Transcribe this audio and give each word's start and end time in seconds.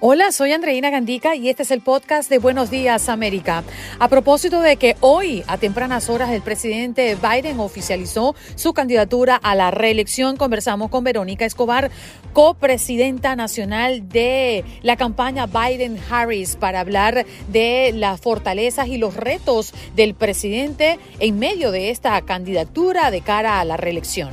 Hola, 0.00 0.30
soy 0.30 0.52
Andreina 0.52 0.90
Gandica 0.90 1.34
y 1.34 1.48
este 1.48 1.64
es 1.64 1.72
el 1.72 1.80
podcast 1.80 2.30
de 2.30 2.38
Buenos 2.38 2.70
Días 2.70 3.08
América. 3.08 3.64
A 3.98 4.06
propósito 4.06 4.60
de 4.60 4.76
que 4.76 4.94
hoy, 5.00 5.42
a 5.48 5.58
tempranas 5.58 6.08
horas, 6.08 6.30
el 6.30 6.40
presidente 6.40 7.16
Biden 7.16 7.58
oficializó 7.58 8.36
su 8.54 8.74
candidatura 8.74 9.34
a 9.34 9.56
la 9.56 9.72
reelección, 9.72 10.36
conversamos 10.36 10.88
con 10.90 11.02
Verónica 11.02 11.44
Escobar, 11.44 11.90
copresidenta 12.32 13.34
nacional 13.34 14.08
de 14.08 14.64
la 14.82 14.94
campaña 14.94 15.48
Biden-Harris, 15.48 16.54
para 16.54 16.78
hablar 16.78 17.26
de 17.48 17.90
las 17.92 18.20
fortalezas 18.20 18.86
y 18.86 18.98
los 18.98 19.16
retos 19.16 19.74
del 19.96 20.14
presidente 20.14 21.00
en 21.18 21.40
medio 21.40 21.72
de 21.72 21.90
esta 21.90 22.20
candidatura 22.22 23.10
de 23.10 23.22
cara 23.22 23.58
a 23.58 23.64
la 23.64 23.76
reelección. 23.76 24.30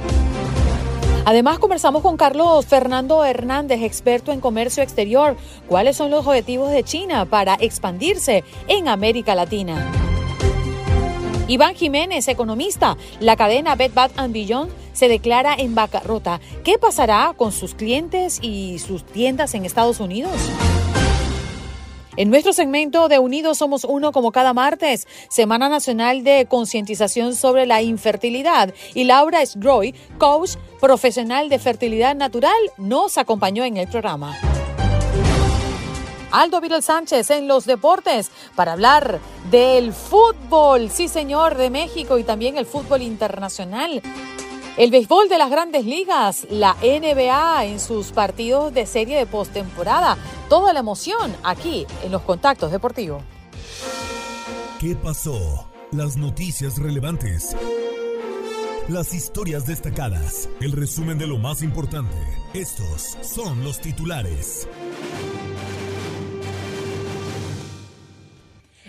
Además, 1.26 1.58
conversamos 1.58 2.04
con 2.04 2.18
Carlos 2.18 2.68
Fernando 2.68 3.26
Hernández, 3.26 3.82
experto 3.82 4.32
en 4.32 4.40
comercio 4.40 4.84
exterior. 4.84 5.36
¿Cuáles 5.68 5.98
son 5.98 6.12
los 6.12 6.26
objetivos 6.28 6.72
de 6.72 6.84
China 6.84 7.26
para 7.26 7.56
expandirse 7.56 8.44
en 8.68 8.88
América 8.88 9.34
Latina? 9.34 9.92
Iván 11.48 11.74
Jiménez, 11.74 12.28
economista. 12.28 12.96
La 13.20 13.36
cadena 13.36 13.76
Bed 13.76 13.92
Bath 13.94 14.14
Beyond 14.30 14.72
se 14.94 15.08
declara 15.08 15.56
en 15.56 15.74
bancarrota. 15.74 16.40
¿Qué 16.64 16.78
pasará 16.78 17.34
con 17.36 17.52
sus 17.52 17.74
clientes 17.74 18.40
y 18.44 18.78
sus 18.78 19.04
tiendas 19.04 19.56
en 19.56 19.66
Estados 19.66 20.00
Unidos? 20.00 20.32
En 22.18 22.30
nuestro 22.30 22.54
segmento 22.54 23.10
de 23.10 23.20
Unidos 23.20 23.58
Somos 23.58 23.84
Uno, 23.84 24.14
como 24.14 24.32
cada 24.32 24.54
martes, 24.54 25.06
Semana 25.30 25.68
Nacional 25.68 26.24
de 26.24 26.46
Concientización 26.48 27.36
sobre 27.36 27.66
la 27.66 27.82
Infertilidad. 27.82 28.74
Y 28.94 29.04
Laura 29.04 29.46
Sgroy, 29.46 29.94
coach 30.18 30.52
profesional 30.80 31.50
de 31.50 31.60
fertilidad 31.60 32.16
natural, 32.16 32.56
nos 32.78 33.18
acompañó 33.18 33.66
en 33.66 33.76
el 33.76 33.90
programa. 33.90 34.34
Aldo 36.32 36.62
Vidal 36.62 36.84
Sánchez 36.84 37.30
en 37.32 37.50
los 37.50 37.66
deportes 37.66 38.32
para 38.56 38.74
hablar 38.74 39.20
del 39.52 39.92
fútbol, 39.92 40.90
sí 40.90 41.10
señor, 41.10 41.58
de 41.58 41.70
México 41.70 42.18
y 42.18 42.24
también 42.24 42.58
el 42.58 42.66
fútbol 42.66 43.02
internacional. 43.02 44.02
El 44.78 44.92
béisbol 44.92 45.30
de 45.30 45.38
las 45.38 45.50
grandes 45.50 45.86
ligas, 45.86 46.48
la 46.50 46.76
NBA 46.82 47.64
en 47.66 47.80
sus 47.80 48.12
partidos 48.12 48.74
de 48.74 48.86
serie 48.86 49.18
de 49.18 49.26
postemporada. 49.26 50.18
Toda 50.50 50.74
la 50.74 50.80
emoción 50.80 51.36
aquí 51.44 51.88
en 52.04 52.12
los 52.12 52.22
contactos 52.22 52.72
deportivos. 52.72 53.24
¿Qué 54.80 54.96
pasó? 54.96 55.68
Las 55.92 56.18
noticias 56.18 56.78
relevantes. 56.78 57.56
Las 58.88 59.16
historias 59.16 59.66
destacadas. 59.66 60.48
El 60.62 60.74
resumen 60.74 61.18
de 61.18 61.26
lo 61.26 61.40
más 61.40 61.64
importante. 61.64 62.16
Estos 62.54 63.18
son 63.22 63.64
los 63.64 63.80
titulares. 63.80 64.68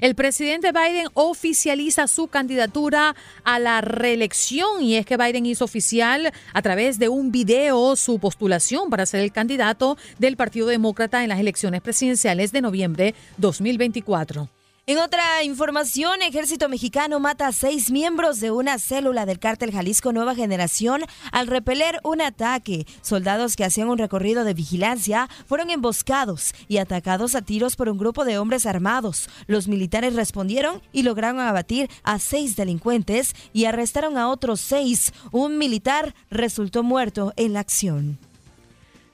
El 0.07 0.15
presidente 0.15 0.71
Biden 0.71 1.09
oficializa 1.15 2.07
su 2.07 2.29
candidatura 2.29 3.17
a 3.43 3.59
la 3.59 3.81
reelección 3.81 4.81
y 4.81 4.95
es 4.95 5.05
que 5.05 5.17
Biden 5.17 5.47
hizo 5.47 5.65
oficial 5.65 6.33
a 6.53 6.63
través 6.63 7.01
de 7.01 7.09
un 7.09 7.33
video 7.33 7.97
su 7.97 8.21
postulación 8.21 8.89
para 8.89 9.05
ser 9.05 9.19
el 9.19 9.33
candidato 9.33 9.99
del 10.21 10.37
Partido 10.37 10.69
Demócrata 10.69 11.25
en 11.25 11.31
las 11.31 11.41
elecciones 11.41 11.81
presidenciales 11.81 12.53
de 12.53 12.61
noviembre 12.61 13.17
2024. 13.39 14.49
En 14.89 14.99
otra 14.99 15.43
información, 15.43 16.23
Ejército 16.23 16.69
Mexicano 16.69 17.19
mata 17.19 17.49
a 17.49 17.53
seis 17.53 17.91
miembros 17.91 18.39
de 18.39 18.53
una 18.53 18.79
célula 18.79 19.27
del 19.27 19.41
cártel 19.41 19.73
Jalisco 19.73 20.13
Nueva 20.13 20.37
Generación 20.37 21.03
al 21.33 21.49
repeler 21.49 21.99
un 22.05 22.21
ataque. 22.21 22.87
Soldados 23.03 23.57
que 23.57 23.65
hacían 23.65 23.89
un 23.89 23.99
recorrido 23.99 24.45
de 24.45 24.55
vigilancia 24.55 25.29
fueron 25.49 25.71
emboscados 25.71 26.55
y 26.69 26.77
atacados 26.77 27.35
a 27.35 27.43
tiros 27.43 27.75
por 27.75 27.89
un 27.89 27.99
grupo 27.99 28.25
de 28.25 28.39
hombres 28.39 28.65
armados. 28.65 29.29
Los 29.49 29.67
militares 29.67 30.15
respondieron 30.15 30.81
y 30.93 31.03
lograron 31.03 31.41
abatir 31.41 31.91
a 32.05 32.21
seis 32.21 32.55
delincuentes 32.55 33.35
y 33.53 33.65
arrestaron 33.65 34.17
a 34.17 34.29
otros 34.29 34.61
seis. 34.61 35.13
Un 35.33 35.59
militar 35.59 36.15
resultó 36.31 36.85
muerto 36.85 37.33
en 37.35 37.55
la 37.55 37.59
acción. 37.59 38.21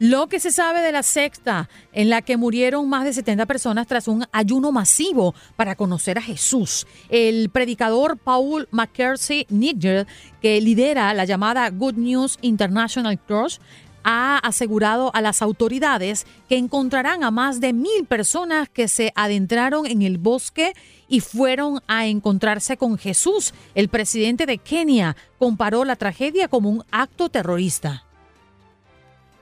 Lo 0.04 0.26
que 0.26 0.40
se 0.40 0.50
sabe 0.50 0.80
de 0.80 0.90
la 0.90 1.04
secta 1.04 1.68
en 1.92 2.10
la 2.10 2.22
que 2.22 2.36
murieron 2.36 2.88
más 2.88 3.04
de 3.04 3.12
70 3.12 3.46
personas 3.46 3.86
tras 3.86 4.08
un 4.08 4.26
ayuno 4.32 4.72
masivo 4.72 5.32
para 5.54 5.76
conocer 5.76 6.18
a 6.18 6.22
Jesús. 6.22 6.88
El 7.08 7.50
predicador 7.50 8.18
Paul 8.18 8.66
McKersey 8.72 9.46
Nigel, 9.48 10.08
que 10.40 10.60
lidera 10.60 11.14
la 11.14 11.24
llamada 11.24 11.70
Good 11.70 11.98
News 11.98 12.40
International 12.42 13.16
Cross, 13.16 13.60
ha 14.02 14.38
asegurado 14.38 15.14
a 15.14 15.20
las 15.20 15.40
autoridades 15.40 16.26
que 16.48 16.56
encontrarán 16.56 17.22
a 17.22 17.30
más 17.30 17.60
de 17.60 17.72
mil 17.72 18.04
personas 18.08 18.68
que 18.68 18.88
se 18.88 19.12
adentraron 19.14 19.86
en 19.86 20.02
el 20.02 20.18
bosque 20.18 20.72
y 21.06 21.20
fueron 21.20 21.80
a 21.86 22.08
encontrarse 22.08 22.76
con 22.76 22.98
Jesús. 22.98 23.54
El 23.76 23.88
presidente 23.88 24.46
de 24.46 24.58
Kenia 24.58 25.14
comparó 25.38 25.84
la 25.84 25.94
tragedia 25.94 26.48
como 26.48 26.70
un 26.70 26.82
acto 26.90 27.28
terrorista. 27.28 28.02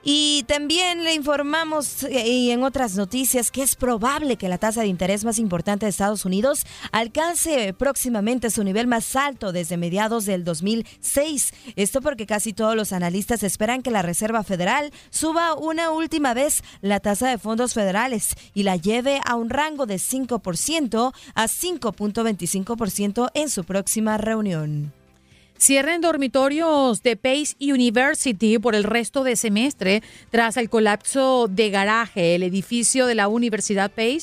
Y 0.03 0.43
también 0.47 1.03
le 1.03 1.13
informamos 1.13 2.03
eh, 2.03 2.27
y 2.27 2.51
en 2.51 2.63
otras 2.63 2.95
noticias 2.95 3.51
que 3.51 3.61
es 3.61 3.75
probable 3.75 4.35
que 4.35 4.49
la 4.49 4.57
tasa 4.57 4.81
de 4.81 4.87
interés 4.87 5.23
más 5.23 5.37
importante 5.37 5.85
de 5.85 5.91
Estados 5.91 6.25
Unidos 6.25 6.65
alcance 6.91 7.73
próximamente 7.73 8.49
su 8.49 8.63
nivel 8.63 8.87
más 8.87 9.15
alto 9.15 9.51
desde 9.51 9.77
mediados 9.77 10.25
del 10.25 10.43
2006. 10.43 11.53
Esto 11.75 12.01
porque 12.01 12.25
casi 12.25 12.51
todos 12.51 12.75
los 12.75 12.93
analistas 12.93 13.43
esperan 13.43 13.83
que 13.83 13.91
la 13.91 14.01
Reserva 14.01 14.43
Federal 14.43 14.91
suba 15.11 15.53
una 15.53 15.91
última 15.91 16.33
vez 16.33 16.63
la 16.81 16.99
tasa 16.99 17.29
de 17.29 17.37
fondos 17.37 17.73
federales 17.75 18.35
y 18.55 18.63
la 18.63 18.77
lleve 18.77 19.21
a 19.25 19.35
un 19.35 19.51
rango 19.51 19.85
de 19.85 19.95
5% 19.95 21.13
a 21.35 21.47
5.25% 21.47 23.29
en 23.35 23.49
su 23.49 23.63
próxima 23.63 24.17
reunión. 24.17 25.00
Cierren 25.61 26.01
dormitorios 26.01 27.03
de 27.03 27.15
Pace 27.15 27.55
University 27.59 28.57
por 28.57 28.73
el 28.73 28.83
resto 28.83 29.23
de 29.23 29.35
semestre 29.35 30.01
tras 30.31 30.57
el 30.57 30.71
colapso 30.71 31.47
de 31.47 31.69
garaje. 31.69 32.33
El 32.33 32.41
edificio 32.41 33.05
de 33.05 33.13
la 33.13 33.27
Universidad 33.27 33.91
Pace 33.91 34.21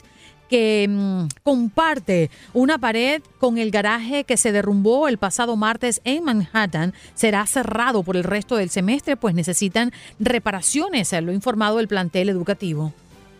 que 0.51 0.89
mm, 0.91 1.29
comparte 1.45 2.33
una 2.55 2.79
pared 2.79 3.23
con 3.39 3.57
el 3.57 3.71
garaje 3.71 4.25
que 4.25 4.37
se 4.37 4.51
derrumbó 4.51 5.07
el 5.07 5.19
pasado 5.19 5.55
martes 5.55 6.01
en 6.03 6.25
Manhattan, 6.25 6.93
será 7.15 7.47
cerrado 7.47 8.03
por 8.03 8.17
el 8.17 8.25
resto 8.25 8.57
del 8.57 8.69
semestre, 8.69 9.17
pues 9.17 9.37
necesitan 9.37 9.93
reparaciones, 10.19 11.13
lo 11.23 11.31
ha 11.31 11.35
informado 11.35 11.79
el 11.79 11.87
plantel 11.87 12.31
educativo. 12.31 12.93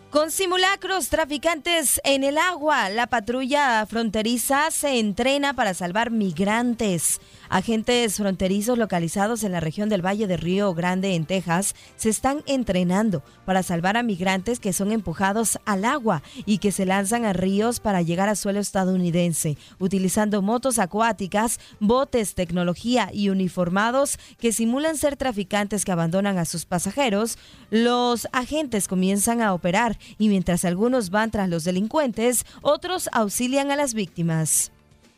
Con 0.09 0.31
simulacros 0.31 1.09
traficantes 1.09 2.01
en 2.03 2.23
el 2.23 2.39
agua, 2.39 2.89
la 2.89 3.05
patrulla 3.05 3.85
fronteriza 3.85 4.71
se 4.71 4.97
entrena 4.97 5.53
para 5.53 5.75
salvar 5.75 6.09
migrantes. 6.09 7.21
Agentes 7.51 8.17
fronterizos 8.17 8.77
localizados 8.77 9.43
en 9.43 9.51
la 9.51 9.59
región 9.59 9.89
del 9.89 10.05
Valle 10.05 10.27
de 10.27 10.37
Río 10.37 10.71
Grande, 10.75 11.15
en 11.15 11.25
Texas, 11.25 11.73
se 11.95 12.09
están 12.09 12.43
entrenando 12.45 13.23
para 13.43 13.63
salvar 13.63 13.97
a 13.97 14.03
migrantes 14.03 14.59
que 14.59 14.71
son 14.71 14.91
empujados 14.91 15.57
al 15.65 15.83
agua 15.83 16.21
y 16.45 16.59
que 16.59 16.71
se 16.71 16.85
lanzan 16.85 17.25
a 17.25 17.33
ríos 17.33 17.79
para 17.79 18.03
llegar 18.03 18.29
a 18.29 18.35
suelo 18.35 18.59
estadounidense, 18.59 19.57
utilizando 19.79 20.43
motos 20.43 20.77
acuáticas, 20.77 21.59
botes, 21.79 22.35
tecnología 22.35 23.09
y 23.11 23.29
uniformados 23.29 24.19
que 24.37 24.53
simulan 24.53 24.95
ser 24.95 25.17
traficantes 25.17 25.85
que 25.85 25.91
abandonan 25.91 26.37
a 26.37 26.45
sus 26.45 26.65
pasajeros. 26.65 27.39
Los 27.71 28.27
agentes 28.31 28.87
comienzan 28.87 29.41
a 29.41 29.55
operar 29.55 29.97
y 30.19 30.29
mientras 30.29 30.65
algunos 30.65 31.09
van 31.09 31.31
tras 31.31 31.49
los 31.49 31.63
delincuentes, 31.63 32.45
otros 32.61 33.09
auxilian 33.11 33.71
a 33.71 33.75
las 33.75 33.95
víctimas. 33.95 34.71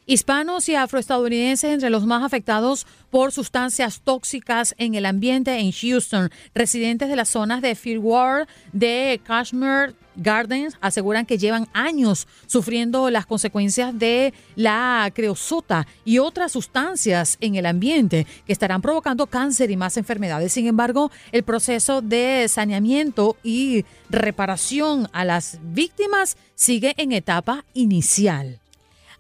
Hispanos 0.07 0.67
y 0.67 0.75
afroestadounidenses 0.75 1.71
entre 1.71 1.91
los 1.91 2.07
más 2.07 2.23
afectados 2.23 2.87
por 3.11 3.31
sustancias 3.31 4.01
tóxicas 4.03 4.73
en 4.79 4.95
el 4.95 5.05
ambiente 5.05 5.59
en 5.59 5.71
Houston. 5.71 6.31
Residentes 6.55 7.07
de 7.07 7.15
las 7.15 7.29
zonas 7.29 7.61
de 7.61 7.75
Fieldward, 7.75 8.47
de 8.73 9.21
Kashmir 9.23 9.95
Gardens 10.15 10.75
aseguran 10.81 11.25
que 11.25 11.37
llevan 11.37 11.67
años 11.73 12.27
sufriendo 12.47 13.11
las 13.11 13.27
consecuencias 13.27 13.97
de 13.97 14.33
la 14.55 15.11
creosota 15.13 15.85
y 16.03 16.17
otras 16.17 16.51
sustancias 16.51 17.37
en 17.39 17.55
el 17.55 17.67
ambiente 17.67 18.25
que 18.45 18.53
estarán 18.53 18.81
provocando 18.81 19.27
cáncer 19.27 19.69
y 19.69 19.77
más 19.77 19.97
enfermedades. 19.97 20.51
Sin 20.51 20.65
embargo, 20.65 21.11
el 21.31 21.43
proceso 21.43 22.01
de 22.01 22.47
saneamiento 22.49 23.37
y 23.43 23.85
reparación 24.09 25.09
a 25.13 25.25
las 25.25 25.59
víctimas 25.61 26.37
sigue 26.55 26.95
en 26.97 27.11
etapa 27.11 27.65
inicial. 27.73 28.60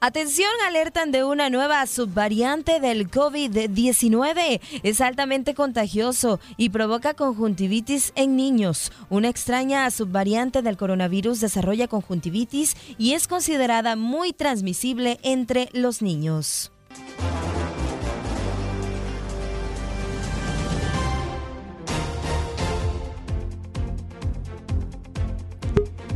Atención, 0.03 0.49
alertan 0.65 1.11
de 1.11 1.23
una 1.23 1.51
nueva 1.51 1.85
subvariante 1.85 2.79
del 2.79 3.11
COVID-19. 3.11 4.59
Es 4.81 4.99
altamente 4.99 5.53
contagioso 5.53 6.39
y 6.57 6.69
provoca 6.69 7.13
conjuntivitis 7.13 8.11
en 8.15 8.35
niños. 8.35 8.91
Una 9.11 9.29
extraña 9.29 9.91
subvariante 9.91 10.63
del 10.63 10.75
coronavirus 10.75 11.39
desarrolla 11.39 11.87
conjuntivitis 11.87 12.75
y 12.97 13.13
es 13.13 13.27
considerada 13.27 13.95
muy 13.95 14.33
transmisible 14.33 15.19
entre 15.21 15.69
los 15.71 16.01
niños. 16.01 16.71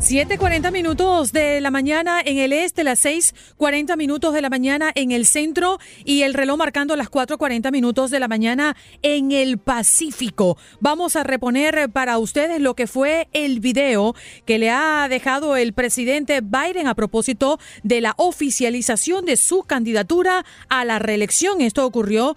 7:40 0.07 0.71
minutos 0.71 1.31
de 1.31 1.59
la 1.61 1.71
mañana 1.71 2.21
en 2.23 2.37
el 2.37 2.53
este, 2.53 2.83
las 2.83 3.03
6:40 3.03 3.97
minutos 3.97 4.35
de 4.35 4.41
la 4.43 4.51
mañana 4.51 4.91
en 4.93 5.11
el 5.11 5.25
centro 5.25 5.79
y 6.03 6.21
el 6.21 6.35
reloj 6.35 6.59
marcando 6.59 6.95
las 6.95 7.09
4:40 7.09 7.71
minutos 7.71 8.11
de 8.11 8.19
la 8.19 8.27
mañana 8.27 8.77
en 9.01 9.31
el 9.31 9.57
Pacífico. 9.57 10.59
Vamos 10.79 11.15
a 11.15 11.23
reponer 11.23 11.89
para 11.89 12.19
ustedes 12.19 12.61
lo 12.61 12.75
que 12.75 12.85
fue 12.85 13.29
el 13.33 13.59
video 13.61 14.13
que 14.45 14.59
le 14.59 14.69
ha 14.69 15.07
dejado 15.09 15.55
el 15.55 15.73
presidente 15.73 16.41
Biden 16.41 16.85
a 16.85 16.93
propósito 16.93 17.59
de 17.81 18.01
la 18.01 18.13
oficialización 18.17 19.25
de 19.25 19.37
su 19.37 19.63
candidatura 19.63 20.45
a 20.69 20.85
la 20.85 20.99
reelección. 20.99 21.61
Esto 21.61 21.83
ocurrió 21.83 22.35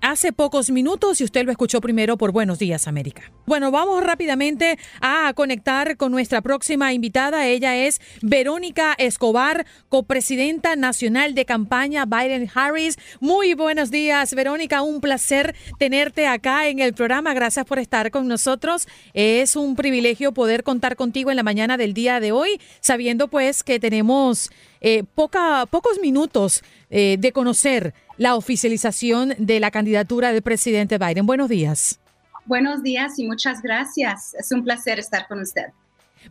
hace 0.00 0.32
pocos 0.32 0.70
minutos 0.70 1.20
y 1.20 1.24
usted 1.24 1.44
lo 1.44 1.50
escuchó 1.50 1.80
primero 1.80 2.16
por 2.16 2.32
Buenos 2.32 2.58
Días 2.58 2.88
América. 2.88 3.30
Bueno, 3.46 3.70
vamos 3.70 4.02
rápidamente 4.02 4.78
a 5.00 5.32
conectar 5.34 5.96
con 5.96 6.12
nuestra 6.12 6.42
próxima 6.42 6.92
invitada. 6.92 7.46
Ella 7.46 7.76
es 7.76 8.00
Verónica 8.22 8.94
Escobar, 8.98 9.66
copresidenta 9.88 10.76
nacional 10.76 11.34
de 11.34 11.44
campaña 11.44 12.04
Biden 12.04 12.50
Harris. 12.54 12.98
Muy 13.20 13.54
buenos 13.54 13.90
días, 13.90 14.34
Verónica. 14.34 14.82
Un 14.82 15.00
placer 15.00 15.54
tenerte 15.78 16.26
acá 16.26 16.68
en 16.68 16.78
el 16.78 16.94
programa. 16.94 17.34
Gracias 17.34 17.64
por 17.64 17.78
estar 17.78 18.10
con 18.10 18.28
nosotros. 18.28 18.86
Es 19.14 19.56
un 19.56 19.76
privilegio 19.76 20.32
poder 20.32 20.62
contar 20.62 20.96
contigo 20.96 21.30
en 21.30 21.36
la 21.36 21.42
mañana 21.42 21.76
del 21.76 21.94
día 21.94 22.20
de 22.20 22.32
hoy, 22.32 22.60
sabiendo 22.80 23.28
pues 23.28 23.62
que 23.62 23.80
tenemos 23.80 24.50
eh, 24.80 25.04
poca, 25.14 25.66
pocos 25.66 25.98
minutos 26.00 26.62
eh, 26.90 27.16
de 27.18 27.32
conocer 27.32 27.94
la 28.16 28.34
oficialización 28.34 29.34
de 29.38 29.60
la 29.60 29.70
candidatura 29.70 30.32
del 30.32 30.42
presidente 30.42 30.98
Biden. 30.98 31.26
Buenos 31.26 31.48
días. 31.48 32.00
Buenos 32.46 32.82
días 32.82 33.18
y 33.18 33.26
muchas 33.26 33.60
gracias. 33.62 34.34
Es 34.38 34.50
un 34.52 34.64
placer 34.64 34.98
estar 34.98 35.28
con 35.28 35.40
usted. 35.40 35.66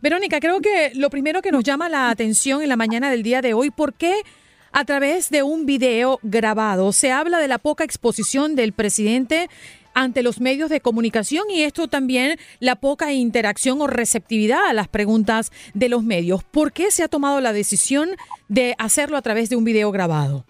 Verónica, 0.02 0.40
creo 0.40 0.60
que 0.60 0.92
lo 0.94 1.10
primero 1.10 1.42
que 1.42 1.52
nos 1.52 1.64
llama 1.64 1.88
la 1.88 2.10
atención 2.10 2.62
en 2.62 2.68
la 2.68 2.76
mañana 2.76 3.10
del 3.10 3.22
día 3.22 3.40
de 3.40 3.54
hoy, 3.54 3.70
¿por 3.70 3.94
qué 3.94 4.22
a 4.72 4.84
través 4.84 5.30
de 5.30 5.42
un 5.42 5.64
video 5.66 6.18
grabado 6.22 6.92
se 6.92 7.10
habla 7.10 7.38
de 7.38 7.48
la 7.48 7.58
poca 7.58 7.84
exposición 7.84 8.54
del 8.54 8.72
presidente 8.72 9.48
ante 9.94 10.22
los 10.22 10.40
medios 10.40 10.70
de 10.70 10.80
comunicación 10.80 11.50
y 11.50 11.62
esto 11.62 11.88
también 11.88 12.38
la 12.60 12.76
poca 12.76 13.12
interacción 13.12 13.80
o 13.80 13.86
receptividad 13.86 14.66
a 14.68 14.72
las 14.72 14.88
preguntas 14.88 15.50
de 15.74 15.88
los 15.88 16.04
medios. 16.04 16.44
¿Por 16.44 16.72
qué 16.72 16.90
se 16.90 17.02
ha 17.02 17.08
tomado 17.08 17.40
la 17.40 17.52
decisión 17.52 18.10
de 18.48 18.74
hacerlo 18.78 19.16
a 19.16 19.22
través 19.22 19.50
de 19.50 19.56
un 19.56 19.64
video 19.64 19.90
grabado? 19.90 20.44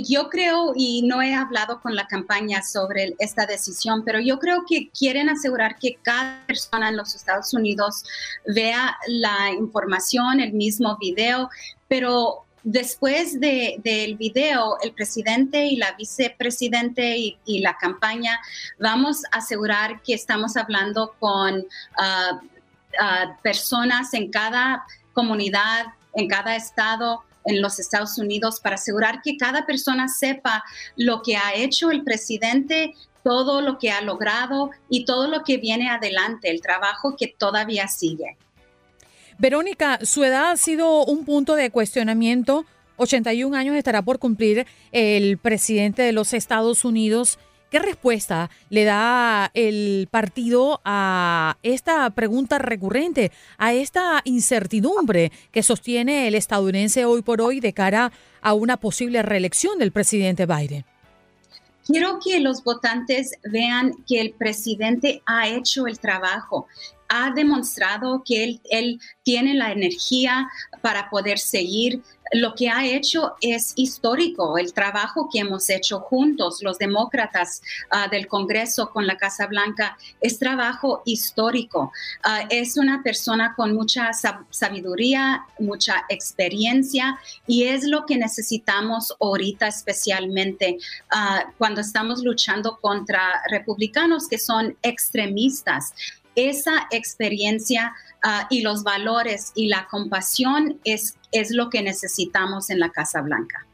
Yo 0.00 0.30
creo, 0.30 0.72
y 0.74 1.02
no 1.02 1.20
he 1.20 1.34
hablado 1.34 1.80
con 1.80 1.94
la 1.94 2.06
campaña 2.06 2.62
sobre 2.62 3.14
esta 3.18 3.46
decisión, 3.46 4.04
pero 4.04 4.20
yo 4.20 4.38
creo 4.38 4.64
que 4.66 4.90
quieren 4.90 5.28
asegurar 5.28 5.78
que 5.78 5.96
cada 6.02 6.46
persona 6.46 6.88
en 6.88 6.96
los 6.96 7.14
Estados 7.14 7.52
Unidos 7.52 8.04
vea 8.46 8.96
la 9.06 9.50
información, 9.50 10.40
el 10.40 10.52
mismo 10.54 10.96
video, 10.98 11.50
pero 11.88 12.44
después 12.62 13.38
del 13.40 14.16
video, 14.16 14.78
el 14.82 14.92
presidente 14.92 15.66
y 15.66 15.76
la 15.76 15.92
vicepresidente 15.92 17.16
y, 17.18 17.60
la 17.60 17.76
campaña 17.76 18.40
vamos 18.78 19.24
a 19.32 19.38
asegurar 19.38 20.00
que 20.02 20.14
estamos 20.14 20.56
hablando 20.56 21.14
con 21.18 21.66
ah, 21.98 22.40
personas 23.42 24.14
en 24.14 24.30
cada 24.30 24.84
comunidad, 25.12 25.86
en 26.14 26.28
cada 26.28 26.56
estado, 26.56 27.24
en 27.44 27.62
los 27.62 27.78
Estados 27.78 28.18
Unidos 28.18 28.60
para 28.60 28.76
asegurar 28.76 29.20
que 29.22 29.36
cada 29.36 29.66
persona 29.66 30.08
sepa 30.08 30.64
lo 30.96 31.22
que 31.22 31.36
ha 31.36 31.54
hecho 31.54 31.90
el 31.90 32.04
presidente, 32.04 32.94
todo 33.22 33.60
lo 33.60 33.78
que 33.78 33.90
ha 33.90 34.00
logrado 34.00 34.70
y 34.88 35.04
todo 35.04 35.28
lo 35.28 35.44
que 35.44 35.56
viene 35.56 35.88
adelante, 35.88 36.50
el 36.50 36.60
trabajo 36.60 37.16
que 37.16 37.28
todavía 37.28 37.88
sigue. 37.88 38.36
Verónica, 39.38 39.98
su 40.02 40.24
edad 40.24 40.50
ha 40.50 40.56
sido 40.56 41.04
un 41.04 41.24
punto 41.24 41.56
de 41.56 41.70
cuestionamiento. 41.70 42.64
81 42.96 43.56
años 43.56 43.76
estará 43.76 44.02
por 44.02 44.18
cumplir 44.18 44.66
el 44.92 45.38
presidente 45.38 46.02
de 46.02 46.12
los 46.12 46.32
Estados 46.32 46.84
Unidos. 46.84 47.38
¿Qué 47.72 47.78
respuesta 47.78 48.50
le 48.68 48.84
da 48.84 49.50
el 49.54 50.06
partido 50.10 50.82
a 50.84 51.56
esta 51.62 52.10
pregunta 52.10 52.58
recurrente, 52.58 53.32
a 53.56 53.72
esta 53.72 54.20
incertidumbre 54.24 55.32
que 55.50 55.62
sostiene 55.62 56.28
el 56.28 56.34
estadounidense 56.34 57.06
hoy 57.06 57.22
por 57.22 57.40
hoy 57.40 57.60
de 57.60 57.72
cara 57.72 58.12
a 58.42 58.52
una 58.52 58.76
posible 58.76 59.22
reelección 59.22 59.78
del 59.78 59.90
presidente 59.90 60.44
Biden? 60.44 60.84
Quiero 61.86 62.18
que 62.22 62.40
los 62.40 62.62
votantes 62.62 63.38
vean 63.50 63.94
que 64.06 64.20
el 64.20 64.34
presidente 64.34 65.22
ha 65.24 65.48
hecho 65.48 65.86
el 65.86 65.98
trabajo, 65.98 66.66
ha 67.14 67.30
demostrado 67.30 68.22
que 68.24 68.42
él, 68.42 68.60
él, 68.70 68.98
tiene 69.22 69.54
la 69.54 69.70
energía 69.70 70.48
para 70.80 71.08
poder 71.10 71.38
seguir 71.38 72.02
lo 72.32 72.54
que 72.54 72.70
ha 72.70 72.84
hecho 72.84 73.34
es 73.40 73.72
histórico, 73.76 74.56
el 74.56 74.72
trabajo 74.72 75.28
que 75.30 75.40
hemos 75.40 75.68
hecho 75.68 76.00
juntos, 76.00 76.62
los 76.62 76.78
demócratas 76.78 77.62
ah, 77.90 78.08
del 78.08 78.26
Congreso 78.26 78.90
con 78.90 79.06
la 79.06 79.16
Casa 79.16 79.46
Blanca, 79.46 79.96
es 80.20 80.38
trabajo 80.38 81.02
histórico. 81.04 81.92
Ah, 82.22 82.46
es 82.48 82.76
una 82.76 83.02
persona 83.02 83.54
con 83.54 83.74
mucha 83.74 84.10
sabiduría, 84.50 85.44
mucha 85.58 86.04
experiencia 86.08 87.18
y 87.46 87.64
es 87.64 87.84
lo 87.84 88.06
que 88.06 88.16
necesitamos 88.16 89.14
ahorita 89.20 89.66
especialmente 89.66 90.78
ah, 91.10 91.44
cuando 91.58 91.80
estamos 91.80 92.22
luchando 92.22 92.78
contra 92.80 93.42
republicanos 93.50 94.26
que 94.26 94.38
son 94.38 94.76
extremistas 94.82 95.92
esa 96.34 96.86
experiencia 96.90 97.94
y 98.50 98.62
los 98.62 98.84
valores 98.84 99.52
y 99.54 99.66
la 99.66 99.88
compasión 99.88 100.78
es 100.84 101.16
es 101.32 101.50
lo 101.50 101.70
que 101.70 101.82
necesitamos 101.82 102.70
en 102.70 102.78
la 102.78 102.90
Casa 102.90 103.20
Blanca. 103.22 103.66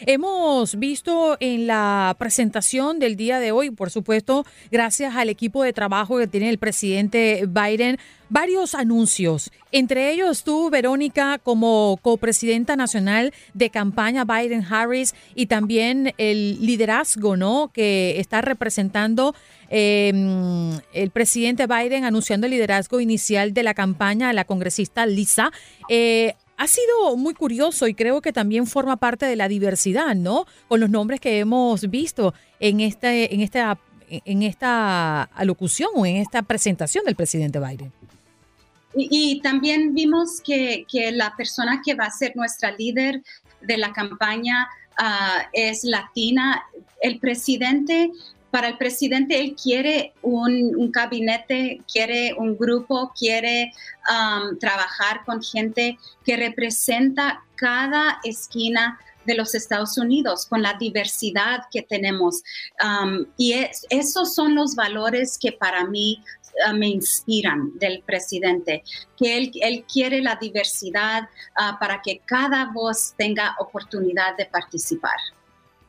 Hemos 0.00 0.78
visto 0.78 1.36
en 1.40 1.66
la 1.66 2.14
presentación 2.18 2.98
del 2.98 3.16
día 3.16 3.40
de 3.40 3.50
hoy, 3.50 3.70
por 3.70 3.90
supuesto, 3.90 4.44
gracias 4.70 5.14
al 5.16 5.30
equipo 5.30 5.62
de 5.62 5.72
trabajo 5.72 6.18
que 6.18 6.26
tiene 6.26 6.50
el 6.50 6.58
presidente 6.58 7.46
Biden, 7.48 7.98
varios 8.28 8.74
anuncios. 8.74 9.50
Entre 9.72 10.10
ellos 10.10 10.44
tú, 10.44 10.68
Verónica, 10.68 11.38
como 11.38 11.98
copresidenta 12.02 12.76
nacional 12.76 13.32
de 13.54 13.70
campaña 13.70 14.24
Biden-Harris 14.24 15.14
y 15.34 15.46
también 15.46 16.12
el 16.18 16.64
liderazgo 16.64 17.36
¿no? 17.36 17.70
que 17.72 18.20
está 18.20 18.42
representando 18.42 19.34
em, 19.70 20.78
el 20.92 21.10
presidente 21.10 21.66
Biden 21.66 22.04
anunciando 22.04 22.46
el 22.46 22.52
liderazgo 22.52 23.00
inicial 23.00 23.54
de 23.54 23.62
la 23.62 23.74
campaña 23.74 24.32
la 24.32 24.44
congresista 24.44 25.06
Lisa. 25.06 25.50
Eh, 25.88 26.34
ha 26.56 26.66
sido 26.66 27.16
muy 27.16 27.34
curioso 27.34 27.86
y 27.86 27.94
creo 27.94 28.20
que 28.20 28.32
también 28.32 28.66
forma 28.66 28.96
parte 28.96 29.26
de 29.26 29.36
la 29.36 29.48
diversidad, 29.48 30.14
¿no? 30.14 30.46
Con 30.68 30.80
los 30.80 30.90
nombres 30.90 31.20
que 31.20 31.38
hemos 31.38 31.88
visto 31.90 32.34
en, 32.60 32.80
este, 32.80 33.34
en, 33.34 33.40
esta, 33.40 33.78
en 34.08 34.42
esta 34.42 35.24
alocución 35.24 35.90
o 35.94 36.06
en 36.06 36.16
esta 36.16 36.42
presentación 36.42 37.04
del 37.04 37.16
presidente 37.16 37.58
Biden. 37.58 37.92
Y, 38.98 39.40
también 39.42 39.92
vimos 39.92 40.40
que, 40.42 40.86
que, 40.90 41.12
la 41.12 41.36
persona 41.36 41.82
que 41.84 41.94
va 41.94 42.04
a 42.04 42.10
ser 42.10 42.34
nuestra 42.34 42.70
líder 42.72 43.22
de 43.60 43.76
la 43.76 43.92
campaña 43.92 44.68
ah, 44.96 45.48
es 45.52 45.84
latina. 45.84 46.64
El 47.02 47.18
presidente 47.18 48.10
para 48.50 48.68
el 48.68 48.78
presidente 48.78 49.40
él 49.40 49.54
quiere 49.60 50.14
un, 50.22 50.90
gabinete, 50.90 51.80
quiere 51.90 52.34
un 52.34 52.56
grupo, 52.56 53.12
quiere 53.18 53.72
um, 54.08 54.58
trabajar 54.58 55.24
con 55.24 55.42
gente 55.42 55.98
que 56.24 56.36
representa 56.36 57.42
cada 57.56 58.18
esquina 58.24 58.98
de 59.24 59.34
los 59.34 59.54
Estados 59.54 59.98
Unidos, 59.98 60.46
con 60.46 60.62
la 60.62 60.74
diversidad 60.74 61.64
que 61.70 61.82
tenemos. 61.82 62.42
Um, 62.82 63.26
y 63.36 63.54
esos 63.90 64.34
son 64.34 64.54
los 64.54 64.76
valores 64.76 65.36
que 65.36 65.52
para 65.52 65.84
mí 65.84 66.22
uh, 66.68 66.72
me 66.74 66.88
inspiran 66.88 67.76
del 67.78 68.02
presidente, 68.02 68.84
que 69.16 69.36
él, 69.36 69.50
él 69.60 69.84
quiere 69.92 70.22
la 70.22 70.36
diversidad 70.36 71.24
uh, 71.58 71.78
para 71.80 72.00
que 72.02 72.20
cada 72.24 72.70
voz 72.72 73.14
tenga 73.16 73.56
oportunidad 73.58 74.36
de 74.36 74.46
participar. 74.46 75.18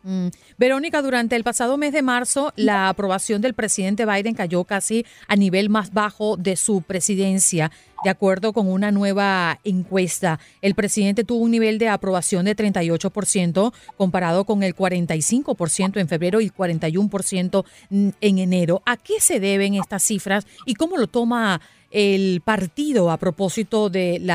Mm. 0.03 0.27
Verónica, 0.57 1.01
durante 1.01 1.35
el 1.35 1.43
pasado 1.43 1.77
mes 1.77 1.91
de 1.91 2.01
marzo, 2.01 2.53
la 2.55 2.89
aprobación 2.89 3.41
del 3.41 3.53
presidente 3.53 4.05
Biden 4.05 4.35
cayó 4.35 4.63
casi 4.63 5.05
a 5.27 5.35
nivel 5.35 5.69
más 5.69 5.93
bajo 5.93 6.37
de 6.37 6.55
su 6.55 6.81
presidencia. 6.81 7.71
De 8.03 8.09
acuerdo 8.09 8.53
con 8.53 8.69
una 8.69 8.91
nueva 8.91 9.59
encuesta, 9.63 10.39
el 10.61 10.75
presidente 10.75 11.23
tuvo 11.23 11.43
un 11.43 11.51
nivel 11.51 11.79
de 11.79 11.89
aprobación 11.89 12.45
de 12.45 12.55
38% 12.55 13.73
comparado 13.97 14.45
con 14.45 14.63
el 14.63 14.75
45% 14.75 15.99
en 15.99 16.07
febrero 16.07 16.39
y 16.39 16.49
41% 16.49 17.65
en 17.89 18.37
enero. 18.37 18.83
¿A 18.85 18.97
qué 18.97 19.19
se 19.19 19.39
deben 19.39 19.73
estas 19.73 20.03
cifras 20.03 20.45
y 20.65 20.75
cómo 20.75 20.97
lo 20.97 21.07
toma 21.07 21.59
el 21.89 22.41
partido 22.45 23.09
a 23.11 23.17
propósito 23.17 23.89
del 23.89 24.29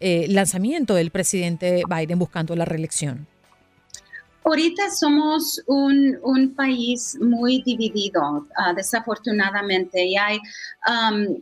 eh, 0.00 0.26
lanzamiento 0.28 0.94
del 0.94 1.10
presidente 1.10 1.82
Biden 1.88 2.18
buscando 2.18 2.56
la 2.56 2.64
reelección? 2.64 3.26
Ahorita 4.48 4.90
somos 4.90 5.62
un, 5.66 6.54
país 6.56 7.18
muy 7.20 7.62
dividido, 7.64 8.46
ah, 8.56 8.72
desafortunadamente, 8.72 10.02
y 10.02 10.16
hay, 10.16 10.38
um, 10.88 11.38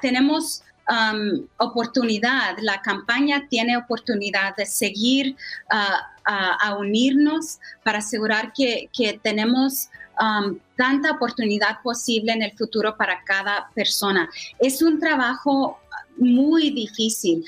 tenemos 0.00 0.62
um, 0.88 1.46
oportunidad, 1.58 2.56
la 2.62 2.80
campaña 2.80 3.46
tiene 3.50 3.76
oportunidad 3.76 4.56
de 4.56 4.64
seguir 4.64 5.36
ah, 5.70 6.00
a 6.24 6.78
unirnos 6.78 7.58
para 7.84 7.98
asegurar 7.98 8.54
que, 8.54 8.88
tenemos 9.22 9.90
um, 10.18 10.58
tanta 10.78 11.10
oportunidad 11.10 11.82
posible 11.82 12.32
en 12.32 12.42
el 12.44 12.52
futuro 12.56 12.96
para 12.96 13.22
cada 13.24 13.68
persona. 13.74 14.26
Es 14.58 14.80
un 14.80 14.98
trabajo 14.98 15.78
muy 16.16 16.70
difícil 16.70 17.44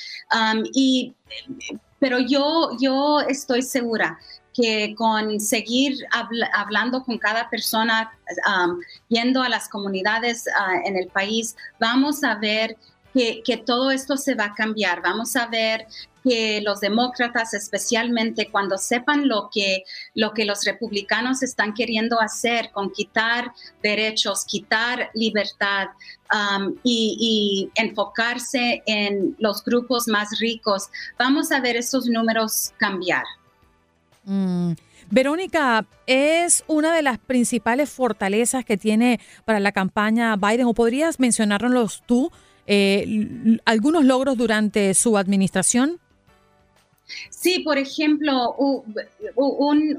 y 0.75 1.15
pero 2.03 2.19
yo, 2.19 2.77
yo 2.81 3.21
estoy 3.21 3.63
segura 3.63 4.19
que 4.55 4.95
con 4.97 5.41
seguir 5.41 5.97
hablando 6.53 7.03
con 7.05 7.19
cada 7.19 7.49
persona, 7.49 8.13
um, 8.47 8.81
yendo 9.09 9.43
a 9.43 9.49
las 9.49 9.69
comunidades 9.69 10.47
uh, 10.47 10.87
en 10.87 10.97
el 10.97 11.09
país, 11.09 11.57
vamos 11.79 12.23
a 12.25 12.35
ver 12.37 12.77
que, 13.13 13.63
todo 13.65 13.91
esto 13.91 14.17
se 14.17 14.35
va 14.35 14.47
a 14.47 14.55
cambiar. 14.55 15.03
Vamos 15.03 15.37
a 15.37 15.47
ver 15.47 15.87
que 16.25 16.61
los 16.63 16.81
demócratas, 16.81 17.53
especialmente 17.53 18.49
cuando 18.51 18.79
sepan 18.79 19.29
lo 19.29 19.51
que, 19.53 19.83
lo 20.15 20.33
que 20.33 20.45
los 20.45 20.65
republicanos 20.65 21.43
están 21.43 21.75
queriendo 21.75 22.21
hacer 22.21 22.71
con 22.73 22.91
quitar 22.91 23.53
derechos, 23.83 24.45
quitar 24.45 25.11
libertad 25.15 25.89
um, 26.33 26.75
y, 26.85 27.71
enfocarse 27.75 28.83
en 28.87 29.37
los 29.39 29.65
grupos 29.65 30.07
más 30.07 30.39
ricos, 30.39 30.89
vamos 31.19 31.51
a 31.51 31.61
ver 31.61 31.77
esos 31.77 32.07
números 32.07 32.73
cambiar. 32.79 33.25
Mm. 34.25 34.73
Verónica, 35.11 35.87
¿es 36.07 36.65
una 36.69 36.95
de 36.95 37.03
las 37.03 37.19
principales 37.19 37.91
fortalezas 37.91 38.65
que 38.65 38.77
tiene 38.77 39.21
para 39.45 39.61
la 39.61 39.73
campaña 39.73 40.37
Biden 40.37 40.67
o 40.67 40.75
podrías 40.75 41.21
mencionarnos 41.21 42.03
tú 42.07 42.31
eh, 42.67 43.59
algunos 43.65 44.05
logros 44.05 44.37
durante 44.37 44.95
su 44.95 45.19
administración? 45.19 46.01
Sí, 47.31 47.61
por 47.61 47.77
ejemplo, 47.77 48.55
un, 48.57 49.99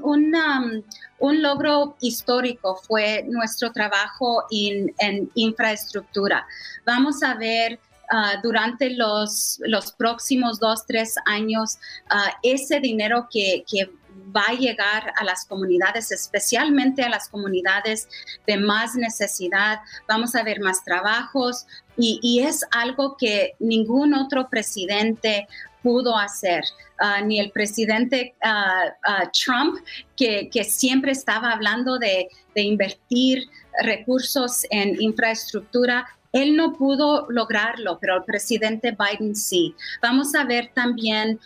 un, 1.18 1.42
logro 1.42 1.96
histórico 2.00 2.76
fue 2.76 3.24
nuestro 3.28 3.70
trabajo 3.72 4.44
en, 4.50 5.30
infraestructura. 5.34 6.46
Vamos 6.84 7.22
a 7.22 7.34
ver 7.34 7.78
uh, 8.10 8.40
durante 8.42 8.90
los, 8.90 9.60
los 9.64 9.92
próximos 9.92 10.58
dos, 10.58 10.86
tres 10.86 11.14
años 11.26 11.78
uh, 12.10 12.32
ese 12.42 12.80
dinero 12.80 13.28
que, 13.30 13.64
que 13.70 13.90
va 14.34 14.46
a 14.48 14.54
llegar 14.54 15.12
a 15.16 15.24
las 15.24 15.44
comunidades, 15.44 16.10
especialmente 16.12 17.02
a 17.02 17.08
las 17.08 17.28
comunidades 17.28 18.08
de 18.46 18.56
más 18.56 18.94
necesidad. 18.94 19.80
Vamos 20.08 20.34
a 20.34 20.42
ver 20.42 20.60
más 20.60 20.84
trabajos 20.84 21.66
y, 21.96 22.40
es 22.44 22.64
algo 22.72 23.16
que 23.16 23.52
ningún 23.60 24.14
otro 24.14 24.48
presidente 24.48 25.46
pudo 25.82 26.16
hacer, 26.16 26.64
ah, 26.98 27.20
ni 27.20 27.38
el 27.38 27.50
presidente 27.52 28.34
ah, 28.42 28.84
ah, 29.06 29.30
Trump, 29.32 29.78
que, 30.16 30.48
siempre 30.64 31.12
estaba 31.12 31.52
hablando 31.52 31.98
de, 31.98 32.28
invertir 32.56 33.44
recursos 33.82 34.64
en 34.70 35.00
infraestructura, 35.00 36.06
él 36.32 36.56
no 36.56 36.72
pudo 36.72 37.26
lograrlo, 37.30 37.98
pero 38.00 38.16
el 38.16 38.24
presidente 38.24 38.96
Biden 38.96 39.36
sí. 39.36 39.74
Vamos 40.02 40.34
a 40.34 40.44
ver 40.44 40.70
también 40.74 41.38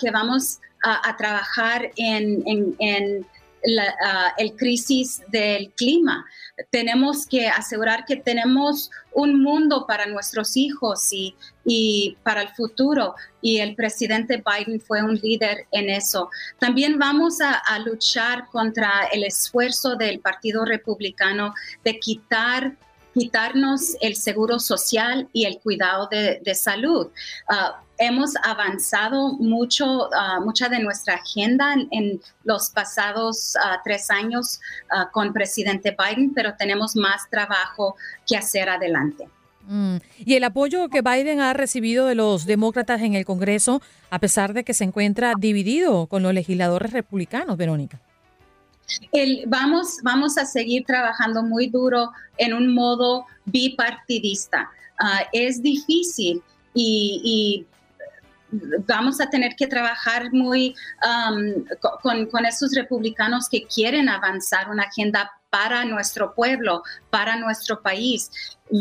que 0.00 0.10
vamos 0.10 0.60
a, 0.82 1.16
trabajar 1.16 1.90
en, 1.96 3.26
la 3.62 4.34
el 4.38 4.56
crisis 4.56 5.22
del 5.28 5.70
clima. 5.72 6.24
Tenemos 6.70 7.26
que 7.26 7.46
asegurar 7.48 8.06
que 8.06 8.16
tenemos 8.16 8.90
un 9.12 9.42
mundo 9.42 9.86
para 9.86 10.06
nuestros 10.06 10.56
hijos 10.56 11.10
y, 11.12 12.16
para 12.22 12.42
el 12.42 12.48
futuro. 12.48 13.14
Y 13.42 13.58
el 13.58 13.74
presidente 13.74 14.42
Biden 14.44 14.80
fue 14.80 15.02
un 15.02 15.16
líder 15.16 15.66
en 15.72 15.90
eso. 15.90 16.30
También 16.58 16.98
vamos 16.98 17.40
a, 17.40 17.52
a 17.52 17.78
luchar 17.80 18.46
contra 18.46 19.08
el 19.12 19.24
esfuerzo 19.24 19.96
del 19.96 20.20
Partido 20.20 20.64
Republicano 20.64 21.54
de 21.84 21.98
quitar 21.98 22.76
quitarnos 23.14 23.96
el 24.00 24.16
seguro 24.16 24.58
social 24.58 25.28
y 25.32 25.44
el 25.44 25.58
cuidado 25.58 26.08
de, 26.08 26.54
salud. 26.54 27.08
Ah, 27.48 27.82
hemos 28.00 28.34
avanzado 28.42 29.34
mucho, 29.34 30.08
uh, 30.08 30.44
mucha 30.44 30.68
de 30.68 30.80
nuestra 30.80 31.14
agenda 31.14 31.74
en, 31.90 32.20
los 32.42 32.70
pasados 32.70 33.54
ah, 33.62 33.80
tres 33.84 34.10
años 34.10 34.58
con 35.12 35.32
presidente 35.32 35.96
Biden, 35.96 36.32
pero 36.34 36.54
tenemos 36.56 36.96
más 36.96 37.28
trabajo 37.30 37.94
que 38.26 38.36
hacer 38.36 38.68
adelante. 38.68 39.28
Mm. 39.68 39.96
Y 40.18 40.34
el 40.34 40.44
apoyo 40.44 40.88
que 40.88 41.02
Biden 41.02 41.40
ha 41.40 41.52
recibido 41.52 42.06
de 42.06 42.14
los 42.14 42.46
demócratas 42.46 43.02
en 43.02 43.14
el 43.14 43.24
Congreso, 43.24 43.82
a 44.10 44.18
pesar 44.18 44.54
de 44.54 44.64
que 44.64 44.74
se 44.74 44.84
encuentra 44.84 45.34
dividido 45.38 46.06
con 46.06 46.22
los 46.22 46.34
legisladores 46.34 46.92
republicanos, 46.92 47.56
Verónica 47.56 48.00
vamos, 49.46 49.98
vamos 50.02 50.38
a 50.38 50.44
seguir 50.44 50.84
trabajando 50.84 51.42
muy 51.42 51.68
duro 51.68 52.10
en 52.36 52.54
un 52.54 52.74
modo 52.74 53.26
bipartidista. 53.44 54.70
Ah, 54.98 55.22
es 55.32 55.62
difícil 55.62 56.42
y, 56.74 57.66
vamos 58.86 59.20
a 59.20 59.30
tener 59.30 59.54
que 59.56 59.66
trabajar 59.66 60.32
muy 60.32 60.74
um, 61.04 61.64
con, 62.02 62.26
con, 62.26 62.44
esos 62.44 62.74
republicanos 62.74 63.48
que 63.48 63.64
quieren 63.66 64.08
avanzar 64.08 64.68
una 64.70 64.84
agenda 64.84 65.30
para 65.50 65.84
nuestro 65.84 66.34
pueblo, 66.34 66.82
para 67.10 67.36
nuestro 67.36 67.82
país. 67.82 68.30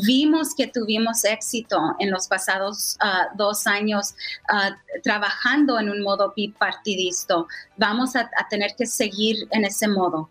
Vimos 0.06 0.54
que 0.56 0.68
tuvimos 0.68 1.26
éxito 1.26 1.80
en 2.00 2.12
los 2.12 2.28
pasados 2.28 2.96
ah, 3.00 3.28
dos 3.36 3.66
años 3.66 4.14
ah, 4.50 4.78
trabajando 5.04 5.80
en 5.80 5.90
un 5.90 6.02
modo 6.02 6.32
bipartidista. 6.36 7.44
Vamos 7.78 8.16
a, 8.16 8.30
tener 8.50 8.76
que 8.78 8.86
seguir 8.86 9.48
en 9.52 9.66
ese 9.66 9.88
modo. 9.88 10.30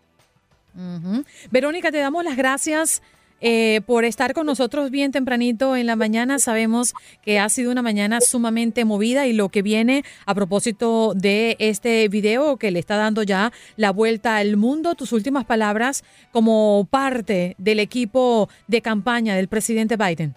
Verónica, 1.51 1.91
te 1.91 1.99
damos 1.99 2.23
las 2.23 2.37
gracias 2.37 3.01
eh, 3.41 3.81
por 3.85 4.05
estar 4.05 4.33
con 4.33 4.45
nosotros 4.45 4.91
bien 4.91 5.11
tempranito 5.11 5.75
en 5.75 5.85
la 5.85 5.95
mañana. 5.95 6.39
Sabemos 6.39 6.93
que 7.21 7.39
ha 7.39 7.49
sido 7.49 7.71
una 7.71 7.81
mañana 7.81 8.19
sumamente 8.21 8.85
movida 8.85 9.27
y 9.27 9.33
lo 9.33 9.49
que 9.49 9.61
viene 9.61 10.03
a 10.25 10.35
propósito 10.35 11.13
de 11.15 11.55
este 11.59 12.07
video 12.09 12.57
que 12.57 12.71
le 12.71 12.79
está 12.79 12.97
dando 12.97 13.23
ya 13.23 13.51
la 13.75 13.91
vuelta 13.91 14.37
al 14.37 14.57
mundo, 14.57 14.95
tus 14.95 15.13
últimas 15.13 15.45
palabras 15.45 16.03
como 16.31 16.87
parte 16.89 17.55
del 17.57 17.79
equipo 17.79 18.49
de 18.67 18.81
campaña 18.81 19.35
del 19.35 19.47
presidente 19.47 19.95
Biden. 19.95 20.35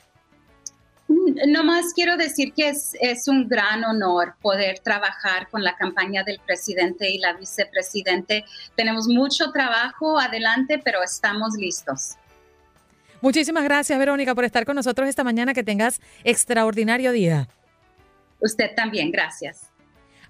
Mm, 1.08 1.50
No 1.50 1.64
más 1.64 1.92
quiero 1.94 2.16
decir 2.16 2.52
que 2.52 2.68
es, 2.68 2.92
es, 3.00 3.28
un 3.28 3.48
gran 3.48 3.84
honor 3.84 4.34
poder 4.40 4.78
trabajar 4.78 5.48
con 5.50 5.62
la 5.62 5.76
campaña 5.76 6.22
del 6.22 6.38
presidente 6.38 7.10
y 7.10 7.18
la 7.18 7.34
vicepresidente. 7.34 8.44
Tenemos 8.76 9.08
mucho 9.08 9.50
trabajo 9.52 10.18
adelante, 10.18 10.80
pero 10.82 11.02
estamos 11.02 11.54
listos. 11.58 12.16
Muchísimas 13.22 13.64
gracias, 13.64 13.98
Verónica, 13.98 14.34
por 14.34 14.44
estar 14.44 14.66
con 14.66 14.76
nosotros 14.76 15.08
esta 15.08 15.24
mañana. 15.24 15.54
Que 15.54 15.64
tengas 15.64 16.00
extraordinario 16.24 17.12
día. 17.12 17.48
Usted 18.40 18.74
también, 18.74 19.10
gracias. 19.10 19.71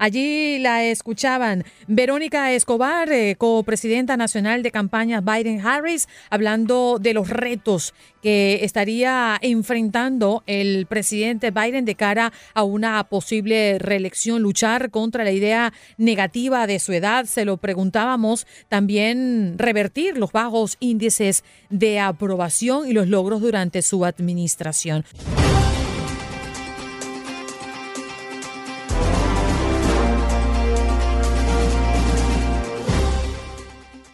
Allí 0.03 0.59
la 0.59 0.83
escuchaban 0.83 1.65
Verónica 1.87 2.51
Escobar, 2.51 3.13
eh, 3.13 3.37
copresidenta 3.39 4.17
nacional 4.17 4.65
de 4.65 4.73
campaña 4.73 5.21
Biden-Harris, 5.21 6.09
hablando 6.29 6.99
de 7.01 7.15
los 7.15 7.29
retos 7.29 7.95
que 8.21 8.65
estaría 8.65 9.39
enfrentando 9.41 10.43
el 10.49 10.87
presidente 10.87 11.53
Biden 11.53 11.85
de 11.85 11.95
cara 11.95 12.33
a 12.53 12.65
una 12.65 13.05
posible 13.05 13.79
reelección, 13.79 14.43
luchar 14.43 14.91
contra 14.91 15.23
la 15.23 15.31
idea 15.31 15.73
negativa 15.99 16.67
de 16.67 16.81
su 16.81 16.93
edad. 16.93 17.27
Se 17.27 17.45
lo 17.45 17.59
preguntábamos 17.59 18.49
también 18.69 19.55
revertir 19.57 20.19
los 20.19 20.33
bajos 20.33 20.79
índices 20.81 21.45
de 21.71 22.01
aprobación 22.01 22.89
y 22.89 22.93
los 22.93 23.07
logros 23.07 23.41
durante 23.41 23.83
su 23.83 24.05
administración. 24.05 25.05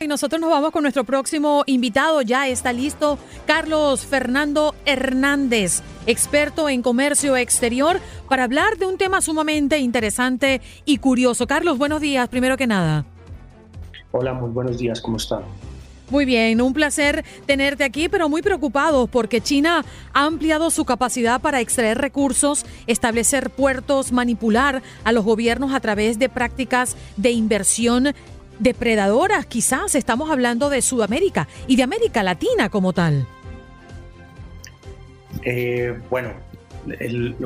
Y 0.09 0.11
nosotros 0.11 0.41
nos 0.41 0.49
vamos 0.49 0.71
con 0.71 0.85
nuestro 0.85 1.05
próximo 1.05 1.65
invitado. 1.67 2.23
Ya 2.23 2.49
está 2.49 2.73
listo 2.73 3.19
Carlos 3.47 4.07
Fernando 4.07 4.75
Hernández, 4.87 5.83
experto 6.07 6.71
en 6.71 6.81
comercio 6.81 7.37
exterior, 7.37 8.01
para 8.27 8.45
hablar 8.45 8.79
de 8.79 8.87
un 8.87 8.97
tema 8.97 9.21
sumamente 9.21 9.77
interesante 9.81 10.63
y 10.87 10.97
curioso. 10.97 11.47
Carlos, 11.47 11.77
buenos 11.77 12.01
días, 12.01 12.27
primero 12.31 12.57
que 12.57 12.67
nada. 12.67 13.05
Hola, 14.11 14.33
muy 14.33 14.49
buenos 14.49 14.79
días, 14.79 15.03
¿cómo 15.03 15.19
están? 15.19 15.43
Muy 16.09 16.25
bien, 16.25 16.63
un 16.63 16.73
placer 16.73 17.23
tenerte 17.45 17.85
aquí, 17.85 18.09
pero 18.09 18.31
muy 18.31 18.41
preocupados 18.41 19.11
porque 19.11 19.43
China 19.43 19.85
ha 20.15 20.25
ampliado 20.25 20.71
su 20.71 20.87
capacidad 20.87 21.39
para 21.39 21.61
extraer 21.61 21.99
recursos, 21.99 22.65
establecer 22.87 23.51
puertos, 23.51 24.11
manipular 24.11 24.83
a 25.05 25.13
los 25.13 25.23
gobiernos 25.23 25.75
a 25.75 25.81
través 25.81 26.19
de 26.19 26.31
prácticas 26.31 26.97
de 27.19 27.33
inversión 27.33 28.15
depredadoras, 28.59 29.47
quizás 29.47 29.95
estamos 29.95 30.31
hablando 30.31 30.71
de 30.71 30.83
Sudamérica 30.83 31.49
y 31.67 31.77
de 31.77 31.83
América 31.83 32.23
Latina 32.23 32.69
como 32.69 32.93
tal. 32.93 33.27
Eh, 35.43 35.99
bueno, 36.11 36.33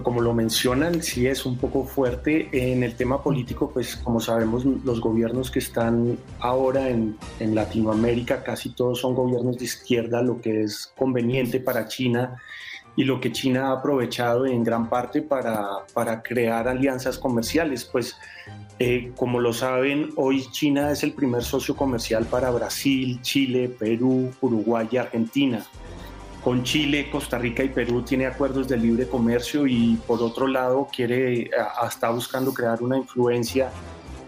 como 0.03 0.21
lo 0.21 0.35
mencionan, 0.35 1.03
sí 1.03 1.27
es 1.27 1.45
un 1.47 1.57
poco 1.57 1.85
fuerte. 1.85 2.49
En 2.53 2.83
el 2.83 2.95
tema 2.95 3.23
político, 3.23 3.71
pues 3.71 3.97
como 3.97 4.21
sabemos, 4.21 4.65
los 4.65 5.01
gobiernos 5.01 5.51
que 5.51 5.59
están 5.59 6.19
ahora 6.41 6.89
en, 6.89 7.17
en, 7.41 7.55
Latinoamérica, 7.55 8.43
casi 8.43 8.71
todos 8.71 9.01
son 9.01 9.15
gobiernos 9.15 9.59
de 9.59 9.65
izquierda, 9.65 10.23
lo 10.23 10.41
que 10.41 10.63
es 10.63 10.93
conveniente 10.97 11.61
para 11.61 11.89
China 11.89 12.37
y 12.95 13.05
lo 13.05 13.21
que 13.21 13.33
China 13.33 13.69
ha 13.69 13.73
aprovechado 13.79 14.47
en 14.47 14.63
gran 14.65 14.89
parte 14.89 15.23
para, 15.23 15.67
para 15.95 16.23
crear 16.23 16.69
alianzas 16.69 17.19
comerciales. 17.19 17.85
Pues 17.85 18.17
eh, 18.85 19.13
como 19.17 19.39
lo 19.39 19.53
saben, 19.53 20.11
hoy 20.17 20.45
China 20.51 20.91
es 20.91 21.05
el 21.05 21.13
primer 21.13 21.45
socio 21.45 21.77
comercial 21.77 22.27
para 22.27 22.51
Brasil, 22.51 23.21
Chile, 23.23 23.69
Perú, 23.69 24.33
Uruguay 24.41 24.89
y 24.91 24.97
Argentina. 24.97 25.65
Con 26.43 26.65
Chile, 26.65 27.09
Costa 27.09 27.39
Rica 27.39 27.63
y 27.63 27.69
Perú 27.69 28.03
tiene 28.03 28.27
acuerdos 28.27 28.67
de 28.67 28.77
libre 28.77 29.07
comercio 29.07 29.69
y 29.69 30.01
por 30.05 30.21
otro 30.21 30.49
lado 30.49 30.89
quiere, 30.93 31.49
está 31.87 32.11
buscando 32.11 32.53
crear 32.53 32.83
una 32.83 32.99
influencia 32.99 33.71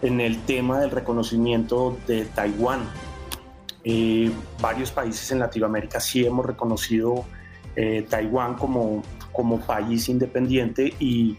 en 0.01 0.21
el 0.21 0.41
tema 0.43 0.79
del 0.79 0.91
reconocimiento 0.91 1.97
de 2.07 2.23
Taiwán. 2.23 2.87
Eh, 3.83 4.31
varios 4.61 4.89
países 4.89 5.29
en 5.33 5.39
Latinoamérica 5.39 5.99
sí 5.99 6.25
hemos 6.25 6.45
reconocido 6.45 7.25
eh, 7.75 8.05
Taiwán 8.09 8.53
como, 8.53 9.03
como 9.33 9.59
país 9.59 10.07
independiente 10.07 10.93
y 10.97 11.35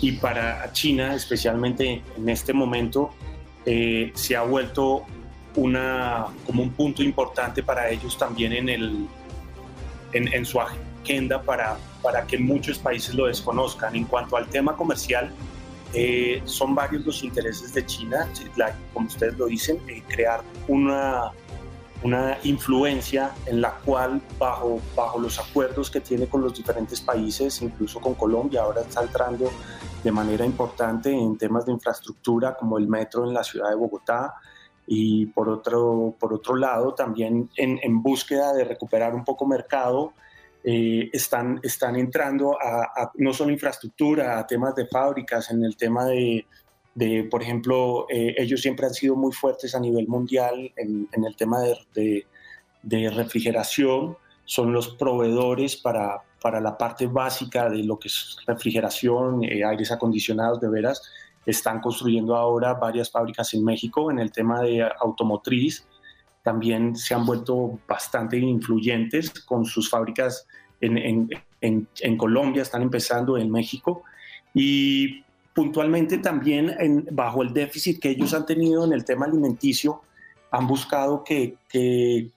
y 0.00 0.12
para 0.12 0.72
China, 0.72 1.14
especialmente 1.14 2.02
en 2.16 2.28
este 2.28 2.52
momento, 2.52 3.10
eh, 3.64 4.10
se 4.14 4.36
ha 4.36 4.42
vuelto 4.42 5.04
una, 5.54 6.26
como 6.46 6.62
un 6.62 6.70
punto 6.70 7.02
importante 7.02 7.62
para 7.62 7.88
ellos 7.90 8.16
también 8.18 8.52
en, 8.52 8.68
el, 8.68 9.06
en, 10.12 10.44
su 10.44 10.60
agenda 10.60 11.42
para, 11.42 11.76
para 12.02 12.26
que 12.26 12.38
muchos 12.38 12.78
países 12.78 13.14
lo 13.14 13.26
desconozcan. 13.26 13.94
En 13.94 14.04
cuanto 14.04 14.36
al 14.36 14.46
tema 14.48 14.76
comercial, 14.76 15.30
eh, 15.94 16.40
son 16.44 16.74
varios 16.74 17.04
los 17.04 17.22
intereses 17.22 17.74
de 17.74 17.84
China, 17.84 18.28
como 18.94 19.06
ustedes 19.06 19.36
lo 19.36 19.46
dicen, 19.46 19.78
eh, 19.88 20.02
crear 20.08 20.42
una, 20.66 21.32
una 22.02 22.38
influencia 22.44 23.32
en 23.46 23.60
la 23.60 23.72
cual 23.84 24.22
bajo, 24.38 24.80
bajo 24.96 25.18
los 25.18 25.38
acuerdos 25.38 25.90
que 25.90 26.00
tiene 26.00 26.26
con 26.26 26.40
los 26.40 26.54
diferentes 26.54 27.00
países, 27.00 27.60
incluso 27.60 28.00
con 28.00 28.14
Colombia, 28.14 28.62
ahora 28.62 28.80
está 28.80 29.02
entrando 29.02 29.50
de 30.02 30.12
manera 30.12 30.44
importante 30.44 31.10
en 31.10 31.36
temas 31.38 31.66
de 31.66 31.72
infraestructura 31.72 32.56
como 32.56 32.78
el 32.78 32.88
metro 32.88 33.24
en 33.24 33.34
la 33.34 33.44
ciudad 33.44 33.70
de 33.70 33.76
Bogotá 33.76 34.34
y 34.86 35.26
por 35.26 35.48
otro, 35.48 36.14
por 36.18 36.34
otro 36.34 36.56
lado 36.56 36.94
también 36.94 37.48
en, 37.56 38.02
búsqueda 38.02 38.52
de 38.52 38.64
recuperar 38.64 39.14
un 39.14 39.24
poco 39.24 39.46
mercado 39.46 40.12
eh, 40.64 41.08
están, 41.12 41.60
están 41.62 41.96
entrando 41.96 42.56
a, 42.60 43.10
no 43.16 43.32
solo 43.32 43.52
infraestructura, 43.52 44.38
a 44.38 44.46
temas 44.46 44.74
de 44.74 44.86
fábricas, 44.86 45.50
en 45.50 45.64
el 45.64 45.76
tema 45.76 46.04
de, 46.06 46.46
de 46.94 47.24
por 47.24 47.42
ejemplo, 47.42 48.06
eh, 48.08 48.34
ellos 48.38 48.60
siempre 48.60 48.86
han 48.86 48.94
sido 48.94 49.16
muy 49.16 49.32
fuertes 49.32 49.74
a 49.74 49.80
nivel 49.80 50.06
mundial 50.06 50.72
en, 50.76 51.08
en 51.10 51.24
el 51.24 51.34
tema 51.36 51.60
de, 51.60 51.76
de, 51.94 52.26
de 52.82 53.10
refrigeración, 53.10 54.16
son 54.44 54.72
los 54.72 54.88
proveedores 54.88 55.76
para, 55.76 56.22
para 56.42 56.60
la 56.60 56.76
parte 56.76 57.06
básica 57.06 57.70
de 57.70 57.84
lo 57.84 57.98
que 57.98 58.08
es 58.08 58.36
refrigeración, 58.46 59.44
eh, 59.44 59.64
aires 59.64 59.92
acondicionados, 59.92 60.60
de 60.60 60.68
veras, 60.68 61.02
están 61.46 61.80
construyendo 61.80 62.36
ahora 62.36 62.74
varias 62.74 63.10
fábricas 63.10 63.54
en 63.54 63.64
México 63.64 64.10
en 64.10 64.18
el 64.18 64.30
tema 64.30 64.60
de 64.60 64.82
automotriz. 65.00 65.86
También 66.42 66.96
se 66.96 67.14
han 67.14 67.24
vuelto 67.24 67.78
bastante 67.86 68.38
influyentes 68.38 69.30
con 69.44 69.64
sus 69.64 69.88
fábricas 69.88 70.46
en, 70.80 70.98
en, 71.60 71.88
en, 72.00 72.16
Colombia, 72.16 72.62
están 72.62 72.82
empezando 72.82 73.38
en 73.38 73.50
México. 73.50 74.02
Y 74.52 75.22
puntualmente 75.54 76.18
también 76.18 77.06
bajo 77.12 77.42
el 77.42 77.52
déficit 77.52 78.00
que 78.00 78.10
ellos 78.10 78.34
han 78.34 78.46
tenido 78.46 78.84
en 78.84 78.92
el 78.92 79.04
tema 79.04 79.26
alimenticio, 79.26 80.02
han 80.50 80.66
buscado 80.66 81.22
que, 81.22 81.56
que 81.68 82.30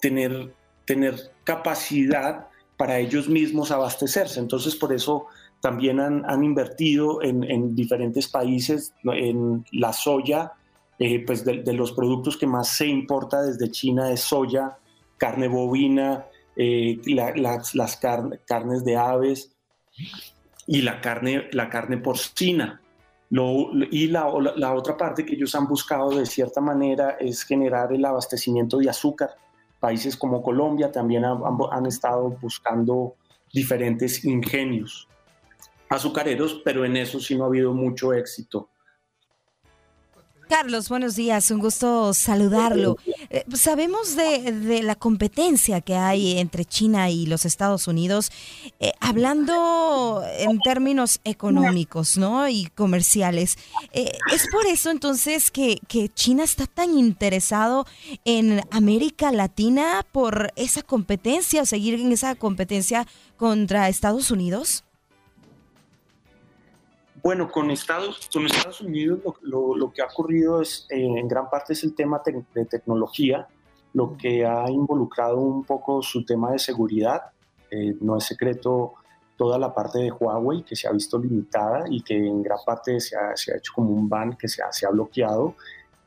tener, 0.00 0.52
tener 0.84 1.32
capacidad 1.44 2.48
para 2.76 2.98
ellos 2.98 3.28
mismos 3.28 3.70
abastecerse. 3.70 4.40
Entonces, 4.40 4.76
por 4.76 4.92
eso 4.92 5.26
también 5.60 6.00
han, 6.00 6.44
invertido 6.44 7.22
en, 7.22 7.74
diferentes 7.74 8.28
países 8.28 8.92
en 9.04 9.64
la 9.72 9.92
soya, 9.92 10.52
eh, 10.98 11.24
pues 11.26 11.44
de, 11.44 11.72
los 11.72 11.92
productos 11.92 12.36
que 12.36 12.46
más 12.46 12.68
se 12.68 12.86
importa 12.86 13.42
desde 13.42 13.70
China 13.70 14.12
es 14.12 14.20
soya, 14.20 14.78
carne 15.16 15.48
bovina, 15.48 16.26
eh, 16.56 16.98
las 17.06 17.96
carnes 18.46 18.84
de 18.84 18.96
aves 18.96 19.50
y 20.66 20.82
la 20.82 21.00
carne, 21.00 21.48
la 21.52 21.68
carne 21.68 21.98
porcina. 21.98 22.80
y 23.30 24.06
la, 24.08 24.32
la, 24.56 24.74
otra 24.74 24.96
parte 24.96 25.24
que 25.24 25.34
ellos 25.34 25.54
han 25.54 25.66
buscado 25.66 26.10
de 26.10 26.26
cierta 26.26 26.60
manera 26.60 27.16
es 27.18 27.42
generar 27.44 27.92
el 27.92 28.04
abastecimiento 28.04 28.78
de 28.78 28.90
azúcar 28.90 29.36
países 29.86 30.16
como 30.16 30.42
Colombia 30.42 30.90
también 30.90 31.24
han, 31.24 31.86
estado 31.86 32.30
buscando 32.42 33.14
diferentes 33.52 34.24
ingenios 34.24 35.06
azucareros, 35.88 36.60
pero 36.64 36.84
en 36.84 36.96
eso 36.96 37.20
sí 37.20 37.36
no 37.36 37.44
ha 37.44 37.46
habido 37.46 37.72
mucho 37.72 38.12
éxito. 38.12 38.68
Carlos, 40.48 40.88
buenos 40.88 41.16
días, 41.16 41.50
un 41.50 41.58
gusto 41.58 42.14
saludarlo. 42.14 42.96
Eh, 43.30 43.44
sabemos 43.54 44.14
de, 44.14 44.80
la 44.84 44.94
competencia 44.94 45.80
que 45.80 45.96
hay 45.96 46.38
entre 46.38 46.64
China 46.64 47.10
y 47.10 47.26
los 47.26 47.44
Estados 47.44 47.88
Unidos, 47.88 48.30
eh, 48.78 48.92
hablando 49.00 50.22
en 50.38 50.60
términos 50.60 51.20
económicos 51.24 52.16
¿no? 52.16 52.48
y 52.48 52.66
comerciales. 52.76 53.58
Eh, 53.92 54.10
¿Es 54.32 54.46
por 54.48 54.66
eso 54.66 54.90
entonces 54.90 55.50
que, 55.50 55.80
que 55.88 56.08
China 56.10 56.44
está 56.44 56.66
tan 56.66 56.96
interesado 56.96 57.84
en 58.24 58.62
América 58.70 59.32
Latina 59.32 60.06
por 60.12 60.52
esa 60.54 60.82
competencia 60.82 61.62
o 61.62 61.66
seguir 61.66 61.94
en 61.94 62.12
esa 62.12 62.36
competencia 62.36 63.06
contra 63.36 63.88
Estados 63.88 64.30
Unidos? 64.30 64.85
Bueno, 67.26 67.50
con 67.50 67.72
Estados, 67.72 68.30
con 68.32 68.46
Estados 68.46 68.80
Unidos 68.82 69.18
lo, 69.42 69.92
que 69.92 70.00
ha 70.00 70.04
ocurrido 70.04 70.62
es, 70.62 70.86
eh, 70.90 71.04
en 71.04 71.26
gran 71.26 71.50
parte 71.50 71.72
es 71.72 71.82
el 71.82 71.92
tema 71.92 72.22
de 72.54 72.64
tecnología, 72.66 73.48
lo 73.94 74.16
que 74.16 74.46
ha 74.46 74.70
involucrado 74.70 75.38
un 75.38 75.64
poco 75.64 76.00
su 76.02 76.24
tema 76.24 76.52
de 76.52 76.60
seguridad. 76.60 77.22
Eh, 77.68 77.96
no 78.00 78.16
es 78.16 78.22
secreto 78.26 78.94
toda 79.36 79.58
la 79.58 79.74
parte 79.74 79.98
de 79.98 80.12
Huawei 80.12 80.62
que 80.62 80.76
se 80.76 80.86
ha 80.86 80.92
visto 80.92 81.18
limitada 81.18 81.86
y 81.90 82.00
que 82.00 82.16
en 82.16 82.44
gran 82.44 82.58
parte 82.64 83.00
se 83.00 83.16
ha, 83.16 83.36
se 83.36 83.52
ha 83.52 83.56
hecho 83.56 83.72
como 83.74 83.90
un 83.90 84.08
ban 84.08 84.36
que 84.36 84.46
se 84.46 84.62
ha, 84.62 84.70
se 84.70 84.86
ha 84.86 84.90
bloqueado. 84.90 85.56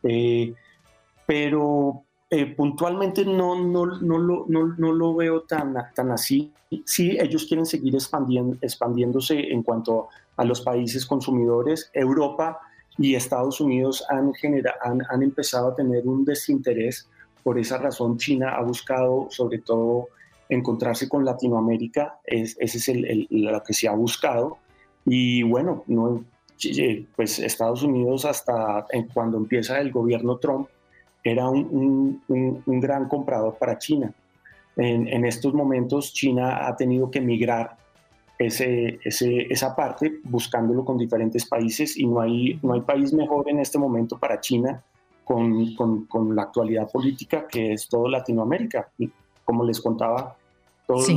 Eh, 0.04 0.54
pero 1.26 2.06
eh, 2.30 2.46
puntualmente 2.46 3.26
no, 3.26 3.56
no, 3.56 3.88
no, 3.88 4.18
lo, 4.20 4.46
no, 4.48 4.68
no, 4.68 4.94
lo 4.94 5.16
veo 5.16 5.42
tan, 5.42 5.76
tan 5.94 6.12
así. 6.12 6.54
Sí, 6.86 7.18
ellos 7.20 7.46
quieren 7.46 7.66
seguir 7.66 7.96
expandiendo, 7.96 8.56
expandiéndose 8.62 9.52
en 9.52 9.64
cuanto 9.64 10.08
a 10.40 10.46
los 10.46 10.62
países 10.62 11.06
consumidores. 11.06 11.92
Europa 11.94 12.60
y 12.98 13.16
Estados 13.16 13.60
Unidos 13.60 14.06
han, 14.10 14.32
han, 14.82 15.02
han 15.10 15.24
empezado 15.24 15.70
a 15.70 15.76
tener 15.76 16.08
un 16.08 16.24
desinterés. 16.24 17.10
Por 17.44 17.60
esa 17.60 17.78
razón, 17.78 18.18
China 18.18 18.56
ha 18.56 18.62
buscado 18.64 19.28
sobre 19.30 19.60
todo 19.60 20.08
encontrarse 20.48 21.10
con 21.10 21.26
Latinoamérica, 21.26 22.20
es, 22.24 22.56
ese 22.60 22.78
es 22.78 22.88
el, 22.88 23.28
lo 23.30 23.62
que 23.64 23.74
se 23.74 23.88
ha 23.88 23.94
buscado. 23.94 24.58
Y 25.06 25.44
bueno, 25.44 25.84
no, 25.88 26.24
pues 27.16 27.40
Estados 27.40 27.84
Unidos 27.84 28.24
hasta 28.26 28.86
cuando 29.14 29.38
empieza 29.38 29.80
el 29.80 29.92
gobierno 29.92 30.38
Trump 30.38 30.70
era 31.24 31.50
un, 31.50 32.22
un, 32.28 32.80
gran 32.80 33.10
comprador 33.10 33.58
para 33.58 33.78
China. 33.78 34.14
En, 34.78 35.26
estos 35.26 35.54
momentos 35.54 36.14
China 36.14 36.66
ha 36.66 36.76
tenido 36.78 37.12
que 37.12 37.20
migrar 37.20 37.76
ese, 38.40 39.00
ese, 39.04 39.42
esa 39.50 39.76
parte 39.76 40.22
buscándolo 40.24 40.86
con 40.86 40.98
diferentes 40.98 41.46
países 41.46 41.98
y 41.98 42.08
no 42.08 42.22
hay, 42.22 42.58
no 42.64 42.74
hay 42.74 42.82
país 42.82 43.14
mejor 43.14 43.50
en 43.50 43.60
este 43.60 43.78
momento 43.78 44.18
para 44.18 44.40
China 44.40 44.82
con, 45.26 45.76
con, 45.76 46.06
con 46.06 46.36
la 46.36 46.44
actualidad 46.44 46.90
política 46.90 47.48
que 47.48 47.74
es 47.74 47.88
todo 47.90 48.08
Latinoamérica. 48.08 48.90
Y 48.98 49.12
como 49.44 49.66
les 49.66 49.82
contaba, 49.82 50.38
todos, 50.88 51.10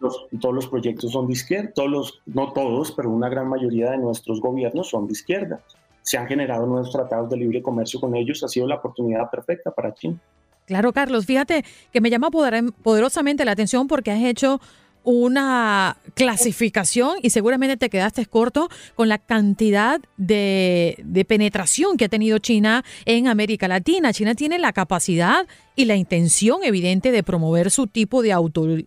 los, 0.00 0.26
todos 0.40 0.54
los 0.54 0.66
proyectos 0.66 1.12
son 1.12 1.28
de 1.28 1.34
izquierda, 1.34 1.70
todos 1.74 1.90
los, 1.90 2.20
no 2.26 2.52
todos, 2.52 2.90
pero 2.92 3.08
una 3.08 3.28
gran 3.28 3.48
mayoría 3.48 3.92
de 3.92 3.98
nuestros 3.98 4.40
gobiernos 4.40 4.90
son 4.90 5.06
de 5.06 5.12
izquierda. 5.12 5.60
Se 6.02 6.18
han 6.18 6.26
generado 6.26 6.66
nuevos 6.66 6.90
tratados 6.90 7.30
de 7.30 7.36
libre 7.36 7.62
comercio 7.62 8.00
con 8.00 8.16
ellos, 8.16 8.42
ha 8.42 8.48
sido 8.48 8.66
la 8.66 8.76
oportunidad 8.76 9.30
perfecta 9.30 9.70
para 9.70 9.94
China. 9.94 10.18
Claro, 10.66 10.92
Carlos, 10.92 11.24
fíjate 11.24 11.64
que 11.92 12.00
me 12.00 12.10
llama 12.10 12.30
poderosamente 12.30 13.44
la 13.44 13.52
atención 13.52 13.86
porque 13.86 14.10
has 14.10 14.22
hecho 14.22 14.60
una 15.10 15.96
clasificación 16.12 17.16
y 17.22 17.30
seguramente 17.30 17.78
te 17.78 17.88
quedaste 17.88 18.26
corto 18.26 18.68
con 18.94 19.08
la 19.08 19.16
cantidad 19.16 20.02
de, 20.18 21.24
penetración 21.26 21.96
que 21.96 22.04
ha 22.04 22.08
tenido 22.10 22.36
China 22.40 22.84
en 23.06 23.26
América 23.26 23.68
Latina. 23.68 24.12
China 24.12 24.34
tiene 24.34 24.58
la 24.58 24.74
capacidad 24.74 25.46
y 25.78 25.84
la 25.84 25.94
intención 25.94 26.64
evidente 26.64 27.12
de 27.12 27.22
promover 27.22 27.70
su 27.70 27.86
tipo 27.86 28.20
de, 28.20 28.34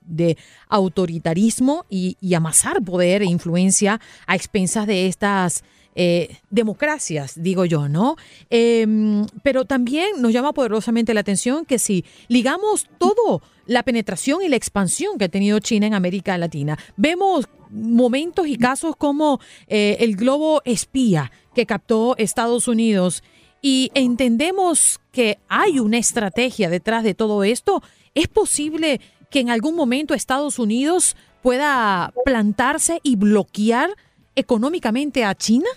de 0.06 0.38
autoritarismo 0.68 1.86
y, 1.90 2.18
y 2.20 2.34
amasar 2.34 2.84
poder 2.84 3.22
e 3.22 3.26
influencia 3.26 4.02
a 4.28 4.36
expensas 4.36 4.88
de 4.88 5.08
estas 5.08 5.64
eh, 5.96 6.38
democracias, 6.50 7.42
digo 7.42 7.64
yo, 7.64 7.88
¿no? 7.88 8.18
Em, 8.50 9.26
pero 9.42 9.64
también 9.64 10.22
nos 10.22 10.34
llama 10.34 10.52
poderosamente 10.52 11.14
la 11.14 11.22
atención 11.22 11.64
que 11.64 11.80
si 11.80 12.04
ligamos 12.28 12.90
todo 12.98 13.42
la 13.68 13.84
penetración 13.84 14.42
y 14.42 14.50
la 14.50 14.58
expansión 14.58 15.18
que 15.18 15.26
ha 15.26 15.30
tenido 15.30 15.60
China 15.60 15.88
en 15.88 15.94
América 15.94 16.38
Latina, 16.38 16.78
vemos 16.98 17.48
momentos 17.70 18.48
y 18.48 18.58
casos 18.58 18.98
como 18.98 19.40
eh, 19.68 19.96
el 20.02 20.18
globo 20.18 20.62
espía 20.66 21.32
que 21.56 21.66
captó 21.66 22.16
Estados 22.18 22.68
Unidos 22.68 23.24
y 23.62 23.92
entendemos 23.94 25.00
que 25.12 25.38
hay 25.48 25.80
una 25.80 25.98
estrategia 25.98 26.70
detrás 26.70 27.04
de 27.04 27.14
todo 27.14 27.44
esto, 27.44 27.82
¿es 28.16 28.28
posible 28.28 29.00
que 29.30 29.40
en 29.40 29.50
algún 29.50 29.76
momento 29.76 30.14
Estados 30.14 30.60
Unidos 30.60 31.16
pueda 31.42 32.14
plantarse 32.26 33.00
y 33.04 33.16
bloquear 33.16 33.92
económicamente 34.36 35.24
a 35.24 35.36
China? 35.36 35.70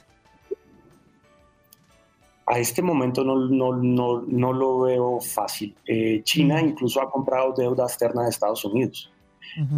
A 2.47 2.59
este 2.59 2.83
momento 2.83 3.25
no, 3.25 3.37
no, 3.37 3.77
no, 3.77 4.23
no 4.27 4.53
lo 4.53 4.81
veo 4.81 5.21
fácil. 5.21 5.75
Eh, 5.87 6.21
China 6.25 6.61
incluso 6.61 7.01
ha 7.01 7.11
comprado 7.11 7.55
deuda 7.57 7.85
externa 7.85 8.25
de 8.25 8.31
Estados 8.31 8.65
Unidos. 8.65 9.11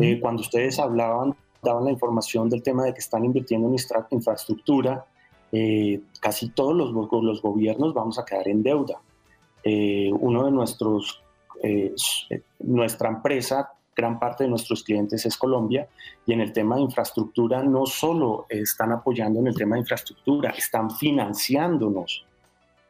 Eh, 0.01 0.19
cuando 0.21 0.41
ustedes 0.41 0.79
hablaban, 0.79 1.35
daban 1.63 1.85
la 1.85 1.91
información 1.91 2.49
del 2.49 2.63
tema 2.63 2.85
de 2.85 2.95
que 2.95 3.01
están 3.01 3.25
invirtiendo 3.25 3.69
en 3.69 3.77
infraestructura, 4.11 5.05
eh, 5.59 6.01
casi 6.21 6.51
todos 6.51 6.75
los, 6.75 6.93
los, 6.93 7.43
gobiernos 7.43 7.95
vamos 7.95 8.19
a 8.19 8.25
quedar 8.25 8.49
en 8.49 8.63
deuda. 8.63 9.01
uno 9.65 10.45
de 10.45 10.51
nuestros, 10.51 11.23
nuestra 12.61 13.09
empresa 13.09 13.71
gran 13.97 14.19
parte 14.19 14.45
de 14.45 14.51
nuestros 14.51 14.85
clientes 14.85 15.25
es 15.25 15.37
Colombia 15.37 15.89
y 16.27 16.35
en 16.35 16.43
el 16.43 16.53
tema 16.53 16.77
de 16.77 16.83
infraestructura 16.83 17.63
no 17.63 17.87
solo 17.87 18.47
están 18.49 18.93
apoyando 18.93 19.41
en 19.41 19.47
el 19.47 19.55
tema 19.55 19.77
de 19.77 19.81
infraestructura, 19.81 20.51
están 20.51 20.91
financiándonos. 20.91 22.25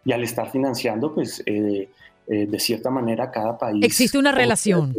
Y 0.05 0.13
al 0.13 0.23
estar 0.23 0.51
financiando, 0.51 1.15
pues 1.15 1.43
eh, 1.47 1.89
eh, 2.27 2.47
de 2.47 2.61
cierta 2.61 2.91
manera 2.91 3.31
cada 3.31 3.57
país... 3.57 3.85
Existe 3.85 4.19
una 4.19 4.33
relación. 4.33 4.95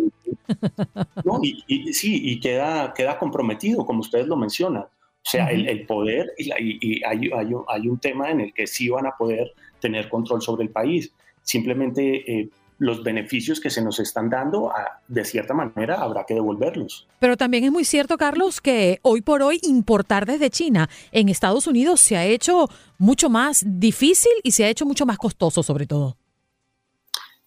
y, 1.41 1.93
sí, 1.93 2.21
y 2.23 2.39
queda, 2.39 2.93
queda 2.93 3.19
comprometido, 3.19 3.85
como 3.85 3.99
ustedes 3.99 4.27
lo 4.27 4.37
mencionan. 4.37 4.85
O 5.27 5.29
sea, 5.29 5.47
el, 5.47 5.85
poder 5.85 6.31
y, 6.37 6.49
y 6.79 7.03
hay, 7.03 7.29
hay, 7.33 7.51
hay, 7.67 7.87
un 7.89 7.99
tema 7.99 8.31
en 8.31 8.39
el 8.39 8.53
que 8.53 8.65
sí 8.65 8.87
van 8.87 9.07
a 9.07 9.17
poder 9.17 9.51
tener 9.81 10.07
control 10.07 10.41
sobre 10.41 10.63
el 10.63 10.69
país. 10.69 11.11
Simplemente 11.43 12.31
eh, 12.31 12.49
los 12.79 13.03
beneficios 13.03 13.59
que 13.59 13.69
se 13.69 13.81
nos 13.81 13.99
están 13.99 14.29
dando, 14.29 14.71
de 15.09 15.25
cierta 15.25 15.53
manera 15.53 15.95
habrá 15.95 16.25
que 16.25 16.33
devolverlos. 16.33 17.09
Pero 17.19 17.35
también 17.35 17.65
es 17.65 17.71
muy 17.73 17.83
cierto, 17.83 18.17
Carlos, 18.17 18.61
que 18.61 18.99
hoy 19.01 19.21
por 19.21 19.41
hoy 19.41 19.59
importar 19.63 20.25
desde 20.25 20.49
China 20.49 20.89
en 21.11 21.27
Estados 21.27 21.67
Unidos 21.67 21.99
se 21.99 22.15
ha 22.15 22.25
hecho 22.25 22.69
mucho 22.97 23.29
más 23.29 23.65
difícil 23.67 24.31
y 24.43 24.51
se 24.51 24.63
ha 24.63 24.69
hecho 24.69 24.85
mucho 24.85 25.05
más 25.05 25.17
costoso, 25.17 25.61
sobre 25.61 25.87
todo. 25.87 26.15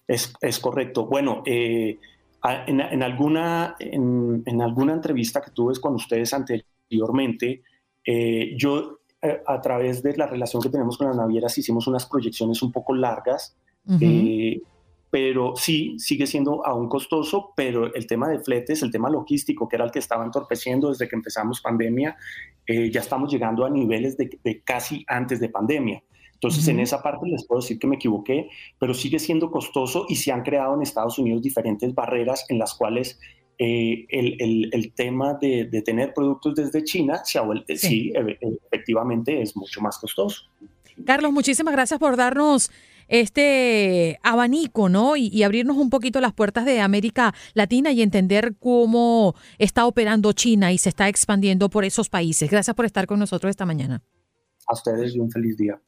Es, 0.06 0.58
correcto. 0.60 1.06
Bueno, 1.06 1.42
eh, 1.46 1.96
en, 2.66 3.02
alguna, 3.02 3.74
en, 3.78 4.60
alguna 4.60 4.92
entrevista 4.92 5.40
que 5.40 5.52
tuve 5.52 5.80
con 5.80 5.94
ustedes 5.94 6.34
anteriormente, 6.34 7.62
eh, 8.04 8.54
yo 8.56 9.00
eh, 9.22 9.42
a 9.46 9.60
través 9.60 10.02
de 10.02 10.16
la 10.16 10.26
relación 10.26 10.62
que 10.62 10.70
tenemos 10.70 10.96
con 10.96 11.08
las 11.08 11.16
navieras 11.16 11.56
hicimos 11.58 11.86
unas 11.86 12.06
proyecciones 12.06 12.62
un 12.62 12.72
poco 12.72 12.94
largas 12.94 13.56
pero 15.10 15.56
sí, 15.56 15.98
sigue 15.98 16.26
siendo 16.26 16.64
aún 16.64 16.88
costoso, 16.88 17.52
pero 17.56 17.92
el 17.92 18.06
tema 18.06 18.28
de 18.28 18.38
fletes, 18.38 18.82
el 18.82 18.92
tema 18.92 19.10
logístico, 19.10 19.68
que 19.68 19.76
era 19.76 19.84
el 19.84 19.90
que 19.90 19.98
estaba 19.98 20.24
entorpeciendo 20.24 20.88
desde 20.88 21.08
que 21.08 21.16
empezamos 21.16 21.60
pandemia, 21.60 22.16
eh, 22.66 22.90
ya 22.90 23.00
estamos 23.00 23.30
llegando 23.32 23.64
a 23.64 23.70
niveles 23.70 24.16
de, 24.16 24.62
casi 24.64 25.04
antes 25.08 25.40
de 25.40 25.48
pandemia. 25.48 26.02
Entonces, 26.34 26.66
en 26.68 26.80
esa 26.80 27.02
parte 27.02 27.26
les 27.26 27.44
puedo 27.44 27.60
decir 27.60 27.78
que 27.78 27.86
me 27.86 27.96
equivoqué, 27.96 28.48
pero 28.78 28.94
sigue 28.94 29.18
siendo 29.18 29.50
costoso 29.50 30.06
y 30.08 30.14
se 30.14 30.32
han 30.32 30.42
creado 30.42 30.74
en 30.74 30.82
Estados 30.82 31.18
Unidos 31.18 31.42
diferentes 31.42 31.94
barreras 31.94 32.46
en 32.48 32.58
las 32.58 32.74
cuales 32.74 33.18
eh, 33.62 34.07
el, 34.09 34.92
tema 34.94 35.35
de, 35.35 35.66
tener 35.85 36.14
productos 36.14 36.55
desde 36.55 36.83
China 36.83 37.20
sí, 37.23 38.11
e, 38.14 38.18
e, 38.18 38.59
efectivamente 38.66 39.42
es 39.42 39.55
mucho 39.55 39.83
más 39.83 39.99
costoso. 39.99 40.44
Carlos, 41.05 41.31
muchísimas 41.31 41.73
gracias 41.73 42.01
por 42.01 42.16
darnos 42.16 42.70
este 43.09 44.18
abanico, 44.23 44.88
¿no? 44.88 45.14
Y, 45.14 45.42
abrirnos 45.42 45.77
un 45.77 45.90
poquito 45.90 46.23
las 46.23 46.33
puertas 46.33 46.64
de 46.64 46.81
América 46.81 47.35
Latina 47.53 47.92
y 47.92 48.01
entender 48.01 48.55
cómo 48.59 49.35
está 49.59 49.85
operando 49.85 50.33
China 50.33 50.73
y 50.73 50.79
se 50.79 50.88
está 50.88 51.09
expandiendo 51.09 51.68
por 51.68 51.85
esos 51.85 52.09
países. 52.09 52.51
Gracias 52.51 52.75
por 52.75 52.87
estar 52.87 53.07
con 53.07 53.18
nosotros 53.18 53.51
esta 53.51 53.66
mañana. 53.66 54.03
A 54.68 54.73
ustedes 54.73 55.14
y 55.14 55.20
un 55.20 55.31
feliz 55.31 55.59
día. 55.59 55.79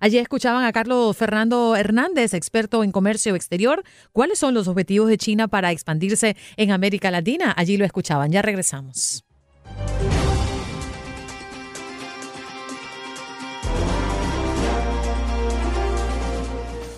Allí 0.00 0.18
escuchaban 0.18 0.64
a 0.64 0.72
Carlos 0.72 1.16
Fernando 1.16 1.76
Hernández, 1.76 2.34
experto 2.34 2.82
en 2.82 2.90
comercio 2.90 3.36
exterior. 3.36 3.84
¿Cuáles 4.12 4.38
son 4.38 4.54
los 4.54 4.66
objetivos 4.66 5.08
de 5.08 5.18
China 5.18 5.46
para 5.46 5.70
expandirse 5.70 6.36
en 6.56 6.72
América 6.72 7.10
Latina? 7.10 7.52
Allí 7.56 7.76
lo 7.76 7.84
escuchaban. 7.84 8.32
Ya 8.32 8.40
regresamos. 8.40 9.24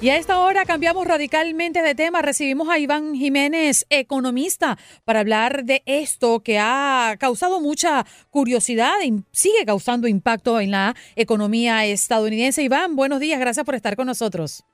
Y 0.02 0.10
a 0.10 0.16
esta 0.16 0.40
hora 0.40 0.64
cambiamos 0.64 1.06
radicalmente 1.06 1.80
de 1.80 1.94
tema. 1.94 2.22
Recibimos 2.22 2.68
a 2.68 2.76
Iván 2.76 3.14
Jiménez, 3.14 3.86
economista, 3.88 4.76
para 5.04 5.20
hablar 5.20 5.64
de 5.64 5.84
esto 5.86 6.40
que 6.40 6.58
ha 6.58 7.14
causado 7.20 7.60
mucha 7.60 8.04
curiosidad 8.28 8.94
y 9.04 9.22
sigue 9.30 9.64
causando 9.64 10.08
impacto 10.08 10.58
en 10.58 10.72
la 10.72 10.96
economía 11.14 11.86
estadounidense. 11.86 12.64
Iván, 12.64 12.96
buenos 12.96 13.20
días, 13.20 13.38
gracias 13.38 13.64
por 13.64 13.76
estar 13.76 13.94
con 13.94 14.08
nosotros. 14.08 14.64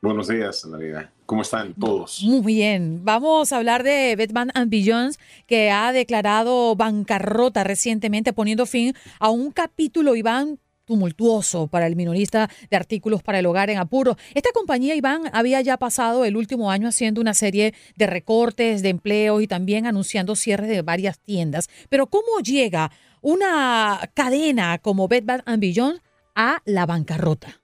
Buenos 0.00 0.26
días, 0.26 0.66
Navidad. 0.66 1.10
¿Cómo 1.26 1.42
están 1.42 1.74
todos? 1.74 2.20
Muy 2.24 2.40
bien. 2.40 3.04
Vamos 3.04 3.52
a 3.52 3.58
hablar 3.58 3.84
de 3.84 4.16
Batman 4.16 4.50
and 4.54 4.68
Beyond, 4.68 5.14
que 5.46 5.70
ha 5.70 5.92
declarado 5.92 6.74
bancarrota 6.74 7.62
recientemente, 7.62 8.32
poniendo 8.32 8.66
fin 8.66 8.96
a 9.20 9.30
un 9.30 9.52
capítulo, 9.52 10.16
Iván, 10.16 10.58
tumultuoso 10.84 11.66
para 11.66 11.86
el 11.86 11.96
minorista 11.96 12.50
de 12.70 12.76
artículos 12.76 13.22
para 13.22 13.38
el 13.38 13.46
hogar 13.46 13.70
en 13.70 13.78
apuro. 13.78 14.16
Esta 14.34 14.50
compañía, 14.52 14.94
Iván, 14.94 15.30
había 15.32 15.60
ya 15.60 15.76
pasado 15.76 16.24
el 16.24 16.36
último 16.36 16.70
año 16.70 16.88
haciendo 16.88 17.20
una 17.20 17.34
serie 17.34 17.74
de 17.96 18.06
recortes 18.06 18.82
de 18.82 18.88
empleo 18.90 19.40
y 19.40 19.46
también 19.46 19.86
anunciando 19.86 20.36
cierres 20.36 20.68
de 20.68 20.82
varias 20.82 21.18
tiendas. 21.20 21.68
Pero 21.88 22.06
¿cómo 22.06 22.40
llega 22.44 22.90
una 23.20 24.10
cadena 24.14 24.78
como 24.78 25.08
Bed 25.08 25.24
Bath 25.24 25.44
Beyond 25.58 26.00
a 26.34 26.62
la 26.64 26.86
bancarrota? 26.86 27.60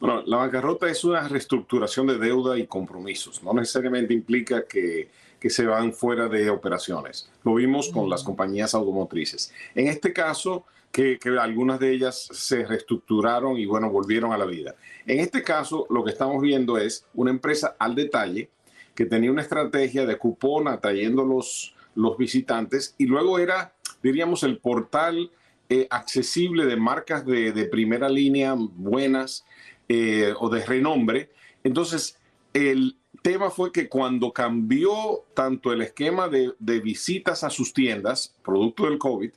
Bueno, 0.00 0.22
la 0.26 0.36
bancarrota 0.36 0.88
es 0.88 1.02
una 1.04 1.26
reestructuración 1.26 2.06
de 2.06 2.18
deuda 2.18 2.56
y 2.56 2.66
compromisos. 2.66 3.42
No 3.42 3.52
necesariamente 3.52 4.14
implica 4.14 4.64
que, 4.64 5.10
que 5.40 5.50
se 5.50 5.66
van 5.66 5.92
fuera 5.92 6.28
de 6.28 6.50
operaciones. 6.50 7.30
Lo 7.44 7.54
vimos 7.54 7.90
con 7.90 8.08
las 8.10 8.22
compañías 8.22 8.74
automotrices. 8.74 9.52
En 9.74 9.88
este 9.88 10.12
caso, 10.12 10.64
que, 10.90 11.18
que, 11.18 11.30
algunas 11.38 11.78
de 11.78 11.92
ellas 11.92 12.28
se 12.32 12.64
reestructuraron 12.64 13.56
y 13.56 13.66
bueno, 13.66 13.90
volvieron 13.90 14.32
a 14.32 14.38
la 14.38 14.46
vida. 14.46 14.74
En 15.06 15.20
este 15.20 15.42
caso, 15.42 15.86
lo 15.90 16.04
que 16.04 16.10
estamos 16.10 16.42
viendo 16.42 16.78
es 16.78 17.04
una 17.14 17.30
empresa 17.30 17.76
al 17.78 17.94
detalle 17.94 18.50
que 18.94 19.06
tenía 19.06 19.30
una 19.30 19.42
estrategia 19.42 20.06
de 20.06 20.18
cupón 20.18 20.66
atrayendo 20.66 21.24
los, 21.24 21.74
los 21.94 22.18
visitantes 22.18 22.94
y 22.98 23.06
luego 23.06 23.38
era, 23.38 23.72
diríamos, 24.02 24.42
el 24.42 24.58
portal 24.58 25.30
eh, 25.68 25.86
accesible 25.90 26.64
de 26.64 26.76
marcas 26.76 27.24
de, 27.24 27.52
de 27.52 27.66
primera 27.66 28.08
línea 28.08 28.56
buenas 28.56 29.44
eh, 29.88 30.34
o 30.38 30.48
de 30.48 30.66
renombre. 30.66 31.30
Entonces, 31.62 32.18
el 32.52 32.97
tema 33.22 33.50
fue 33.50 33.72
que 33.72 33.88
cuando 33.88 34.32
cambió 34.32 35.24
tanto 35.34 35.72
el 35.72 35.82
esquema 35.82 36.28
de, 36.28 36.52
de, 36.58 36.80
visitas 36.80 37.44
a 37.44 37.50
sus 37.50 37.72
tiendas, 37.72 38.34
producto 38.42 38.84
del 38.84 38.98
COVID, 38.98 39.30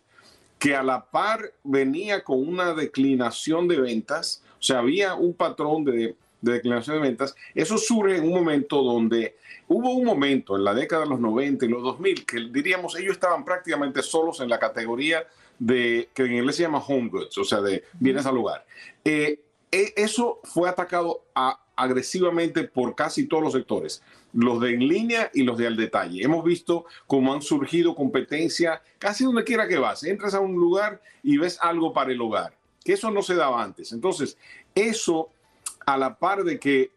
que 0.60 0.76
a 0.76 0.84
la 0.84 1.06
par 1.06 1.54
venía 1.64 2.24
con 2.24 2.48
una 2.48 2.74
declinación 2.74 3.68
de 3.68 3.80
ventas, 3.80 4.44
o 4.60 4.64
sea, 4.64 4.80
había 4.80 5.16
un 5.16 5.34
patrón 5.34 5.84
de, 5.84 6.16
de 6.42 6.54
declinación 6.54 6.98
de 6.98 7.02
ventas, 7.02 7.36
eso 7.56 7.78
surge 7.78 8.18
en 8.18 8.24
un 8.24 8.34
momento 8.34 8.84
donde 8.84 9.38
hubo 9.68 9.94
un 9.94 10.06
momento 10.06 10.56
en 10.56 10.64
la 10.64 10.74
década 10.74 11.04
de 11.04 11.10
los 11.10 11.20
90 11.20 11.66
y 11.66 11.70
los 11.70 11.84
2000 11.84 12.26
que 12.26 12.40
diríamos 12.52 12.96
ellos 12.98 13.14
estaban 13.14 13.46
prácticamente 13.46 14.02
solos 14.02 14.40
en 14.42 14.50
la 14.50 14.60
categoría 14.60 15.26
de 15.58 16.10
que 16.14 16.24
en 16.24 16.34
inglés 16.34 16.56
se 16.56 16.64
llama 16.64 16.80
home 16.80 17.10
goods, 17.10 17.38
o 17.38 17.44
sea, 17.44 17.62
de 17.62 17.84
bienes 18.00 18.26
al 18.26 18.38
hogar. 18.38 18.66
Eh, 19.06 19.40
eso 19.72 20.40
fue 20.44 20.70
atacado 20.70 21.24
agresivamente 21.76 22.66
por 22.66 22.96
casi 22.96 23.26
todos 23.28 23.44
los 23.44 23.54
sectores, 23.54 24.04
los 24.34 24.60
de 24.62 24.74
en 24.74 24.88
línea 24.88 25.32
y 25.34 25.44
los 25.44 25.58
de 25.58 25.68
al 25.68 25.78
detalle. 25.78 26.24
Hemos 26.24 26.44
visto 26.44 26.86
cómo 27.08 27.34
han 27.34 27.42
surgido 27.42 27.96
competencia 27.96 28.82
casi 29.00 29.24
donde 29.24 29.44
quiera 29.44 29.68
que 29.68 29.78
vas. 29.78 30.04
Entras 30.04 30.34
a 30.34 30.40
un 30.40 30.56
lugar 30.56 31.02
y 31.24 31.38
ves 31.38 31.58
algo 31.62 31.94
para 31.94 32.12
el 32.12 32.22
hogar, 32.22 32.56
que 32.84 32.94
eso 32.94 33.10
no 33.12 33.22
se 33.22 33.36
daba 33.36 33.64
antes. 33.64 33.94
Entonces, 33.94 34.38
eso 34.76 35.30
a 35.86 35.98
la 35.98 36.18
par 36.18 36.44
de 36.44 36.60
que 36.60 36.92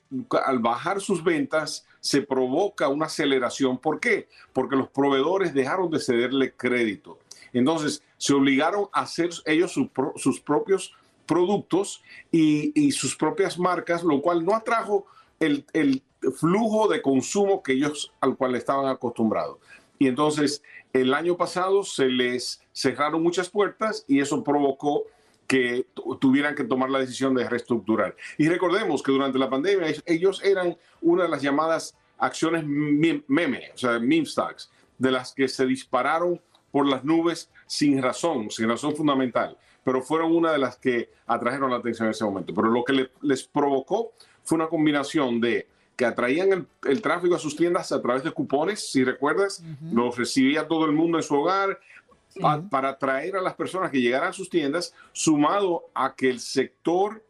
al 0.45 0.59
bajar 0.59 1.01
sus 1.01 1.25
ventas 1.25 1.87
se 2.01 2.21
provoca 2.21 2.89
una 2.89 3.07
aceleración. 3.07 3.79
¿Por 3.79 3.99
qué? 4.01 4.29
Porque 4.53 4.77
los 4.77 4.89
proveedores 4.89 5.55
dejaron 5.55 5.91
de 5.91 6.01
cederle 6.01 6.53
crédito. 6.53 7.19
Entonces, 7.53 8.03
se 8.19 8.35
obligaron 8.35 8.89
a 8.93 9.03
hacer 9.03 9.31
ellos 9.47 9.73
sus 10.17 10.41
propios 10.41 10.93
productos 11.27 12.03
y, 12.31 12.73
y, 12.81 12.93
sus 12.93 13.17
propias 13.17 13.59
marcas, 13.59 14.03
lo 14.03 14.21
cual 14.21 14.45
no 14.45 14.55
atrajo 14.55 15.07
el, 15.41 15.65
el, 15.73 16.03
flujo 16.33 16.89
de 16.89 17.03
consumo 17.03 17.63
que 17.63 17.73
ellos 17.73 18.13
al 18.21 18.37
cual 18.37 18.55
estaban 18.55 18.87
acostumbrados. 18.87 19.59
Y 19.99 20.09
entonces 20.09 20.63
el 20.93 21.13
año 21.13 21.37
pasado 21.37 21.83
se 21.83 22.07
les 22.07 22.63
cerraron 22.73 23.23
muchas 23.23 23.51
puertas 23.51 24.05
y 24.09 24.21
eso 24.21 24.43
provocó 24.43 25.05
que 25.47 25.87
tuvieran 26.21 26.55
que 26.55 26.65
tomar 26.65 26.89
la 26.89 26.99
decisión 26.99 27.35
de 27.35 27.49
reestructurar. 27.49 28.17
Y 28.39 28.49
recordemos 28.49 29.03
que 29.03 29.13
durante 29.13 29.39
la 29.39 29.51
pandemia 29.51 29.93
ellos 30.07 30.43
eran 30.43 30.77
una 31.03 31.25
de 31.25 31.29
las 31.29 31.43
llamadas 31.43 31.95
acciones 32.17 32.65
meme, 32.65 33.71
o 33.75 33.77
sea, 33.77 33.99
meme 33.99 34.25
stocks, 34.25 34.71
de 34.97 35.11
las 35.11 35.35
que 35.35 35.49
se 35.49 35.67
dispararon 35.67 36.41
por 36.71 36.89
las 36.89 37.05
nubes 37.05 37.51
sin 37.67 38.01
razón, 38.01 38.51
sin 38.51 38.69
razón 38.69 38.97
fundamental 38.97 39.59
pero 39.85 40.03
fueron 40.03 40.35
una 40.35 40.53
de 40.53 40.59
las 40.59 40.77
que 40.77 41.11
atrajeron 41.27 41.71
la 41.71 41.77
atención 41.77 42.07
en 42.07 42.13
ese 42.13 42.25
momento. 42.25 42.55
Pero 42.55 42.69
lo 42.69 42.85
que 42.85 42.93
le, 42.93 43.11
les 43.23 43.45
provocó 43.45 44.13
fue 44.43 44.57
una 44.57 44.69
combinación 44.69 45.41
de 45.41 45.69
que 45.97 46.05
atraían 46.05 46.53
el, 46.53 46.67
el, 46.91 47.03
tráfico 47.03 47.37
a 47.37 47.39
sus 47.39 47.55
tiendas 47.55 47.93
a 47.93 48.03
través 48.03 48.25
de 48.25 48.33
cupones, 48.33 48.91
si 48.91 49.05
recuerdas, 49.05 49.61
uh 49.61 49.65
-huh. 49.65 49.93
los 49.93 50.17
recibía 50.17 50.67
todo 50.67 50.87
el 50.87 50.93
mundo 50.93 51.19
en 51.19 51.23
su 51.23 51.37
hogar, 51.37 51.79
pa, 52.41 52.63
para 52.69 52.89
atraer 52.91 53.37
a 53.37 53.43
las 53.43 53.55
personas 53.55 53.91
que 53.93 54.01
llegaran 54.01 54.31
a 54.31 54.33
sus 54.33 54.51
tiendas, 54.51 54.93
sumado 55.13 55.85
a 55.95 56.15
que 56.15 56.31
el 56.31 56.41
sector 56.41 57.23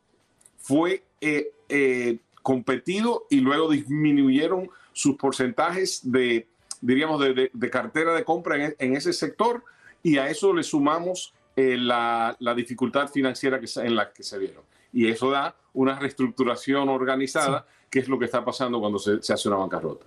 fue 0.57 1.03
eh, 1.21 1.53
eh, 1.69 2.19
competido 2.43 3.27
y 3.29 3.41
luego 3.41 3.71
disminuyeron 3.71 4.71
sus 4.93 5.17
porcentajes 5.17 6.01
de, 6.11 6.47
diríamos, 6.81 7.21
de, 7.21 7.35
de, 7.35 7.51
de 7.53 7.71
cartera 7.71 8.15
de 8.15 8.25
compra 8.25 8.65
en, 8.65 8.75
en, 8.79 8.97
ese 8.97 9.13
sector 9.13 9.63
y 10.03 10.17
a 10.17 10.29
eso 10.29 10.55
le 10.55 10.63
sumamos 10.63 11.34
eh, 11.57 11.77
la, 11.77 12.37
la, 12.41 12.55
dificultad 12.55 13.09
financiera 13.09 13.61
que, 13.61 13.67
en 13.77 13.95
la 13.95 14.13
que 14.13 14.23
se 14.23 14.39
vieron. 14.39 14.65
Y 14.93 15.09
eso 15.09 15.31
da 15.31 15.55
una 15.73 15.99
reestructuración 15.99 16.89
organizada, 16.89 17.67
sí. 17.69 17.87
que 17.91 17.99
es 18.01 18.09
lo 18.09 18.19
que 18.19 18.25
está 18.25 18.45
pasando 18.45 18.81
cuando 18.81 18.99
se, 18.99 19.23
se, 19.23 19.33
hace 19.33 19.49
una 19.49 19.59
bancarrota. 19.59 20.07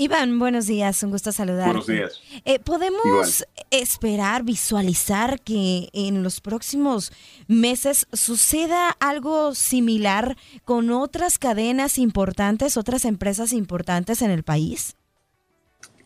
Iván, 0.00 0.38
buenos 0.38 0.68
días, 0.68 1.02
un 1.02 1.10
gusto 1.10 1.32
saludar. 1.32 1.66
Buenos 1.66 1.88
días. 1.88 2.22
Eh, 2.44 2.60
¿Podemos 2.60 3.04
Igual. 3.04 3.28
esperar, 3.72 4.44
visualizar 4.44 5.40
que 5.40 5.88
en 5.92 6.22
los 6.22 6.40
próximos 6.40 7.10
meses 7.48 8.06
suceda 8.12 8.90
algo 9.00 9.56
similar 9.56 10.36
con 10.64 10.92
otras 10.92 11.40
cadenas 11.40 11.98
importantes, 11.98 12.76
otras 12.76 13.04
empresas 13.04 13.52
importantes 13.52 14.22
en 14.22 14.30
el 14.30 14.44
país? 14.44 14.94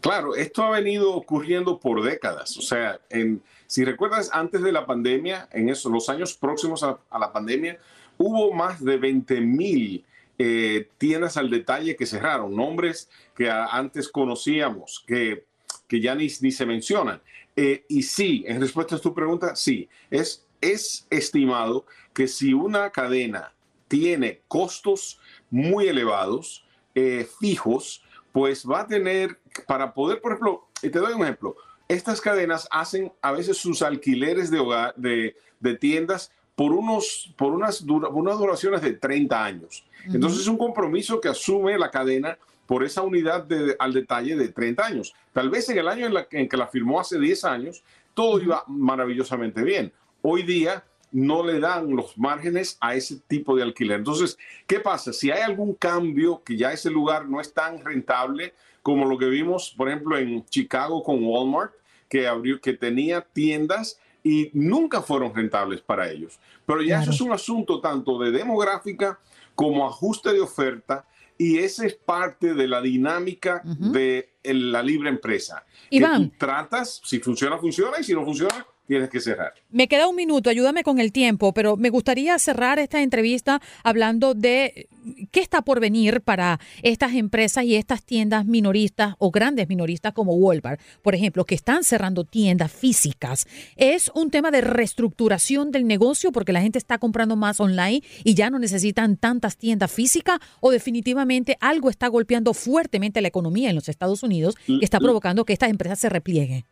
Claro, 0.00 0.34
esto 0.36 0.64
ha 0.64 0.70
venido 0.70 1.14
ocurriendo 1.14 1.78
por 1.78 2.02
décadas. 2.02 2.56
O 2.56 2.62
sea, 2.62 2.98
en, 3.10 3.42
si 3.72 3.86
recuerdas, 3.86 4.28
antes 4.34 4.60
de 4.60 4.70
la 4.70 4.84
pandemia, 4.84 5.48
en 5.50 5.70
eso, 5.70 5.88
los 5.88 6.10
años 6.10 6.34
próximos 6.34 6.82
a, 6.82 7.00
a 7.08 7.18
la 7.18 7.32
pandemia, 7.32 7.78
hubo 8.18 8.52
más 8.52 8.84
de 8.84 8.98
20 8.98 9.40
mil 9.40 10.04
eh, 10.36 10.90
tiendas 10.98 11.38
al 11.38 11.48
detalle 11.48 11.96
que 11.96 12.04
cerraron, 12.04 12.54
nombres 12.54 13.08
que 13.34 13.50
antes 13.50 14.10
conocíamos, 14.10 15.02
que, 15.06 15.46
que 15.88 16.02
ya 16.02 16.14
ni, 16.14 16.26
ni 16.42 16.52
se 16.52 16.66
mencionan. 16.66 17.22
Eh, 17.56 17.86
y 17.88 18.02
sí, 18.02 18.44
en 18.46 18.60
respuesta 18.60 18.96
a 18.96 18.98
tu 18.98 19.14
pregunta, 19.14 19.56
sí, 19.56 19.88
es, 20.10 20.46
es 20.60 21.06
estimado 21.08 21.86
que 22.12 22.28
si 22.28 22.52
una 22.52 22.90
cadena 22.90 23.54
tiene 23.88 24.42
costos 24.48 25.18
muy 25.48 25.88
elevados, 25.88 26.66
eh, 26.94 27.26
fijos, 27.40 28.04
pues 28.32 28.68
va 28.70 28.80
a 28.80 28.86
tener, 28.86 29.40
para 29.66 29.94
poder, 29.94 30.20
por 30.20 30.32
ejemplo, 30.32 30.68
y 30.82 30.90
te 30.90 30.98
doy 30.98 31.14
un 31.14 31.22
ejemplo, 31.22 31.56
estas 31.94 32.20
cadenas 32.20 32.68
hacen 32.70 33.12
a 33.22 33.32
veces 33.32 33.56
sus 33.56 33.82
alquileres 33.82 34.50
de, 34.50 34.58
hogar, 34.58 34.94
de, 34.96 35.36
de 35.60 35.76
tiendas 35.76 36.32
por, 36.54 36.72
unos, 36.72 37.32
por 37.36 37.52
unas, 37.52 37.84
dura, 37.84 38.08
unas 38.08 38.38
duraciones 38.38 38.82
de 38.82 38.92
30 38.92 39.44
años. 39.44 39.84
Uh 39.84 40.10
-huh. 40.10 40.14
Entonces 40.14 40.40
es 40.40 40.46
un 40.46 40.58
compromiso 40.58 41.20
que 41.20 41.28
asume 41.28 41.78
la 41.78 41.90
cadena 41.90 42.38
por 42.66 42.84
esa 42.84 43.02
unidad 43.02 43.44
de, 43.44 43.76
al 43.78 43.92
detalle 43.92 44.36
de 44.36 44.48
30 44.48 44.84
años. 44.84 45.14
Tal 45.32 45.50
vez 45.50 45.68
en 45.68 45.78
el 45.78 45.88
año 45.88 46.06
en, 46.06 46.14
la, 46.14 46.26
en 46.30 46.48
que 46.48 46.56
la 46.56 46.66
firmó 46.66 47.00
hace 47.00 47.18
10 47.18 47.44
años, 47.44 47.82
todo 48.14 48.40
iba 48.40 48.64
maravillosamente 48.66 49.62
bien. 49.62 49.92
Hoy 50.22 50.42
día 50.42 50.84
no 51.10 51.44
le 51.44 51.60
dan 51.60 51.94
los 51.94 52.16
márgenes 52.16 52.78
a 52.80 52.94
ese 52.94 53.20
tipo 53.26 53.54
de 53.54 53.62
alquiler. 53.62 53.98
Entonces, 53.98 54.38
¿qué 54.66 54.80
pasa? 54.80 55.12
Si 55.12 55.30
hay 55.30 55.42
algún 55.42 55.74
cambio 55.74 56.42
que 56.42 56.56
ya 56.56 56.72
ese 56.72 56.90
lugar 56.90 57.28
no 57.28 57.40
es 57.40 57.52
tan 57.52 57.84
rentable 57.84 58.54
como 58.82 59.04
lo 59.04 59.18
que 59.18 59.26
vimos, 59.26 59.74
por 59.76 59.88
ejemplo, 59.88 60.16
en 60.16 60.44
Chicago 60.46 61.02
con 61.02 61.22
Walmart, 61.22 61.72
que, 62.12 62.28
abrió, 62.28 62.60
que 62.60 62.74
tenía 62.74 63.22
tiendas 63.22 63.98
y 64.22 64.50
nunca 64.52 65.00
fueron 65.00 65.34
rentables 65.34 65.80
para 65.80 66.10
ellos. 66.10 66.38
Pero 66.66 66.82
ya 66.82 66.96
claro. 66.96 67.02
eso 67.04 67.10
es 67.12 67.20
un 67.22 67.32
asunto 67.32 67.80
tanto 67.80 68.18
de 68.18 68.30
demográfica 68.30 69.18
como 69.54 69.88
ajuste 69.88 70.30
de 70.30 70.40
oferta 70.40 71.06
y 71.38 71.56
esa 71.56 71.86
es 71.86 71.94
parte 71.94 72.52
de 72.52 72.68
la 72.68 72.82
dinámica 72.82 73.62
uh 73.64 73.68
-huh. 73.70 73.90
de 73.92 74.30
la 74.44 74.82
libre 74.82 75.08
empresa. 75.08 75.64
Iván. 75.88 76.24
Que 76.24 76.28
tú 76.28 76.36
tratas, 76.36 77.00
si 77.02 77.18
funciona, 77.18 77.56
funciona 77.56 77.96
y 77.98 78.04
si 78.04 78.12
no 78.12 78.26
funciona, 78.26 78.66
tienes 78.86 79.10
que 79.10 79.20
cerrar. 79.20 79.54
Me 79.70 79.88
queda 79.88 80.08
un 80.08 80.16
minuto, 80.16 80.50
ayúdame 80.50 80.82
con 80.82 80.98
el 80.98 81.12
tiempo, 81.12 81.52
pero 81.52 81.76
me 81.76 81.90
gustaría 81.90 82.38
cerrar 82.38 82.78
esta 82.78 83.02
entrevista 83.02 83.60
hablando 83.84 84.34
de 84.34 84.88
qué 85.30 85.40
está 85.40 85.62
por 85.62 85.80
venir 85.80 86.20
para 86.20 86.60
estas 86.82 87.14
empresas 87.14 87.64
y 87.64 87.76
estas 87.76 88.04
tiendas 88.04 88.44
minoristas 88.44 89.14
o 89.18 89.30
grandes 89.30 89.68
minoristas 89.68 90.12
como 90.12 90.34
Walmart, 90.34 90.80
por 91.02 91.14
ejemplo, 91.14 91.44
que 91.44 91.54
están 91.54 91.84
cerrando 91.84 92.24
tiendas 92.24 92.72
físicas. 92.72 93.46
¿Es 93.76 94.10
un 94.14 94.30
tema 94.30 94.50
de 94.50 94.60
reestructuración 94.60 95.70
del 95.70 95.86
negocio 95.86 96.32
porque 96.32 96.52
la 96.52 96.60
gente 96.60 96.78
está 96.78 96.98
comprando 96.98 97.36
más 97.36 97.60
online 97.60 98.02
y 98.24 98.34
ya 98.34 98.50
no 98.50 98.58
necesitan 98.58 99.16
tantas 99.16 99.56
tiendas 99.56 99.90
físicas 99.90 100.38
o 100.60 100.70
definitivamente 100.70 101.56
algo 101.60 101.90
está 101.90 102.08
golpeando 102.08 102.54
fuertemente 102.54 103.20
la 103.20 103.28
economía 103.28 103.70
en 103.70 103.76
los 103.76 103.88
Estados 103.88 104.22
Unidos 104.22 104.56
que 104.66 104.84
está 104.84 104.98
provocando 104.98 105.44
que 105.44 105.52
estas 105.52 105.70
empresas 105.70 105.98
se 105.98 106.08
replieguen? 106.08 106.64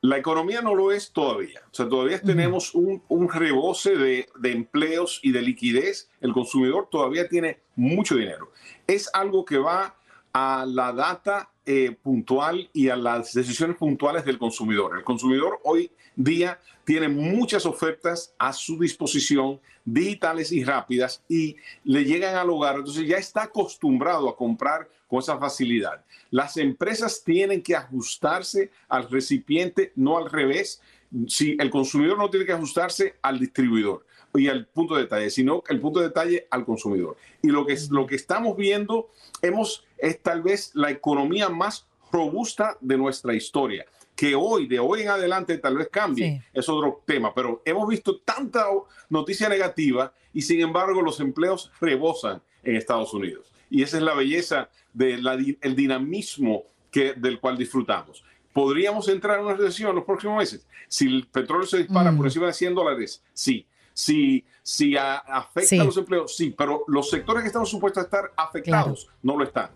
La 0.00 0.16
economía 0.16 0.62
no 0.62 0.74
lo 0.74 0.92
es 0.92 1.12
todavía. 1.12 1.60
O 1.70 1.74
sea, 1.74 1.88
todavía 1.88 2.20
tenemos 2.20 2.74
un, 2.74 3.02
un 3.08 3.28
rebose 3.28 3.96
de, 3.96 4.28
de, 4.38 4.52
empleos 4.52 5.18
y 5.22 5.32
de 5.32 5.42
liquidez. 5.42 6.08
El 6.20 6.32
consumidor 6.32 6.88
todavía 6.90 7.28
tiene 7.28 7.58
mucho 7.74 8.14
dinero. 8.14 8.52
Es 8.86 9.10
algo 9.12 9.44
que 9.44 9.58
va 9.58 9.96
a 10.32 10.64
la 10.66 10.92
data 10.92 11.50
eh, 11.66 11.96
puntual 12.02 12.70
y 12.72 12.88
a 12.88 12.96
las 12.96 13.34
decisiones 13.34 13.76
puntuales 13.76 14.24
del 14.24 14.38
consumidor. 14.38 14.96
El 14.96 15.04
consumidor 15.04 15.60
hoy 15.64 15.90
día 16.16 16.60
tiene 16.84 17.08
muchas 17.08 17.66
ofertas 17.66 18.32
a 18.38 18.52
su 18.52 18.78
disposición, 18.78 19.60
digitales 19.84 20.50
y 20.52 20.64
rápidas, 20.64 21.22
y 21.28 21.56
le 21.84 22.04
llegan 22.04 22.36
al 22.36 22.48
hogar, 22.48 22.76
entonces 22.76 23.06
ya 23.06 23.18
está 23.18 23.42
acostumbrado 23.42 24.28
a 24.28 24.36
comprar 24.36 24.88
con 25.08 25.20
esa 25.20 25.38
facilidad. 25.38 26.04
Las 26.30 26.56
empresas 26.56 27.22
tienen 27.24 27.62
que 27.62 27.74
ajustarse 27.74 28.70
al 28.88 29.10
recipiente, 29.10 29.92
no 29.96 30.18
al 30.18 30.30
revés. 30.30 30.80
Si 31.26 31.56
el 31.58 31.70
consumidor 31.70 32.18
no 32.18 32.30
tiene 32.30 32.46
que 32.46 32.52
ajustarse 32.52 33.16
al 33.22 33.40
distribuidor 33.40 34.04
y 34.34 34.48
al 34.48 34.66
punto 34.66 34.94
de 34.94 35.02
detalle, 35.02 35.30
sino 35.30 35.64
el 35.68 35.80
punto 35.80 36.00
de 36.00 36.08
detalle 36.08 36.46
al 36.50 36.64
consumidor. 36.64 37.16
Y 37.42 37.48
lo 37.48 37.66
que, 37.66 37.76
lo 37.90 38.06
que 38.06 38.14
estamos 38.14 38.56
viendo 38.56 39.10
hemos, 39.42 39.86
es 39.96 40.22
tal 40.22 40.42
vez 40.42 40.70
la 40.74 40.90
economía 40.90 41.48
más 41.48 41.86
robusta 42.12 42.76
de 42.80 42.98
nuestra 42.98 43.34
historia 43.34 43.86
que 44.18 44.34
hoy, 44.34 44.66
de 44.66 44.80
hoy 44.80 45.02
en 45.02 45.10
adelante, 45.10 45.58
tal 45.58 45.76
vez 45.76 45.88
cambie, 45.92 46.42
es 46.52 46.68
otro 46.68 47.02
tema, 47.06 47.32
pero 47.32 47.62
hemos 47.64 47.86
visto 47.86 48.18
tanta 48.18 48.66
noticia 49.08 49.48
negativa 49.48 50.12
y 50.32 50.42
sin 50.42 50.60
embargo 50.60 51.00
los 51.02 51.20
empleos 51.20 51.70
rebosan 51.80 52.42
en 52.64 52.74
Estados 52.74 53.14
Unidos. 53.14 53.52
Y 53.70 53.82
esa 53.82 53.98
es 53.98 54.02
la 54.02 54.14
belleza 54.14 54.68
del 54.92 55.76
dinamismo 55.76 56.64
que, 56.90 57.14
del 57.14 57.40
cual 57.40 57.56
disfrutamos. 57.58 58.24
¿Podríamos 58.52 59.08
entrar 59.08 59.38
en 59.38 59.46
una 59.46 59.54
recesión 59.54 59.90
en 59.90 59.96
los 59.96 60.04
próximos 60.04 60.38
meses? 60.38 60.66
Si 60.88 61.06
el 61.06 61.26
petróleo 61.26 61.66
se 61.66 61.78
dispara 61.78 62.10
por 62.10 62.22
mm. 62.22 62.26
encima 62.26 62.46
de 62.46 62.52
100 62.52 62.74
dólares, 62.74 63.22
sí. 63.32 63.66
Si, 63.92 64.44
si 64.62 64.96
afecta 64.96 65.82
a 65.82 65.84
los 65.84 65.96
empleos, 65.96 66.36
sí, 66.36 66.54
pero 66.56 66.84
los 66.86 67.10
sectores 67.10 67.42
que 67.42 67.48
están 67.48 67.66
supuestos 67.66 68.02
a 68.02 68.04
estar 68.04 68.32
afectados 68.36 69.08
no 69.22 69.36
lo 69.36 69.44
están. 69.44 69.70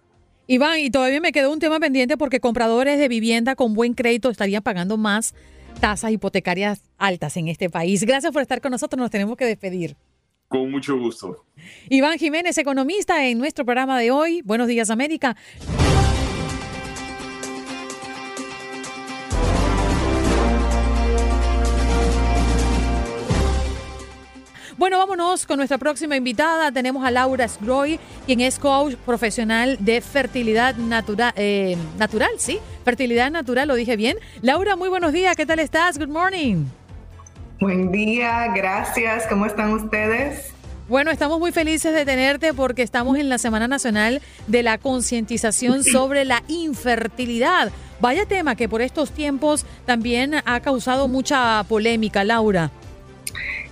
Iván, 0.46 0.80
y 0.80 0.90
todavía 0.90 1.20
me 1.20 1.32
quedó 1.32 1.52
un 1.52 1.58
tema 1.58 1.80
pendiente 1.80 2.16
porque 2.16 2.40
compradores 2.40 2.98
de 2.98 3.08
vivienda 3.08 3.56
con 3.56 3.74
buen 3.74 3.94
crédito 3.94 4.30
estarían 4.30 4.62
pagando 4.62 4.96
más 4.96 5.34
tasas 5.80 6.12
hipotecarias 6.12 6.82
altas 6.98 7.36
en 7.36 7.48
este 7.48 7.70
país. 7.70 8.04
Gracias 8.04 8.32
por 8.32 8.42
estar 8.42 8.60
con 8.60 8.70
nosotros, 8.70 8.98
nos 8.98 9.10
tenemos 9.10 9.36
que 9.36 9.44
despedir. 9.44 9.96
Con 10.52 10.70
mucho 10.70 10.98
gusto. 10.98 11.46
Iván 11.88 12.18
Jiménez, 12.18 12.58
economista, 12.58 13.26
en 13.26 13.38
nuestro 13.38 13.64
programa 13.64 13.98
de 13.98 14.10
hoy. 14.10 14.42
Buenos 14.42 14.68
días, 14.68 14.90
América. 14.90 15.34
Bueno, 24.76 24.98
vámonos 24.98 25.46
con 25.46 25.56
nuestra 25.56 25.78
próxima 25.78 26.16
invitada. 26.16 26.70
Tenemos 26.70 27.02
a 27.02 27.10
Laura 27.10 27.48
Sgroy, 27.48 27.98
quien 28.26 28.42
es 28.42 28.58
coach 28.58 28.96
profesional 29.06 29.78
de 29.80 30.02
fertilidad 30.02 30.74
eh, 31.36 31.78
natural, 31.96 32.32
¿sí? 32.36 32.58
Fertilidad 32.84 33.30
natural, 33.30 33.68
lo 33.68 33.74
dije 33.74 33.96
bien. 33.96 34.18
Laura, 34.42 34.76
muy 34.76 34.90
buenos 34.90 35.14
días. 35.14 35.34
¿Qué 35.34 35.46
tal 35.46 35.60
estás? 35.60 35.98
Good 35.98 36.08
morning. 36.08 36.66
Buen 37.62 37.92
día, 37.92 38.48
gracias. 38.52 39.24
¿Cómo 39.28 39.46
están 39.46 39.72
ustedes? 39.72 40.52
Bueno, 40.88 41.12
estamos 41.12 41.38
muy 41.38 41.52
felices 41.52 41.94
de 41.94 42.04
tenerte 42.04 42.52
porque 42.52 42.82
estamos 42.82 43.16
en 43.16 43.28
la 43.28 43.38
Semana 43.38 43.68
Nacional 43.68 44.20
de 44.48 44.64
la 44.64 44.78
Concientización 44.78 45.84
sobre 45.84 46.24
la 46.24 46.42
Infertilidad. 46.48 47.70
Vaya 48.00 48.26
tema 48.26 48.56
que 48.56 48.68
por 48.68 48.82
estos 48.82 49.12
tiempos 49.12 49.64
también 49.86 50.34
ha 50.44 50.58
causado 50.58 51.06
mucha 51.06 51.62
polémica, 51.68 52.24
Laura. 52.24 52.72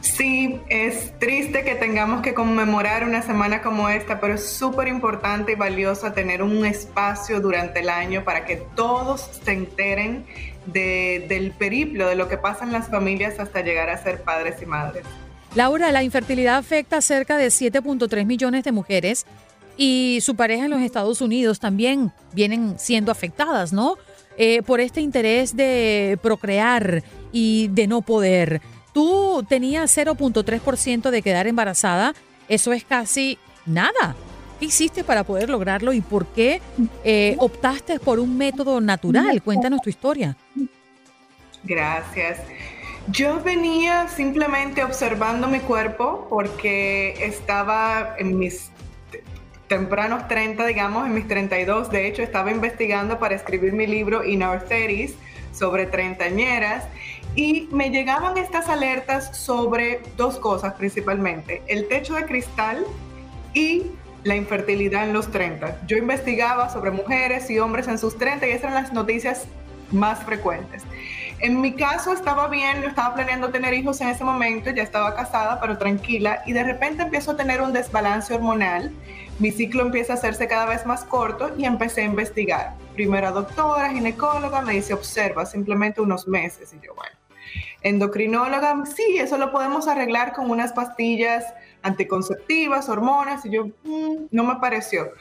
Sí, 0.02 0.60
es 0.68 1.18
triste 1.18 1.64
que 1.64 1.74
tengamos 1.74 2.22
que 2.22 2.32
conmemorar 2.32 3.02
una 3.04 3.22
semana 3.22 3.60
como 3.60 3.88
esta, 3.88 4.20
pero 4.20 4.34
es 4.34 4.48
súper 4.48 4.86
importante 4.86 5.52
y 5.52 5.54
valioso 5.56 6.12
tener 6.12 6.44
un 6.44 6.64
espacio 6.64 7.40
durante 7.40 7.80
el 7.80 7.88
año 7.88 8.22
para 8.22 8.44
que 8.44 8.56
todos 8.76 9.28
se 9.44 9.50
enteren 9.50 10.26
del 10.66 11.52
periplo, 11.52 12.08
de 12.08 12.14
lo 12.14 12.28
que 12.28 12.36
pasa 12.36 12.64
en 12.64 12.72
las 12.72 12.88
familias 12.88 13.38
hasta 13.38 13.62
llegar 13.62 13.90
a 13.90 14.02
ser 14.02 14.22
padres 14.22 14.62
y 14.62 14.66
madres. 14.66 15.04
Laura, 15.54 15.90
la 15.90 16.02
infertilidad 16.02 16.56
afecta 16.56 16.98
a 16.98 17.00
cerca 17.00 17.36
de 17.36 17.48
7.3 17.48 18.24
millones 18.24 18.62
de 18.64 18.72
mujeres 18.72 19.26
y 19.76 20.18
su 20.20 20.36
pareja 20.36 20.66
en 20.66 20.70
los 20.70 20.80
Estados 20.80 21.20
Unidos 21.20 21.58
también 21.58 22.12
vienen 22.32 22.78
siendo 22.78 23.10
afectadas, 23.10 23.72
¿no? 23.72 23.96
Eh, 24.36 24.62
por 24.62 24.80
este 24.80 25.00
interés 25.00 25.56
de 25.56 26.18
procrear 26.22 27.02
y 27.32 27.68
de 27.68 27.86
no 27.86 28.02
poder. 28.02 28.60
Tú 28.92 29.44
tenías 29.48 29.96
0.3% 29.96 31.10
de 31.10 31.22
quedar 31.22 31.46
embarazada, 31.46 32.14
eso 32.48 32.72
es 32.72 32.84
casi 32.84 33.38
nada. 33.66 34.16
¿Qué 34.60 34.66
hiciste 34.66 35.04
para 35.04 35.24
poder 35.24 35.48
lograrlo 35.48 35.94
y 35.94 36.02
por 36.02 36.26
qué 36.26 36.60
eh, 37.02 37.34
optaste 37.38 37.98
por 37.98 38.20
un 38.20 38.36
método 38.36 38.78
natural? 38.82 39.42
Cuéntanos 39.42 39.80
tu 39.80 39.88
historia. 39.88 40.36
Gracias. 41.64 42.40
Yo 43.08 43.42
venía 43.42 44.06
simplemente 44.08 44.84
observando 44.84 45.48
mi 45.48 45.60
cuerpo 45.60 46.26
porque 46.28 47.24
estaba 47.24 48.16
en 48.18 48.38
mis 48.38 48.70
tempranos 49.66 50.28
30, 50.28 50.66
digamos, 50.66 51.06
en 51.06 51.14
mis 51.14 51.26
32. 51.26 51.90
De 51.90 52.06
hecho, 52.06 52.22
estaba 52.22 52.50
investigando 52.50 53.18
para 53.18 53.36
escribir 53.36 53.72
mi 53.72 53.86
libro 53.86 54.22
In 54.24 54.42
Our 54.42 54.60
30 54.64 55.14
sobre 55.52 55.86
treintañeras 55.86 56.84
y 57.34 57.66
me 57.72 57.88
llegaban 57.88 58.36
estas 58.36 58.68
alertas 58.68 59.38
sobre 59.38 60.02
dos 60.18 60.36
cosas 60.36 60.74
principalmente, 60.74 61.62
el 61.66 61.88
techo 61.88 62.14
de 62.14 62.24
cristal 62.24 62.84
y 63.54 63.86
la 64.24 64.36
infertilidad 64.36 65.04
en 65.04 65.12
los 65.12 65.30
30. 65.30 65.86
Yo 65.86 65.96
investigaba 65.96 66.68
sobre 66.70 66.90
mujeres 66.90 67.50
y 67.50 67.58
hombres 67.58 67.88
en 67.88 67.98
sus 67.98 68.18
30 68.18 68.46
y 68.46 68.50
esas 68.50 68.64
eran 68.64 68.74
las 68.74 68.92
noticias 68.92 69.46
más 69.90 70.22
frecuentes. 70.22 70.84
En 71.40 71.60
mi 71.60 71.72
caso 71.72 72.12
estaba 72.12 72.48
bien, 72.48 72.82
no 72.82 72.86
estaba 72.86 73.14
planeando 73.14 73.50
tener 73.50 73.72
hijos 73.72 74.00
en 74.02 74.08
ese 74.08 74.24
momento, 74.24 74.70
ya 74.70 74.82
estaba 74.82 75.14
casada, 75.14 75.58
pero 75.60 75.78
tranquila, 75.78 76.42
y 76.46 76.52
de 76.52 76.62
repente 76.62 77.02
empiezo 77.02 77.30
a 77.30 77.36
tener 77.36 77.62
un 77.62 77.72
desbalance 77.72 78.34
hormonal, 78.34 78.92
mi 79.38 79.50
ciclo 79.50 79.82
empieza 79.82 80.12
a 80.12 80.16
hacerse 80.16 80.46
cada 80.46 80.66
vez 80.66 80.84
más 80.84 81.02
corto 81.04 81.50
y 81.56 81.64
empecé 81.64 82.02
a 82.02 82.04
investigar. 82.04 82.74
Primera 82.94 83.30
doctora, 83.30 83.90
ginecóloga, 83.90 84.60
me 84.60 84.74
dice, 84.74 84.92
observa, 84.92 85.46
simplemente 85.46 86.02
unos 86.02 86.28
meses, 86.28 86.74
y 86.74 86.86
yo, 86.86 86.94
bueno 86.94 87.20
endocrinóloga, 87.82 88.84
sí, 88.84 89.16
eso 89.18 89.38
lo 89.38 89.52
podemos 89.52 89.88
arreglar 89.88 90.32
con 90.32 90.50
unas 90.50 90.72
pastillas 90.72 91.44
anticonceptivas, 91.82 92.88
hormonas, 92.88 93.44
y 93.46 93.50
yo, 93.50 93.66
mm, 93.84 94.26
no 94.30 94.44
me 94.44 94.56
pareció. 94.56 95.12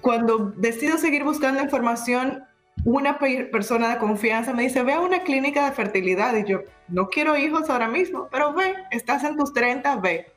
Cuando 0.00 0.52
decido 0.56 0.98
seguir 0.98 1.24
buscando 1.24 1.62
información, 1.62 2.44
una 2.84 3.18
persona 3.18 3.88
de 3.90 3.98
confianza 3.98 4.52
me 4.52 4.64
dice, 4.64 4.82
ve 4.82 4.92
a 4.92 5.00
una 5.00 5.22
clínica 5.22 5.64
de 5.64 5.72
fertilidad, 5.72 6.36
y 6.36 6.44
yo, 6.44 6.60
no 6.88 7.08
quiero 7.08 7.36
hijos 7.36 7.70
ahora 7.70 7.88
mismo, 7.88 8.28
pero 8.30 8.52
ve, 8.52 8.74
estás 8.90 9.24
en 9.24 9.36
tus 9.36 9.52
30, 9.52 9.96
ve. 9.96 10.32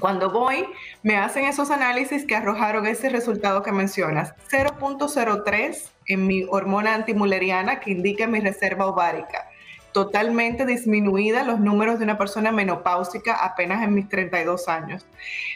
Cuando 0.00 0.30
voy, 0.30 0.66
me 1.02 1.16
hacen 1.16 1.44
esos 1.44 1.70
análisis 1.70 2.26
que 2.26 2.34
arrojaron 2.34 2.86
ese 2.86 3.10
resultado 3.10 3.62
que 3.62 3.72
mencionas, 3.72 4.34
0.03 4.50 5.90
en 6.06 6.26
mi 6.26 6.44
hormona 6.48 6.94
antimuleriana 6.94 7.78
que 7.78 7.90
indica 7.90 8.26
mi 8.26 8.40
reserva 8.40 8.86
ovárica 8.86 9.51
totalmente 9.92 10.66
disminuida 10.66 11.44
los 11.44 11.60
números 11.60 11.98
de 11.98 12.04
una 12.04 12.18
persona 12.18 12.52
menopáusica 12.52 13.44
apenas 13.44 13.82
en 13.82 13.94
mis 13.94 14.08
32 14.08 14.68
años. 14.68 15.06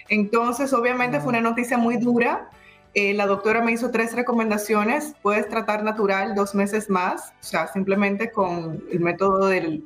Entonces, 0.08 0.72
obviamente 0.72 1.20
fue 1.20 1.30
una 1.30 1.40
noticia 1.40 1.78
muy 1.78 1.96
dura. 1.96 2.50
Eh, 2.94 3.12
la 3.12 3.26
doctora 3.26 3.60
me 3.62 3.72
hizo 3.72 3.90
tres 3.90 4.14
recomendaciones. 4.14 5.14
Puedes 5.22 5.48
tratar 5.48 5.84
natural 5.84 6.34
dos 6.34 6.54
meses 6.54 6.88
más, 6.88 7.32
o 7.40 7.44
sea, 7.44 7.66
simplemente 7.68 8.30
con 8.30 8.82
el 8.90 9.00
método 9.00 9.48
del 9.48 9.84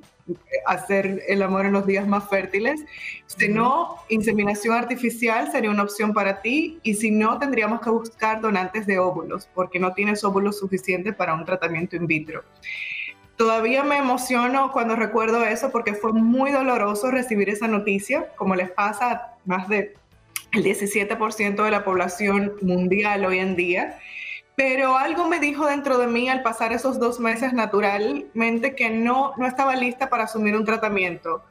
hacer 0.67 1.23
el 1.27 1.43
amor 1.43 1.67
en 1.67 1.73
los 1.73 1.87
días 1.87 2.07
más 2.07 2.29
fértiles. 2.29 2.81
Si 3.27 3.49
no, 3.49 3.97
inseminación 4.09 4.75
artificial 4.75 5.51
sería 5.51 5.71
una 5.71 5.83
opción 5.83 6.13
para 6.13 6.41
ti 6.41 6.79
y 6.83 6.95
si 6.95 7.11
no, 7.11 7.39
tendríamos 7.39 7.81
que 7.81 7.91
buscar 7.91 8.41
donantes 8.41 8.87
de 8.87 8.99
óvulos 8.99 9.49
porque 9.55 9.79
no 9.79 9.93
tienes 9.93 10.25
óvulos 10.25 10.59
suficientes 10.59 11.15
para 11.15 11.35
un 11.35 11.45
tratamiento 11.45 11.97
in 11.97 12.07
vitro. 12.07 12.45
Todavía 13.40 13.83
me 13.85 13.96
emociono 13.96 14.70
cuando 14.70 14.96
recuerdo 14.96 15.42
eso 15.46 15.70
porque 15.70 15.94
fue 15.94 16.12
muy 16.12 16.53
doloroso 16.53 17.11
recibir 17.11 17.48
esa 17.48 17.68
noticia, 17.68 18.29
como 18.37 18.55
les 18.55 18.70
pasa 18.70 19.11
a 19.11 19.35
más 19.46 19.66
del 19.66 19.94
17% 20.53 21.64
de 21.64 21.70
la 21.70 21.83
población 21.83 22.53
mundial 22.61 23.24
hoy 23.24 23.38
en 23.38 23.57
día. 23.57 23.98
Pero 24.57 24.98
algo 24.98 25.26
me 25.26 25.40
dijo 25.40 25.64
dentro 25.64 25.96
de 25.96 26.07
mí 26.07 26.29
al 26.29 26.42
pasar 26.42 26.74
esos 26.74 27.00
dos 27.00 27.18
meses 27.18 27.55
naturalmente 27.55 28.74
que 28.74 28.90
no, 28.90 29.33
no 29.38 29.46
estaba 29.46 29.74
lista 29.74 30.11
para 30.11 30.24
asumir 30.24 30.55
un 30.55 30.66
tratamiento. 30.66 31.42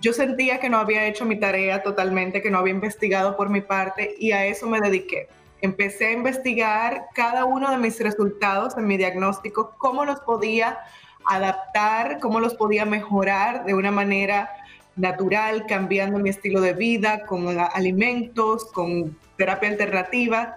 Yo 0.00 0.14
sentía 0.14 0.60
que 0.60 0.70
no 0.70 0.78
había 0.78 1.04
hecho 1.04 1.26
mi 1.26 1.38
tarea 1.38 1.82
totalmente, 1.82 2.40
que 2.40 2.50
no 2.50 2.56
había 2.56 2.72
investigado 2.72 3.36
por 3.36 3.50
mi 3.50 3.60
parte 3.60 4.14
y 4.18 4.32
a 4.32 4.46
eso 4.46 4.66
me 4.66 4.80
dediqué. 4.80 5.28
Empecé 5.60 6.06
a 6.06 6.12
investigar 6.12 7.04
cada 7.14 7.44
uno 7.44 7.70
de 7.70 7.76
mis 7.76 8.00
resultados 8.00 8.78
en 8.78 8.86
mi 8.86 8.96
diagnóstico, 8.96 9.74
cómo 9.76 10.06
los 10.06 10.20
podía 10.20 10.78
adaptar, 11.26 12.18
cómo 12.20 12.40
los 12.40 12.54
podía 12.54 12.84
mejorar 12.84 13.64
de 13.64 13.74
una 13.74 13.90
manera 13.90 14.50
natural, 14.96 15.66
cambiando 15.66 16.18
mi 16.18 16.30
estilo 16.30 16.60
de 16.60 16.72
vida, 16.72 17.24
con 17.26 17.58
alimentos, 17.58 18.64
con 18.72 19.18
terapia 19.36 19.70
alternativa. 19.70 20.56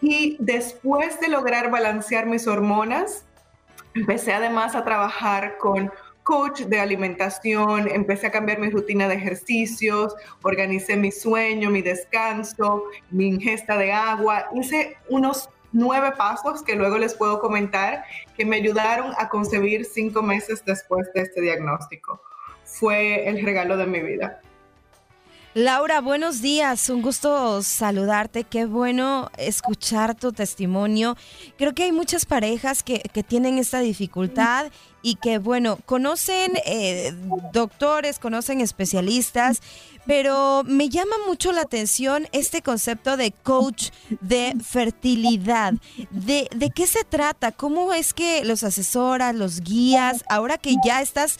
Y 0.00 0.36
después 0.40 1.20
de 1.20 1.28
lograr 1.28 1.70
balancear 1.70 2.26
mis 2.26 2.46
hormonas, 2.46 3.24
empecé 3.94 4.32
además 4.32 4.74
a 4.74 4.84
trabajar 4.84 5.56
con 5.58 5.90
coach 6.26 6.62
de 6.62 6.80
alimentación, 6.80 7.88
empecé 7.88 8.26
a 8.26 8.32
cambiar 8.32 8.58
mi 8.58 8.68
rutina 8.68 9.06
de 9.06 9.14
ejercicios, 9.14 10.12
organicé 10.42 10.96
mi 10.96 11.12
sueño, 11.12 11.70
mi 11.70 11.82
descanso, 11.82 12.82
mi 13.10 13.28
ingesta 13.28 13.78
de 13.78 13.92
agua, 13.92 14.46
hice 14.52 14.96
unos 15.08 15.48
nueve 15.72 16.12
pasos 16.16 16.62
que 16.62 16.74
luego 16.74 16.98
les 16.98 17.14
puedo 17.14 17.40
comentar 17.40 18.04
que 18.36 18.44
me 18.44 18.56
ayudaron 18.56 19.12
a 19.18 19.28
concebir 19.28 19.84
cinco 19.84 20.22
meses 20.22 20.64
después 20.64 21.06
de 21.14 21.22
este 21.22 21.40
diagnóstico. 21.40 22.20
Fue 22.64 23.28
el 23.28 23.44
regalo 23.44 23.76
de 23.76 23.86
mi 23.86 24.00
vida. 24.00 24.40
Laura, 25.54 26.02
buenos 26.02 26.42
días, 26.42 26.90
un 26.90 27.00
gusto 27.00 27.62
saludarte, 27.62 28.44
qué 28.44 28.66
bueno 28.66 29.30
escuchar 29.38 30.14
tu 30.14 30.30
testimonio. 30.32 31.16
Creo 31.56 31.72
que 31.72 31.84
hay 31.84 31.92
muchas 31.92 32.26
parejas 32.26 32.82
que, 32.82 33.00
que 33.00 33.22
tienen 33.22 33.56
esta 33.56 33.80
dificultad 33.80 34.66
y 35.06 35.14
que, 35.14 35.38
bueno, 35.38 35.78
conocen 35.86 36.54
eh, 36.64 37.14
doctores, 37.52 38.18
conocen 38.18 38.60
especialistas, 38.60 39.62
pero 40.04 40.64
me 40.64 40.88
llama 40.88 41.14
mucho 41.28 41.52
la 41.52 41.60
atención 41.60 42.26
este 42.32 42.60
concepto 42.60 43.16
de 43.16 43.30
coach 43.30 43.90
de 44.20 44.56
fertilidad. 44.64 45.74
¿De, 46.10 46.48
¿De 46.56 46.70
qué 46.70 46.88
se 46.88 47.04
trata? 47.04 47.52
¿Cómo 47.52 47.94
es 47.94 48.14
que 48.14 48.44
los 48.44 48.64
asesoras, 48.64 49.32
los 49.36 49.60
guías, 49.60 50.24
ahora 50.28 50.58
que 50.58 50.74
ya 50.84 51.00
estás, 51.00 51.38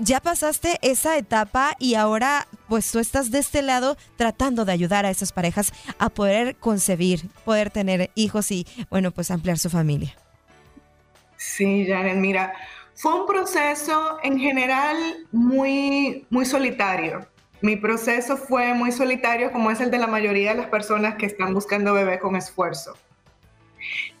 ya 0.00 0.18
pasaste 0.18 0.80
esa 0.82 1.16
etapa 1.16 1.76
y 1.78 1.94
ahora 1.94 2.48
pues 2.68 2.90
tú 2.90 2.98
estás 2.98 3.30
de 3.30 3.38
este 3.38 3.62
lado 3.62 3.96
tratando 4.16 4.64
de 4.64 4.72
ayudar 4.72 5.06
a 5.06 5.10
esas 5.10 5.30
parejas 5.30 5.72
a 6.00 6.08
poder 6.08 6.56
concebir, 6.56 7.28
poder 7.44 7.70
tener 7.70 8.10
hijos 8.16 8.50
y, 8.50 8.66
bueno, 8.90 9.12
pues 9.12 9.30
ampliar 9.30 9.60
su 9.60 9.70
familia? 9.70 10.16
Sí, 11.36 11.86
Janet, 11.86 12.16
mira, 12.16 12.54
fue 12.94 13.20
un 13.20 13.26
proceso 13.26 14.18
en 14.22 14.38
general 14.38 14.96
muy, 15.32 16.26
muy 16.30 16.44
solitario. 16.44 17.26
Mi 17.60 17.76
proceso 17.76 18.36
fue 18.36 18.74
muy 18.74 18.92
solitario 18.92 19.50
como 19.50 19.70
es 19.70 19.80
el 19.80 19.90
de 19.90 19.98
la 19.98 20.06
mayoría 20.06 20.50
de 20.50 20.58
las 20.58 20.68
personas 20.68 21.16
que 21.16 21.26
están 21.26 21.54
buscando 21.54 21.94
bebé 21.94 22.18
con 22.18 22.36
esfuerzo. 22.36 22.94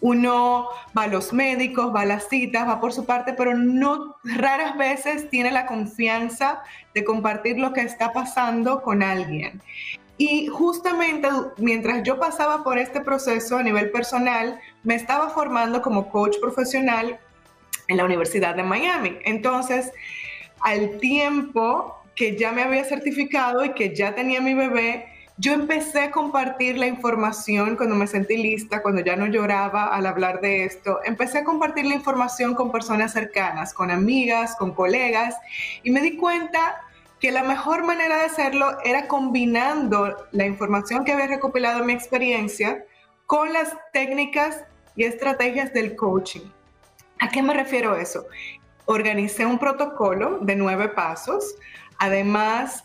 Uno 0.00 0.68
va 0.96 1.04
a 1.04 1.06
los 1.06 1.32
médicos, 1.32 1.94
va 1.94 2.02
a 2.02 2.06
las 2.06 2.28
citas, 2.28 2.68
va 2.68 2.80
por 2.80 2.92
su 2.92 3.06
parte, 3.06 3.32
pero 3.32 3.54
no 3.54 4.16
raras 4.24 4.76
veces 4.76 5.30
tiene 5.30 5.50
la 5.50 5.66
confianza 5.66 6.62
de 6.94 7.04
compartir 7.04 7.58
lo 7.58 7.72
que 7.72 7.80
está 7.80 8.12
pasando 8.12 8.82
con 8.82 9.02
alguien. 9.02 9.62
Y 10.16 10.46
justamente 10.46 11.28
mientras 11.58 12.02
yo 12.02 12.18
pasaba 12.18 12.62
por 12.62 12.78
este 12.78 13.00
proceso 13.00 13.56
a 13.56 13.62
nivel 13.62 13.90
personal, 13.90 14.60
me 14.82 14.94
estaba 14.94 15.30
formando 15.30 15.82
como 15.82 16.08
coach 16.08 16.36
profesional 16.40 17.18
en 17.88 17.96
la 17.96 18.04
Universidad 18.04 18.54
de 18.54 18.62
Miami. 18.62 19.18
Entonces, 19.24 19.92
al 20.60 20.98
tiempo 20.98 21.98
que 22.14 22.36
ya 22.36 22.52
me 22.52 22.62
había 22.62 22.84
certificado 22.84 23.64
y 23.64 23.70
que 23.70 23.94
ya 23.94 24.14
tenía 24.14 24.40
mi 24.40 24.54
bebé, 24.54 25.06
yo 25.36 25.52
empecé 25.52 26.00
a 26.00 26.10
compartir 26.12 26.78
la 26.78 26.86
información 26.86 27.74
cuando 27.76 27.96
me 27.96 28.06
sentí 28.06 28.36
lista, 28.36 28.82
cuando 28.82 29.00
ya 29.00 29.16
no 29.16 29.26
lloraba 29.26 29.86
al 29.86 30.06
hablar 30.06 30.40
de 30.40 30.64
esto. 30.64 31.00
Empecé 31.04 31.38
a 31.38 31.44
compartir 31.44 31.86
la 31.86 31.94
información 31.94 32.54
con 32.54 32.70
personas 32.70 33.12
cercanas, 33.12 33.74
con 33.74 33.90
amigas, 33.90 34.54
con 34.56 34.72
colegas, 34.72 35.34
y 35.82 35.90
me 35.90 36.02
di 36.02 36.16
cuenta 36.16 36.80
que 37.18 37.32
la 37.32 37.42
mejor 37.42 37.84
manera 37.84 38.16
de 38.18 38.26
hacerlo 38.26 38.78
era 38.84 39.08
combinando 39.08 40.28
la 40.30 40.46
información 40.46 41.04
que 41.04 41.12
había 41.12 41.26
recopilado 41.26 41.84
mi 41.84 41.94
experiencia 41.94 42.84
con 43.26 43.52
las 43.52 43.76
técnicas 43.92 44.62
y 44.94 45.04
estrategias 45.04 45.72
del 45.72 45.96
coaching. 45.96 46.42
¿A 47.24 47.30
qué 47.30 47.42
me 47.42 47.54
refiero 47.54 47.96
eso? 47.96 48.26
Organicé 48.84 49.46
un 49.46 49.58
protocolo 49.58 50.40
de 50.42 50.56
nueve 50.56 50.90
pasos. 50.90 51.54
Además, 51.98 52.84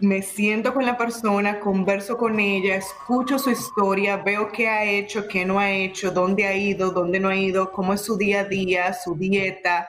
me 0.00 0.22
siento 0.22 0.72
con 0.72 0.86
la 0.86 0.96
persona, 0.96 1.58
converso 1.58 2.16
con 2.16 2.38
ella, 2.38 2.76
escucho 2.76 3.36
su 3.36 3.50
historia, 3.50 4.18
veo 4.18 4.52
qué 4.52 4.68
ha 4.68 4.84
hecho, 4.84 5.26
qué 5.26 5.44
no 5.44 5.58
ha 5.58 5.72
hecho, 5.72 6.12
dónde 6.12 6.46
ha 6.46 6.54
ido, 6.54 6.92
dónde 6.92 7.18
no 7.18 7.30
ha 7.30 7.34
ido, 7.34 7.72
cómo 7.72 7.92
es 7.92 8.02
su 8.02 8.16
día 8.16 8.42
a 8.42 8.44
día, 8.44 8.92
su 8.92 9.16
dieta, 9.16 9.88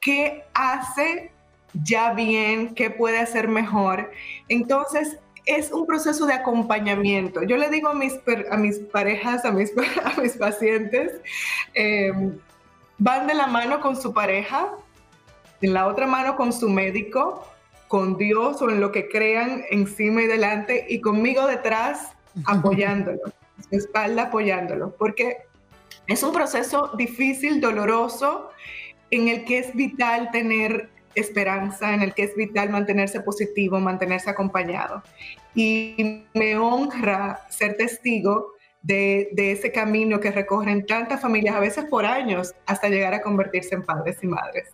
qué 0.00 0.44
hace 0.54 1.32
ya 1.72 2.14
bien, 2.14 2.72
qué 2.76 2.88
puede 2.88 3.18
hacer 3.18 3.48
mejor. 3.48 4.12
Entonces, 4.48 5.18
es 5.44 5.72
un 5.72 5.86
proceso 5.86 6.24
de 6.24 6.34
acompañamiento. 6.34 7.42
Yo 7.42 7.56
le 7.56 7.68
digo 7.68 7.88
a 7.88 7.94
mis, 7.94 8.14
a 8.48 8.56
mis 8.56 8.78
parejas, 8.78 9.44
a 9.44 9.50
mis, 9.50 9.72
a 10.04 10.20
mis 10.20 10.36
pacientes, 10.36 11.20
eh, 11.74 12.12
van 13.00 13.26
de 13.26 13.34
la 13.34 13.46
mano 13.46 13.80
con 13.80 14.00
su 14.00 14.12
pareja, 14.12 14.72
en 15.60 15.74
la 15.74 15.88
otra 15.88 16.06
mano 16.06 16.36
con 16.36 16.52
su 16.52 16.68
médico, 16.68 17.46
con 17.88 18.16
Dios 18.16 18.62
o 18.62 18.70
en 18.70 18.80
lo 18.80 18.92
que 18.92 19.08
crean 19.08 19.64
encima 19.70 20.22
y 20.22 20.26
delante 20.26 20.86
y 20.88 21.00
conmigo 21.00 21.46
detrás 21.46 22.12
apoyándolo, 22.46 23.20
su 23.68 23.76
espalda 23.76 24.24
apoyándolo, 24.24 24.94
porque 24.96 25.38
es 26.06 26.22
un 26.22 26.32
proceso 26.32 26.92
difícil, 26.96 27.60
doloroso, 27.60 28.50
en 29.10 29.28
el 29.28 29.44
que 29.44 29.58
es 29.58 29.74
vital 29.74 30.30
tener 30.30 30.90
esperanza, 31.14 31.94
en 31.94 32.02
el 32.02 32.14
que 32.14 32.24
es 32.24 32.36
vital 32.36 32.70
mantenerse 32.70 33.20
positivo, 33.20 33.80
mantenerse 33.80 34.30
acompañado. 34.30 35.02
Y 35.54 36.24
me 36.34 36.56
honra 36.56 37.40
ser 37.48 37.76
testigo 37.76 38.52
de, 38.82 39.30
ese 39.36 39.72
camino 39.72 40.20
que 40.20 40.30
recorren 40.30 40.86
tantas 40.86 41.20
familias, 41.20 41.56
a 41.56 41.60
veces 41.60 41.84
por 41.84 42.06
años, 42.06 42.54
hasta 42.66 42.88
llegar 42.88 43.14
a 43.14 43.22
convertirse 43.22 43.74
en 43.74 43.82
padres 43.82 44.18
y 44.22 44.26
madres. 44.26 44.68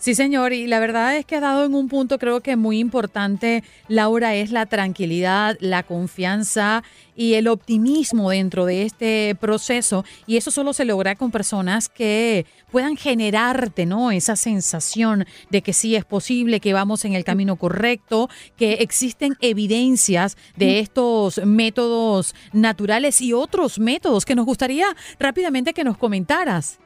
Sí, 0.00 0.14
señor, 0.14 0.54
y 0.54 0.66
la 0.66 0.80
verdad 0.80 1.14
es 1.18 1.26
que 1.26 1.36
ha 1.36 1.40
dado 1.40 1.66
en 1.66 1.74
un 1.74 1.88
punto 1.88 2.18
creo 2.18 2.40
que 2.40 2.56
muy 2.56 2.78
importante, 2.78 3.62
Laura, 3.86 4.34
es 4.34 4.50
la 4.50 4.64
tranquilidad, 4.64 5.58
la 5.60 5.82
confianza 5.82 6.82
y 7.14 7.34
el 7.34 7.48
optimismo 7.48 8.30
dentro 8.30 8.64
de 8.64 8.84
este 8.84 9.36
proceso. 9.38 10.06
Y 10.26 10.38
eso 10.38 10.50
solo 10.50 10.72
se 10.72 10.86
logra 10.86 11.16
con 11.16 11.30
personas 11.30 11.90
que 11.90 12.46
puedan 12.70 12.96
generarte, 12.96 13.84
¿no? 13.84 14.10
Esa 14.10 14.36
sensación 14.36 15.26
de 15.50 15.60
que 15.60 15.74
sí 15.74 15.94
es 15.94 16.06
posible, 16.06 16.60
que 16.60 16.72
vamos 16.72 17.04
en 17.04 17.12
el 17.12 17.22
camino 17.22 17.56
correcto, 17.56 18.30
que 18.56 18.78
existen 18.80 19.36
evidencias 19.42 20.38
de 20.56 20.78
estos 20.78 21.44
métodos 21.44 22.34
naturales 22.54 23.20
y 23.20 23.34
otros 23.34 23.78
métodos 23.78 24.24
que 24.24 24.34
nos 24.34 24.46
gustaría 24.46 24.86
rápidamente 25.18 25.74
que 25.74 25.84
nos 25.84 25.98
comentaras. 25.98 26.78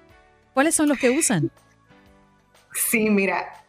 ¿Cuáles 0.52 0.74
son 0.74 0.88
los 0.88 0.98
que 0.98 1.10
usan? 1.10 1.52
Sí, 2.74 3.08
mira, 3.08 3.64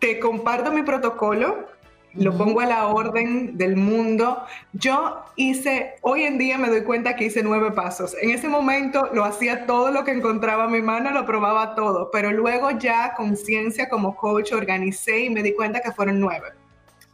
te 0.00 0.18
comparto 0.18 0.72
mi 0.72 0.82
protocolo, 0.82 1.68
lo 2.14 2.36
pongo 2.36 2.60
a 2.60 2.66
la 2.66 2.88
orden 2.88 3.56
del 3.56 3.76
mundo. 3.76 4.42
Yo 4.72 5.22
hice, 5.36 5.94
hoy 6.02 6.24
en 6.24 6.38
día 6.38 6.58
me 6.58 6.68
doy 6.68 6.82
cuenta 6.82 7.14
que 7.14 7.26
hice 7.26 7.42
nueve 7.42 7.70
pasos. 7.70 8.16
En 8.20 8.30
ese 8.30 8.48
momento 8.48 9.10
lo 9.12 9.24
hacía 9.24 9.66
todo 9.66 9.92
lo 9.92 10.04
que 10.04 10.10
encontraba 10.10 10.64
a 10.64 10.68
mi 10.68 10.82
mano, 10.82 11.10
lo 11.10 11.24
probaba 11.24 11.76
todo, 11.76 12.10
pero 12.10 12.32
luego 12.32 12.72
ya 12.72 13.14
conciencia 13.14 13.88
como 13.88 14.16
coach 14.16 14.52
organicé 14.52 15.20
y 15.20 15.30
me 15.30 15.42
di 15.42 15.54
cuenta 15.54 15.80
que 15.80 15.92
fueron 15.92 16.18
nueve. 16.18 16.48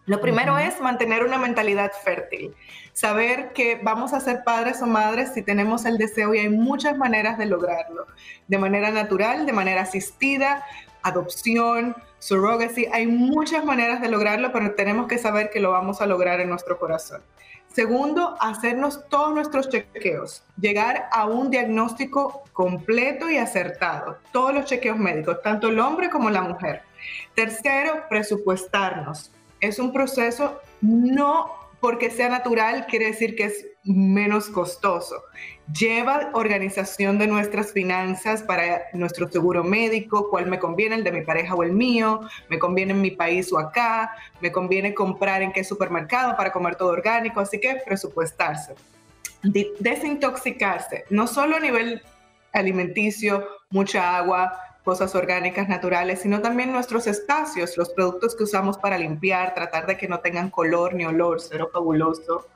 Lo 0.07 0.21
primero 0.21 0.59
es 0.59 0.81
mantener 0.81 1.25
una 1.25 1.39
mentalidad 1.39 1.91
fértil, 2.05 2.55
saber 2.93 3.55
que 3.55 3.81
vamos 3.83 4.13
a 4.13 4.21
ser 4.21 4.45
padres 4.45 4.83
o 4.83 4.87
madres 4.87 5.33
si 5.33 5.41
tenemos 5.41 5.87
el 5.87 5.97
deseo 5.97 6.35
y 6.35 6.41
hay 6.41 6.51
muchas 6.51 6.99
maneras 6.99 7.39
de 7.39 7.47
lograrlo, 7.47 8.07
de 8.47 8.59
manera 8.59 8.91
natural, 8.91 9.47
de 9.47 9.53
manera 9.55 9.81
asistida, 9.81 10.63
adopción, 11.05 11.95
surrogacy. 12.19 12.87
Hay 12.93 13.07
muchas 13.07 13.65
maneras 13.65 14.01
de 14.01 14.09
lograrlo, 14.09 14.51
pero 14.53 14.75
tenemos 14.75 15.07
que 15.07 15.19
saber 15.19 15.51
que 15.51 15.61
lo 15.61 15.71
vamos 15.71 16.01
a 16.01 16.07
lograr 16.07 16.41
en 16.41 16.49
nuestro 16.49 16.79
corazón. 16.79 17.23
Segundo, 17.73 18.37
hacernos 18.41 19.09
todos 19.09 19.35
nuestros 19.35 19.69
chequeos, 19.69 20.45
llegar 20.61 21.09
a 21.11 21.27
un 21.27 21.51
diagnóstico 21.51 22.45
completo 22.53 23.29
y 23.29 23.37
acertado, 23.37 24.19
todos 24.33 24.55
los 24.55 24.65
chequeos 24.65 24.97
médicos, 24.97 25.43
tanto 25.43 25.69
el 25.69 25.81
hombre 25.81 26.09
como 26.09 26.31
la 26.31 26.43
mujer. 26.43 26.83
Tercero, 27.35 28.05
presupuestarnos. 28.09 29.33
Es 29.61 29.79
un 29.79 29.93
proceso 29.93 30.61
no 30.81 31.51
porque 31.81 32.11
sea 32.11 32.29
natural 32.29 32.87
quiere 32.87 33.07
decir 33.07 33.37
que 33.37 33.45
es 33.45 33.67
menos 33.85 34.49
costoso. 34.49 35.23
Lleva 35.73 36.31
organización 36.35 37.19
de 37.19 37.27
nuestras 37.27 37.73
finanzas 37.73 38.43
para 38.43 38.83
nuestro 38.93 39.31
seguro 39.31 39.63
médico, 39.63 40.29
cuál 40.31 40.47
me 40.47 40.59
conviene, 40.59 40.97
el 40.97 41.05
de 41.05 41.13
mi 41.13 41.23
pareja 41.23 41.55
o 41.55 41.63
el 41.63 41.73
mío, 41.73 42.21
me 42.49 42.59
conviene 42.59 42.93
en 42.93 43.01
mi 43.01 43.11
país 43.11 43.53
o 43.53 43.59
acá, 43.59 44.15
me 44.41 44.51
conviene 44.51 44.95
comprar 44.95 45.43
en 45.43 45.53
qué 45.53 45.65
supermercado 45.65 46.37
para 46.37 46.53
comer 46.53 46.77
todo 46.77 46.91
orgánico, 46.91 47.41
así 47.41 47.61
que 47.61 47.77
presupuestarse. 47.85 48.75
Desintoxicarse, 49.43 51.05
no 51.11 51.27
solo 51.27 51.57
a 51.57 51.61
nivel 51.61 52.03
alimenticio, 52.53 53.47
mucha 53.71 54.17
agua, 54.17 54.59
cosas 54.85 55.15
orgánicas 55.15 55.69
naturales, 55.69 56.21
sino 56.21 56.43
también 56.43 56.71
nuestros 56.71 57.07
espacios, 57.07 57.77
los 57.79 57.89
productos 57.91 58.37
que 58.37 58.45
usamos 58.45 58.77
para 58.77 58.99
limpiar, 58.99 59.55
tratar 59.55 59.87
de 59.87 59.97
que 59.97 60.07
no 60.07 60.21
tengan 60.21 60.51
color 60.51 60.95
ni 60.95 61.07
olor, 61.07 61.41
cero 61.41 61.71
fabuloso, 61.73 62.47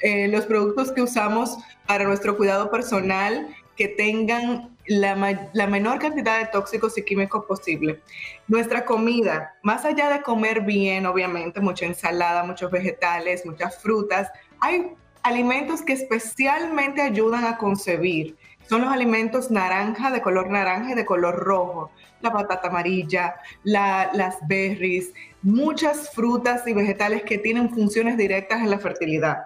eh, 0.00 0.26
los 0.28 0.46
productos 0.46 0.90
que 0.90 1.02
usamos 1.02 1.58
para 1.86 2.04
nuestro 2.04 2.36
cuidado 2.38 2.70
personal, 2.70 3.54
que 3.76 3.88
tengan 3.88 4.74
la, 4.86 5.48
la, 5.52 5.66
menor 5.66 5.98
cantidad 5.98 6.38
de 6.38 6.46
tóxicos 6.46 6.96
y 6.96 7.02
químicos 7.02 7.44
posible. 7.44 8.00
Nuestra 8.48 8.84
comida, 8.84 9.54
más 9.62 9.84
allá 9.84 10.08
de 10.10 10.22
comer 10.22 10.62
bien, 10.62 11.06
obviamente, 11.06 11.60
mucha 11.60 11.84
ensalada, 11.84 12.44
muchos 12.44 12.70
vegetales, 12.70 13.44
muchas 13.44 13.82
frutas, 13.82 14.30
hay 14.60 14.92
alimentos 15.22 15.82
que 15.82 15.94
especialmente 15.94 17.02
ayudan 17.02 17.44
a 17.44 17.58
concebir. 17.58 18.36
Son 18.68 18.80
los 18.80 18.92
alimentos 18.92 19.50
naranja, 19.50 20.10
de 20.10 20.22
color 20.22 20.50
naranja 20.50 20.92
y 20.92 20.94
de 20.94 21.04
color 21.04 21.36
rojo, 21.36 21.90
la 22.20 22.32
patata 22.32 22.68
amarilla, 22.68 23.36
las 23.62 24.36
berries, 24.48 25.12
muchas 25.42 26.10
frutas 26.14 26.66
y 26.66 26.72
vegetales 26.72 27.22
que 27.24 27.38
tienen 27.38 27.70
funciones 27.70 28.16
directas 28.16 28.60
en 28.60 28.70
la 28.70 28.78
fertilidad. 28.78 29.44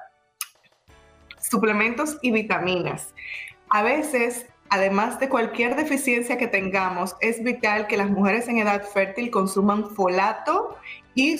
Suplementos 1.41 2.19
y 2.23 2.31
vitaminas. 2.31 3.15
A 3.71 3.83
veces 3.83 4.47
Además 4.71 5.19
de 5.19 5.31
cualquier 5.31 5.77
deficiencia 5.77 6.37
que 6.37 6.47
tengamos, 6.47 7.17
es 7.21 7.43
vital 7.43 7.87
que 7.87 7.97
las 7.97 8.11
mujeres 8.11 8.49
en 8.49 8.59
edad 8.59 8.83
fértil 8.83 9.31
consuman 9.31 9.89
folato 9.91 10.77
y 11.15 11.39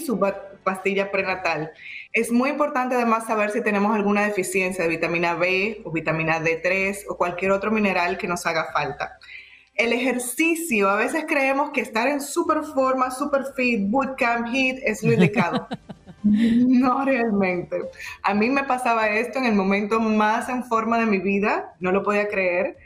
pastilla 0.69 1.11
prenatal. 1.11 1.71
Es 2.13 2.31
muy 2.31 2.51
importante 2.51 2.95
además 2.95 3.27
saber 3.27 3.51
si 3.51 3.63
tenemos 3.63 3.95
alguna 3.95 4.23
deficiencia 4.23 4.85
de 4.85 4.91
vitamina 4.91 5.35
B 5.35 5.81
o 5.85 5.91
vitamina 5.91 6.41
D3 6.41 7.05
o 7.09 7.17
cualquier 7.17 7.53
otro 7.53 7.71
mineral 7.71 8.19
que 8.19 8.29
nos 8.29 8.47
haga 8.47 8.73
falta. 8.73 9.19
El 9.75 9.93
ejercicio, 9.93 10.91
a 10.91 10.97
veces 10.97 11.25
creemos 11.27 11.71
que 11.71 11.81
estar 11.81 12.09
en 12.09 12.21
super 12.21 12.63
forma, 12.63 13.11
super 13.11 13.45
fit, 13.57 13.89
bootcamp, 13.89 14.49
hit 14.49 14.79
es 14.83 15.03
lo 15.03 15.13
indicado. 15.13 15.67
No 16.25 17.05
realmente. 17.05 17.81
A 18.23 18.35
mí 18.35 18.51
me 18.51 18.65
pasaba 18.65 19.09
esto 19.09 19.39
en 19.39 19.47
el 19.47 19.55
momento 19.55 19.99
más 19.99 20.49
en 20.51 20.65
forma 20.65 20.99
de 20.99 21.07
mi 21.07 21.19
vida, 21.19 21.75
no 21.81 21.91
lo 21.91 22.03
podía 22.03 22.29
creer 22.29 22.77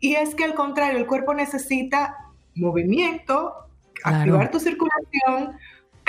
y 0.00 0.14
es 0.14 0.34
que 0.34 0.44
al 0.44 0.54
contrario, 0.54 0.98
el 0.98 1.06
cuerpo 1.06 1.34
necesita 1.34 2.16
movimiento, 2.54 3.54
activar 4.02 4.50
tu 4.50 4.58
circulación, 4.58 5.58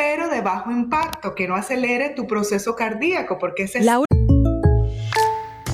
pero 0.02 0.30
de 0.30 0.42
bajo 0.42 0.72
impacto, 0.72 1.36
que 1.36 1.48
no 1.48 1.54
acelere 1.54 2.10
tu 2.16 2.26
proceso 2.26 2.76
cardíaco, 2.76 3.38
porque 3.38 3.66
ese 3.66 3.78
es... 3.78 3.86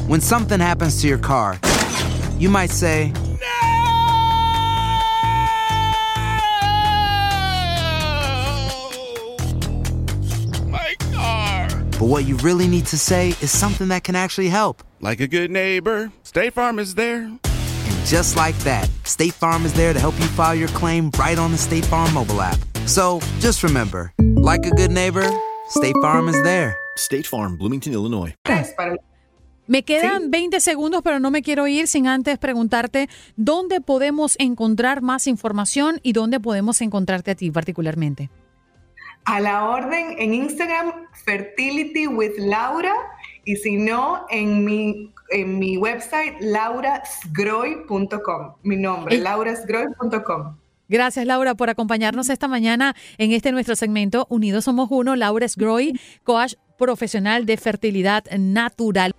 When 0.05 0.19
something 0.19 0.59
happens 0.59 1.01
to 1.01 1.07
your 1.07 1.17
car, 1.17 1.57
you 2.37 2.49
might 2.49 2.69
say, 2.69 3.13
My 10.65 10.93
car. 11.13 11.69
But 11.91 12.07
what 12.09 12.25
you 12.25 12.35
really 12.43 12.67
need 12.67 12.85
to 12.87 12.97
say 12.97 13.29
is 13.41 13.49
something 13.49 13.87
that 13.87 14.03
can 14.03 14.17
actually 14.17 14.49
help. 14.49 14.83
Like 14.99 15.21
a 15.21 15.27
good 15.27 15.51
neighbor, 15.51 16.11
State 16.23 16.53
Farm 16.53 16.79
is 16.79 16.95
there. 16.95 17.23
And 17.23 18.05
just 18.05 18.35
like 18.35 18.57
that, 18.65 18.89
State 19.05 19.35
Farm 19.35 19.65
is 19.65 19.71
there 19.71 19.93
to 19.93 19.99
help 20.01 20.19
you 20.19 20.27
file 20.35 20.55
your 20.55 20.69
claim 20.69 21.11
right 21.17 21.37
on 21.39 21.53
the 21.53 21.57
State 21.57 21.85
Farm 21.85 22.13
mobile 22.13 22.41
app. 22.41 22.59
So 22.87 23.19
just 23.41 23.63
remember, 23.63 24.13
like 24.17 24.65
a 24.65 24.69
good 24.69 24.91
neighbor, 24.91 25.29
State 25.67 25.95
Farm 26.01 26.29
is 26.29 26.41
there. 26.43 26.77
State 26.95 27.27
Farm, 27.27 27.57
Bloomington, 27.57 27.91
Illinois. 27.91 28.33
Me 29.67 29.83
quedan 29.83 30.31
20 30.31 30.61
segundos, 30.61 31.01
pero 31.03 31.19
no 31.19 31.29
me 31.29 31.41
quiero 31.41 31.67
ir 31.67 31.89
sin 31.89 32.07
antes 32.07 32.37
preguntarte 32.37 33.09
dónde 33.35 33.81
podemos 33.81 34.37
encontrar 34.39 35.01
más 35.01 35.27
información 35.27 35.99
y 36.01 36.13
dónde 36.13 36.39
podemos 36.39 36.79
encontrarte 36.79 37.31
a 37.31 37.35
ti 37.35 37.51
particularmente. 37.51 38.29
A 39.25 39.41
la 39.41 39.65
orden 39.65 40.15
en 40.17 40.33
Instagram, 40.33 40.93
Fertility 41.25 42.07
with 42.07 42.37
Laura, 42.37 42.93
y 43.43 43.57
si 43.57 43.75
no, 43.75 44.25
en 44.29 44.63
mi 44.63 45.13
en 45.31 45.59
mi 45.59 45.75
website 45.75 46.35
laurasgroy.com. 46.39 48.53
Mi 48.63 48.77
nombre, 48.77 49.17
laurasgroy.com. 49.17 50.55
Gracias, 50.89 51.25
Laura, 51.25 51.55
por 51.55 51.69
acompañarnos 51.69 52.29
esta 52.29 52.47
mañana 52.47 52.95
en 53.17 53.31
este 53.31 53.51
nuestro 53.51 53.75
segmento 53.75 54.25
Unidos 54.29 54.65
Somos 54.65 54.87
Uno. 54.91 55.15
Laura 55.15 55.47
Sgroy, 55.47 55.99
coach 56.23 56.53
profesional 56.77 57.45
de 57.45 57.57
fertilidad 57.57 58.25
natural. 58.37 59.13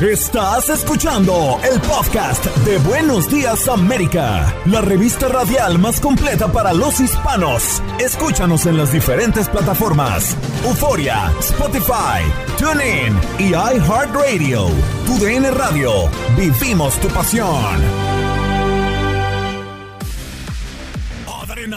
Estás 0.00 0.68
escuchando 0.68 1.58
el 1.72 1.80
podcast 1.80 2.44
de 2.66 2.76
Buenos 2.80 3.30
Días 3.30 3.66
América, 3.66 4.54
la 4.66 4.82
revista 4.82 5.26
radial 5.26 5.78
más 5.78 6.00
completa 6.00 6.52
para 6.52 6.74
los 6.74 7.00
hispanos. 7.00 7.82
Escúchanos 7.98 8.66
en 8.66 8.76
las 8.76 8.92
diferentes 8.92 9.48
plataformas: 9.48 10.36
Euforia, 10.66 11.32
Spotify, 11.40 12.20
TuneIn 12.58 13.18
y 13.38 13.54
iHeartRadio. 13.54 14.66
Tu 15.06 15.24
DN 15.24 15.50
Radio. 15.52 15.90
Vivimos 16.36 17.00
tu 17.00 17.08
pasión. 17.08 18.15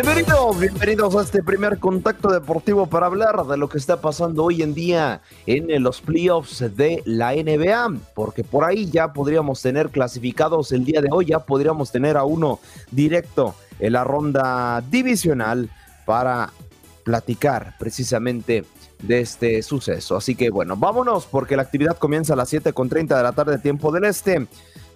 Bienvenidos, 0.00 0.60
bienvenidos 0.60 1.16
a 1.16 1.22
este 1.22 1.42
primer 1.42 1.80
contacto 1.80 2.28
deportivo 2.30 2.86
para 2.86 3.06
hablar 3.06 3.44
de 3.44 3.56
lo 3.56 3.68
que 3.68 3.78
está 3.78 4.00
pasando 4.00 4.44
hoy 4.44 4.62
en 4.62 4.72
día 4.72 5.22
en 5.44 5.82
los 5.82 6.00
playoffs 6.00 6.60
de 6.76 7.02
la 7.04 7.32
NBA, 7.32 7.98
porque 8.14 8.44
por 8.44 8.64
ahí 8.64 8.88
ya 8.88 9.12
podríamos 9.12 9.60
tener 9.60 9.90
clasificados 9.90 10.70
el 10.70 10.84
día 10.84 11.00
de 11.00 11.08
hoy, 11.10 11.26
ya 11.26 11.40
podríamos 11.40 11.90
tener 11.90 12.16
a 12.16 12.22
uno 12.22 12.60
directo 12.92 13.56
en 13.80 13.94
la 13.94 14.04
ronda 14.04 14.84
divisional 14.88 15.68
para 16.06 16.52
platicar 17.02 17.74
precisamente 17.76 18.64
de 19.02 19.20
este 19.20 19.60
suceso. 19.64 20.16
Así 20.16 20.36
que 20.36 20.50
bueno, 20.50 20.76
vámonos 20.76 21.26
porque 21.26 21.56
la 21.56 21.62
actividad 21.62 21.98
comienza 21.98 22.34
a 22.34 22.36
las 22.36 22.52
7.30 22.52 23.16
de 23.16 23.22
la 23.24 23.32
tarde, 23.32 23.58
tiempo 23.58 23.90
del 23.90 24.04
este 24.04 24.46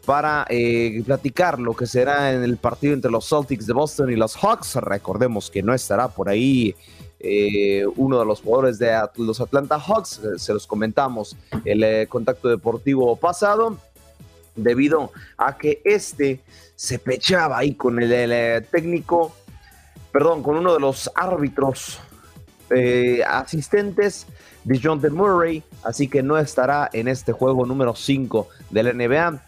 para 0.05 0.47
eh, 0.49 1.03
platicar 1.05 1.59
lo 1.59 1.75
que 1.75 1.87
será 1.87 2.33
en 2.33 2.43
el 2.43 2.57
partido 2.57 2.95
entre 2.95 3.11
los 3.11 3.29
Celtics 3.29 3.67
de 3.67 3.73
Boston 3.73 4.11
y 4.11 4.17
los 4.17 4.37
Hawks. 4.37 4.77
Recordemos 4.77 5.51
que 5.51 5.63
no 5.63 5.73
estará 5.73 6.09
por 6.09 6.29
ahí 6.29 6.75
eh, 7.21 7.85
uno 7.97 8.19
de 8.19 8.27
los 8.27 8.41
jugadores 8.41 8.79
de 8.79 8.99
los 9.17 9.41
Atlanta 9.41 9.79
Hawks, 9.79 10.19
eh, 10.19 10.39
se 10.39 10.53
los 10.53 10.67
comentamos 10.67 11.37
el 11.65 12.09
contacto 12.09 12.49
deportivo 12.49 13.15
pasado, 13.15 13.79
debido 14.57 15.13
a 15.39 15.57
que 15.57 15.81
este 15.85 16.41
se 16.75 16.99
pechaba 16.99 17.59
ahí 17.59 17.75
con 17.75 18.03
el, 18.03 18.67
técnico, 18.67 19.33
perdón, 20.11 20.43
con 20.43 20.57
uno 20.57 20.75
de 20.75 20.81
los 20.81 21.11
árbitros 21.15 22.01
asistentes 23.27 24.27
de 24.65 24.81
John 24.83 25.01
de 25.01 25.11
Murray, 25.11 25.63
así 25.85 26.09
que 26.09 26.23
no 26.23 26.39
estará 26.39 26.89
en 26.93 27.07
este 27.07 27.33
juego 27.33 27.67
número 27.67 27.95
5 27.95 28.49
de 28.71 28.83
la 28.83 28.93
NBA. 28.93 29.43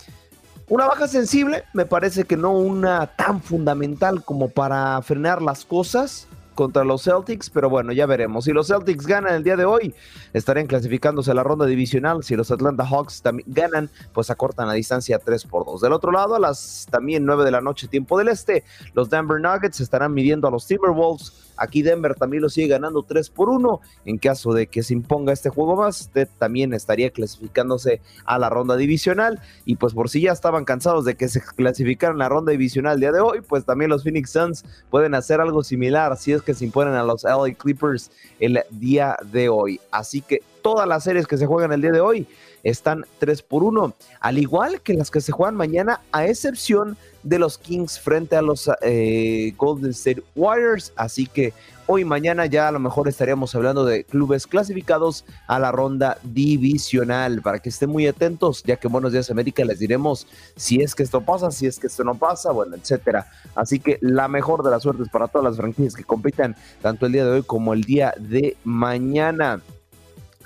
Una 0.68 0.86
baja 0.86 1.06
sensible, 1.06 1.64
me 1.74 1.84
parece 1.84 2.24
que 2.24 2.38
no 2.38 2.52
una 2.52 3.06
tan 3.06 3.42
fundamental 3.42 4.24
como 4.24 4.48
para 4.48 5.00
frenar 5.02 5.42
las 5.42 5.64
cosas 5.66 6.26
contra 6.54 6.84
los 6.84 7.02
Celtics, 7.02 7.50
pero 7.50 7.68
bueno, 7.68 7.92
ya 7.92 8.06
veremos. 8.06 8.44
Si 8.44 8.52
los 8.52 8.68
Celtics 8.68 9.06
ganan 9.06 9.34
el 9.34 9.44
día 9.44 9.56
de 9.56 9.64
hoy, 9.64 9.94
estarían 10.32 10.66
clasificándose 10.66 11.30
a 11.30 11.34
la 11.34 11.42
ronda 11.42 11.66
divisional. 11.66 12.22
Si 12.22 12.36
los 12.36 12.50
Atlanta 12.50 12.86
Hawks 12.86 13.22
también 13.22 13.46
ganan, 13.50 13.90
pues 14.12 14.30
acortan 14.30 14.68
la 14.68 14.74
distancia 14.74 15.18
3 15.18 15.44
por 15.44 15.66
2. 15.66 15.80
Del 15.82 15.92
otro 15.92 16.12
lado, 16.12 16.34
a 16.34 16.38
las 16.38 16.86
también 16.90 17.24
9 17.26 17.44
de 17.44 17.50
la 17.50 17.60
noche, 17.60 17.88
tiempo 17.88 18.18
del 18.18 18.28
este, 18.28 18.64
los 18.94 19.10
Denver 19.10 19.40
Nuggets 19.40 19.80
estarán 19.80 20.14
midiendo 20.14 20.48
a 20.48 20.50
los 20.50 20.66
Timberwolves 20.66 21.44
Aquí 21.56 21.82
Denver 21.82 22.14
también 22.14 22.42
lo 22.42 22.48
sigue 22.48 22.68
ganando 22.68 23.02
3 23.02 23.30
por 23.30 23.48
1. 23.48 23.80
En 24.04 24.18
caso 24.18 24.52
de 24.52 24.66
que 24.66 24.82
se 24.82 24.92
imponga 24.92 25.32
este 25.32 25.50
juego 25.50 25.76
más, 25.76 26.10
también 26.38 26.74
estaría 26.74 27.10
clasificándose 27.10 28.00
a 28.24 28.38
la 28.38 28.50
ronda 28.50 28.76
divisional. 28.76 29.40
Y 29.64 29.76
pues 29.76 29.94
por 29.94 30.10
si 30.10 30.22
ya 30.22 30.32
estaban 30.32 30.64
cansados 30.64 31.04
de 31.04 31.16
que 31.16 31.28
se 31.28 31.40
clasificaran 31.40 32.18
la 32.18 32.28
ronda 32.28 32.52
divisional 32.52 32.94
el 32.94 33.00
día 33.00 33.12
de 33.12 33.20
hoy, 33.20 33.40
pues 33.40 33.64
también 33.64 33.90
los 33.90 34.02
Phoenix 34.02 34.30
Suns 34.30 34.64
pueden 34.90 35.14
hacer 35.14 35.40
algo 35.40 35.62
similar 35.62 36.16
si 36.16 36.32
es 36.32 36.42
que 36.44 36.54
se 36.54 36.64
imponen 36.64 36.94
a 36.94 37.02
los 37.02 37.24
LA 37.24 37.54
Clippers 37.56 38.10
el 38.38 38.62
día 38.70 39.16
de 39.24 39.48
hoy. 39.48 39.80
Así 39.90 40.20
que 40.20 40.42
todas 40.62 40.86
las 40.86 41.04
series 41.04 41.26
que 41.26 41.36
se 41.36 41.46
juegan 41.46 41.72
el 41.72 41.80
día 41.80 41.92
de 41.92 42.00
hoy 42.00 42.26
están 42.62 43.04
3 43.18 43.42
por 43.42 43.62
1, 43.62 43.94
al 44.20 44.38
igual 44.38 44.80
que 44.80 44.94
las 44.94 45.10
que 45.10 45.20
se 45.20 45.32
juegan 45.32 45.54
mañana, 45.54 46.00
a 46.12 46.26
excepción 46.26 46.96
de 47.22 47.38
los 47.38 47.58
Kings 47.58 48.00
frente 48.00 48.36
a 48.36 48.42
los 48.42 48.70
eh, 48.80 49.52
Golden 49.56 49.90
State 49.90 50.22
Warriors. 50.34 50.92
Así 50.96 51.26
que 51.26 51.52
hoy 51.86 52.04
mañana 52.04 52.46
ya 52.46 52.68
a 52.68 52.72
lo 52.72 52.78
mejor 52.78 53.08
estaríamos 53.08 53.54
hablando 53.54 53.84
de 53.84 54.04
clubes 54.04 54.46
clasificados 54.46 55.24
a 55.46 55.58
la 55.58 55.72
ronda 55.72 56.18
divisional 56.22 57.42
para 57.42 57.58
que 57.58 57.68
estén 57.68 57.90
muy 57.90 58.06
atentos, 58.06 58.62
ya 58.62 58.76
que 58.76 58.88
Buenos 58.88 59.12
Días 59.12 59.30
América 59.30 59.64
les 59.64 59.78
diremos 59.78 60.26
si 60.56 60.82
es 60.82 60.94
que 60.94 61.02
esto 61.02 61.20
pasa, 61.20 61.50
si 61.50 61.66
es 61.66 61.78
que 61.78 61.86
esto 61.86 62.04
no 62.04 62.14
pasa, 62.14 62.52
bueno, 62.52 62.76
etcétera. 62.76 63.26
Así 63.54 63.80
que 63.80 63.98
la 64.00 64.28
mejor 64.28 64.62
de 64.62 64.70
las 64.70 64.82
suertes 64.82 65.08
para 65.08 65.28
todas 65.28 65.44
las 65.44 65.56
franquicias 65.56 65.94
que 65.94 66.04
compitan 66.04 66.56
tanto 66.80 67.06
el 67.06 67.12
día 67.12 67.24
de 67.24 67.30
hoy 67.30 67.42
como 67.42 67.74
el 67.74 67.82
día 67.82 68.14
de 68.18 68.56
mañana. 68.64 69.60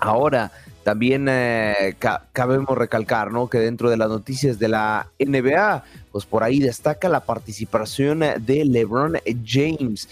Ahora, 0.01 0.53
también 0.89 1.27
eh, 1.29 1.97
cabemos 2.33 2.79
recalcar 2.79 3.31
¿no? 3.31 3.51
que 3.51 3.59
dentro 3.59 3.91
de 3.91 3.99
las 3.99 4.09
noticias 4.09 4.59
de 4.59 4.69
la 4.69 5.11
NBA, 5.19 5.85
pues 6.11 6.25
por 6.25 6.43
ahí 6.43 6.61
destaca 6.61 7.11
la 7.11 7.21
participación 7.21 8.21
de 8.21 8.65
LeBron 8.65 9.19
James, 9.45 10.09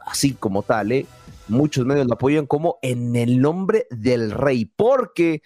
así 0.00 0.34
como 0.34 0.62
tal, 0.62 0.92
¿eh? 0.92 1.06
muchos 1.48 1.86
medios 1.86 2.06
lo 2.06 2.12
apoyan 2.12 2.44
como 2.44 2.78
en 2.82 3.16
el 3.16 3.40
nombre 3.40 3.86
del 3.88 4.32
rey, 4.32 4.66
porque 4.66 5.40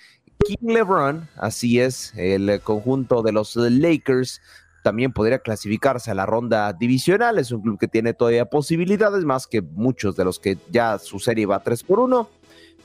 King 0.44 0.72
LeBron, 0.72 1.28
así 1.36 1.78
es, 1.78 2.12
el 2.16 2.60
conjunto 2.60 3.22
de 3.22 3.30
los 3.30 3.54
Lakers, 3.54 4.40
también 4.82 5.12
podría 5.12 5.38
clasificarse 5.38 6.10
a 6.10 6.14
la 6.14 6.26
ronda 6.26 6.72
divisional. 6.72 7.38
Es 7.38 7.52
un 7.52 7.62
club 7.62 7.78
que 7.78 7.86
tiene 7.86 8.14
todavía 8.14 8.46
posibilidades, 8.46 9.24
más 9.24 9.46
que 9.46 9.62
muchos 9.62 10.16
de 10.16 10.24
los 10.24 10.40
que 10.40 10.58
ya 10.72 10.98
su 10.98 11.20
serie 11.20 11.46
va 11.46 11.62
3 11.62 11.84
por 11.84 12.00
1. 12.00 12.39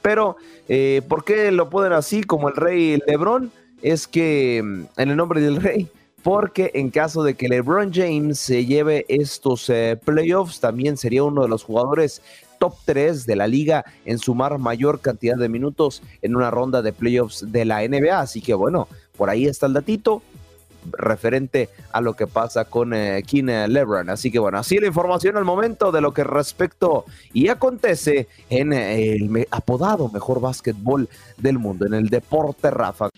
Pero, 0.05 0.37
eh, 0.69 1.01
¿por 1.09 1.23
qué 1.23 1.51
lo 1.51 1.67
ponen 1.71 1.91
así 1.91 2.23
como 2.23 2.47
el 2.47 2.55
rey 2.55 2.99
Lebron? 3.07 3.51
Es 3.81 4.07
que 4.07 4.61
mm, 4.63 5.01
en 5.01 5.09
el 5.09 5.17
nombre 5.17 5.41
del 5.41 5.59
rey, 5.59 5.89
porque 6.21 6.69
en 6.75 6.91
caso 6.91 7.23
de 7.23 7.33
que 7.33 7.49
LeBron 7.49 7.91
James 7.91 8.37
se 8.37 8.67
lleve 8.67 9.05
estos 9.07 9.67
eh, 9.71 9.99
playoffs, 10.05 10.59
también 10.59 10.95
sería 10.95 11.23
uno 11.23 11.41
de 11.41 11.47
los 11.47 11.63
jugadores 11.63 12.21
top 12.59 12.75
3 12.85 13.25
de 13.25 13.35
la 13.35 13.47
liga 13.47 13.83
en 14.05 14.19
sumar 14.19 14.59
mayor 14.59 14.99
cantidad 14.99 15.37
de 15.37 15.49
minutos 15.49 16.03
en 16.21 16.35
una 16.35 16.51
ronda 16.51 16.83
de 16.83 16.93
playoffs 16.93 17.51
de 17.51 17.65
la 17.65 17.81
NBA. 17.81 18.19
Así 18.19 18.41
que 18.41 18.53
bueno, 18.53 18.87
por 19.17 19.31
ahí 19.31 19.47
está 19.47 19.65
el 19.65 19.73
datito 19.73 20.21
referente 20.91 21.69
a 21.91 22.01
lo 22.01 22.13
que 22.13 22.27
pasa 22.27 22.65
con 22.65 22.93
eh, 22.93 23.23
LeBron. 23.31 24.09
Así 24.09 24.31
que 24.31 24.39
bueno, 24.39 24.57
así 24.57 24.77
la 24.77 24.87
información 24.87 25.37
al 25.37 25.45
momento 25.45 25.91
de 25.91 26.01
lo 26.01 26.13
que 26.13 26.23
respecto 26.23 27.05
y 27.33 27.47
acontece 27.49 28.27
en 28.49 28.73
el 28.73 29.47
apodado 29.51 30.09
mejor 30.09 30.41
básquetbol 30.41 31.09
del 31.37 31.59
mundo, 31.59 31.85
en 31.85 31.93
el 31.93 32.09
deporte 32.09 32.71
Rafa. 32.71 33.09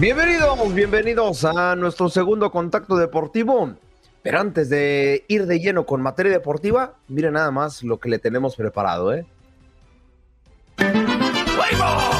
Bienvenidos, 0.00 0.74
bienvenidos 0.74 1.44
a 1.44 1.76
nuestro 1.76 2.08
segundo 2.08 2.50
contacto 2.50 2.96
deportivo. 2.96 3.74
Pero 4.22 4.40
antes 4.40 4.70
de 4.70 5.26
ir 5.28 5.44
de 5.44 5.60
lleno 5.60 5.84
con 5.84 6.00
materia 6.00 6.32
deportiva, 6.32 6.94
miren 7.08 7.34
nada 7.34 7.50
más 7.50 7.82
lo 7.82 8.00
que 8.00 8.08
le 8.08 8.18
tenemos 8.18 8.56
preparado, 8.56 9.12
¿eh? 9.12 9.26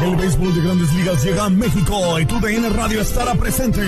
El 0.02 0.16
béisbol 0.16 0.54
de 0.54 0.62
grandes 0.62 0.92
ligas 0.94 1.22
llega 1.22 1.44
a 1.44 1.50
México 1.50 2.18
y 2.18 2.24
tu 2.24 2.40
DN 2.40 2.70
Radio 2.70 3.02
estará 3.02 3.34
presente. 3.34 3.82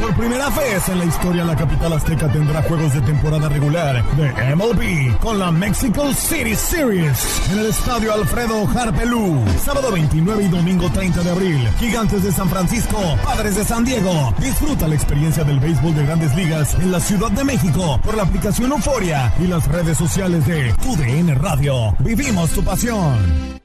Por 0.00 0.14
primera 0.16 0.48
vez 0.50 0.88
en 0.88 0.98
la 0.98 1.04
historia, 1.04 1.44
la 1.44 1.54
capital 1.54 1.92
azteca 1.92 2.30
tendrá 2.32 2.62
juegos 2.62 2.92
de 2.94 3.00
temporada 3.02 3.48
regular 3.48 4.04
de 4.16 4.56
MLB 4.56 5.16
con 5.20 5.38
la 5.38 5.52
Mexico 5.52 6.12
City 6.14 6.56
Series 6.56 7.50
en 7.52 7.60
el 7.60 7.66
estadio 7.66 8.12
Alfredo 8.12 8.66
Harpelú. 8.68 9.44
Sábado 9.64 9.92
29 9.92 10.42
y 10.42 10.48
domingo 10.48 10.90
30 10.90 11.22
de 11.22 11.30
abril. 11.30 11.68
Gigantes 11.78 12.24
de 12.24 12.32
San 12.32 12.48
Francisco, 12.48 12.98
Padres 13.24 13.54
de 13.54 13.64
San 13.64 13.84
Diego. 13.84 14.34
Disfruta 14.40 14.88
la 14.88 14.96
experiencia 14.96 15.44
del 15.44 15.60
béisbol 15.60 15.94
de 15.94 16.06
grandes 16.06 16.34
ligas 16.34 16.74
en 16.74 16.90
la 16.90 16.98
Ciudad 16.98 17.30
de 17.30 17.44
México 17.44 18.00
por 18.02 18.16
la 18.16 18.24
aplicación 18.24 18.72
Euforia 18.72 19.32
y 19.38 19.46
las 19.46 19.68
redes 19.68 19.96
sociales 19.96 20.44
de 20.44 20.74
tu 20.82 20.96
DN 20.96 21.36
Radio. 21.36 21.94
Vivimos 22.00 22.50
tu 22.50 22.64
pasión. 22.64 23.61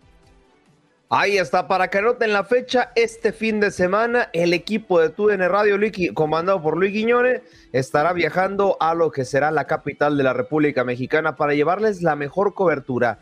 Ahí 1.10 1.38
está, 1.38 1.70
para 1.70 1.88
que 1.88 2.00
anoten 2.00 2.34
la 2.34 2.44
fecha, 2.44 2.92
este 2.96 3.32
fin 3.32 3.62
de 3.62 3.72
semana 3.72 4.30
el 4.34 4.52
equipo 4.52 5.00
de 5.00 5.08
TUDN 5.08 5.48
Radio, 5.48 5.78
comandado 6.14 6.62
por 6.62 6.76
Luis 6.76 6.92
Guiñone, 6.92 7.44
estará 7.72 8.12
viajando 8.12 8.76
a 8.82 8.94
lo 8.94 9.10
que 9.10 9.24
será 9.24 9.50
la 9.52 9.68
capital 9.68 10.18
de 10.18 10.24
la 10.24 10.34
República 10.34 10.84
Mexicana 10.84 11.38
para 11.38 11.54
llevarles 11.54 12.02
la 12.02 12.18
mejor 12.18 12.54
cobertura, 12.54 13.20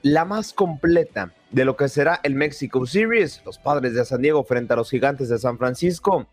la 0.00 0.24
más 0.24 0.54
completa 0.54 1.34
de 1.50 1.66
lo 1.66 1.76
que 1.76 1.90
será 1.90 2.20
el 2.22 2.34
Mexico 2.34 2.86
Series, 2.86 3.42
los 3.44 3.58
padres 3.58 3.92
de 3.92 4.06
San 4.06 4.22
Diego 4.22 4.42
frente 4.42 4.72
a 4.72 4.76
los 4.76 4.88
gigantes 4.88 5.28
de 5.28 5.38
San 5.38 5.58
Francisco. 5.58 6.26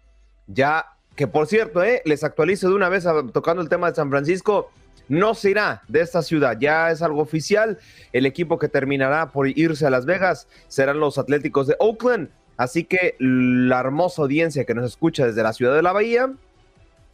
Ya 0.48 0.86
que 1.18 1.28
por 1.28 1.48
cierto, 1.48 1.84
eh, 1.84 2.02
les 2.06 2.24
actualizo 2.24 2.70
de 2.70 2.76
una 2.76 2.88
vez 2.88 3.06
tocando 3.34 3.62
el 3.62 3.68
tema 3.68 3.90
de 3.90 3.96
San 3.96 4.10
Francisco 4.10 4.72
no 5.08 5.34
se 5.34 5.52
irá 5.52 5.84
de 5.88 6.02
esta 6.02 6.22
ciudad. 6.22 6.58
Ya 6.60 6.92
es 6.92 7.02
algo 7.02 7.22
oficial. 7.22 7.78
El 8.12 8.26
equipo 8.26 8.58
que 8.58 8.70
terminará 8.70 9.32
por 9.32 9.48
irse 9.48 9.86
a 9.86 9.90
Las 9.90 10.06
Vegas 10.06 10.48
serán 10.68 11.00
los 11.00 11.18
Atléticos 11.18 11.68
de 11.68 11.76
Oakland. 11.80 12.30
Así 12.58 12.84
que 12.84 13.16
la 13.20 13.80
hermosa 13.80 14.22
audiencia 14.22 14.66
que 14.66 14.76
nos 14.76 14.86
escucha 14.86 15.26
desde 15.26 15.44
la 15.44 15.54
ciudad 15.54 15.76
de 15.76 15.82
la 15.82 15.92
Bahía, 15.92 16.32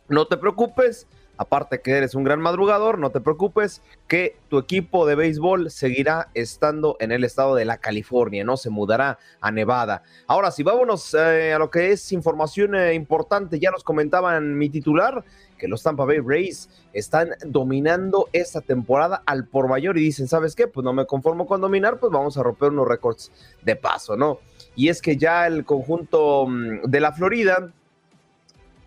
no 0.08 0.28
te 0.28 0.38
preocupes. 0.38 1.08
Aparte 1.42 1.80
que 1.80 1.92
eres 1.92 2.16
un 2.16 2.26
gran 2.26 2.42
madrugador, 2.42 3.00
no 3.00 3.12
te 3.12 3.22
preocupes 3.22 3.82
que 4.10 4.36
tu 4.50 4.58
equipo 4.58 5.06
de 5.06 5.16
béisbol 5.16 5.72
seguirá 5.72 6.28
estando 6.34 6.98
en 7.00 7.14
el 7.14 7.24
estado 7.24 7.56
de 7.56 7.64
la 7.64 7.78
California, 7.78 8.44
no 8.44 8.58
se 8.58 8.70
mudará 8.70 9.20
a 9.40 9.50
Nevada. 9.50 10.04
Ahora 10.28 10.52
sí, 10.52 10.64
vámonos 10.64 11.14
eh, 11.14 11.54
a 11.54 11.58
lo 11.58 11.72
que 11.72 11.94
es 11.94 12.12
información 12.12 12.76
eh, 12.76 12.94
importante. 12.94 13.58
Ya 13.58 13.72
nos 13.72 13.86
comentaban 13.86 14.58
mi 14.58 14.70
titular 14.70 15.24
que 15.60 15.68
los 15.68 15.84
Tampa 15.84 16.06
Bay 16.06 16.20
Rays 16.20 16.70
están 16.94 17.30
dominando 17.46 18.30
esta 18.34 18.62
temporada 18.62 19.22
al 19.28 19.46
por 19.46 19.68
mayor 19.68 19.98
y 19.98 20.02
dicen, 20.02 20.28
¿sabes 20.28 20.56
qué? 20.56 20.66
Pues 20.68 20.84
no 20.84 20.94
me 20.94 21.06
conformo 21.06 21.46
con 21.46 21.62
dominar, 21.62 22.00
pues 22.00 22.12
vamos 22.12 22.38
a 22.38 22.44
romper 22.44 22.70
unos 22.70 22.88
récords 22.88 23.32
de 23.62 23.76
paso, 23.76 24.18
¿no? 24.18 24.40
Y 24.76 24.90
es 24.90 25.02
que 25.02 25.18
ya 25.18 25.46
el 25.46 25.66
conjunto 25.66 26.48
mm, 26.48 26.86
de 26.86 27.00
la 27.00 27.12
Florida, 27.12 27.72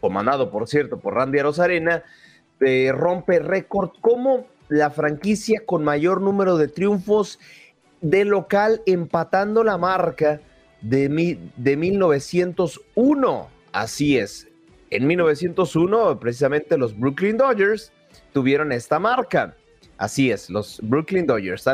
comandado 0.01 0.51
por 0.51 0.66
cierto 0.66 0.99
por 0.99 1.14
Randy 1.14 1.39
Arozarena, 1.39 2.03
eh, 2.61 2.91
rompe 2.93 3.39
récord 3.39 3.91
como 4.01 4.47
la 4.68 4.91
franquicia 4.91 5.62
con 5.66 5.85
mayor 5.85 6.20
número 6.20 6.57
de 6.57 6.68
triunfos 6.68 7.39
de 8.01 8.25
local 8.25 8.83
empatando 8.87 9.62
la 9.64 9.77
marca 9.77 10.41
de, 10.81 11.39
de 11.57 11.77
1901. 11.77 13.49
Así 13.73 14.18
es, 14.18 14.49
en 14.93 15.07
1901, 15.07 16.20
precisamente 16.20 16.76
los 16.76 16.99
Brooklyn 16.99 17.38
Dodgers 17.38 17.93
tuvieron 18.32 18.72
esta 18.72 18.99
marca. 18.99 19.57
Así 19.97 20.30
es, 20.30 20.51
los 20.51 20.80
Brooklyn 20.82 21.26
Dodgers, 21.26 21.64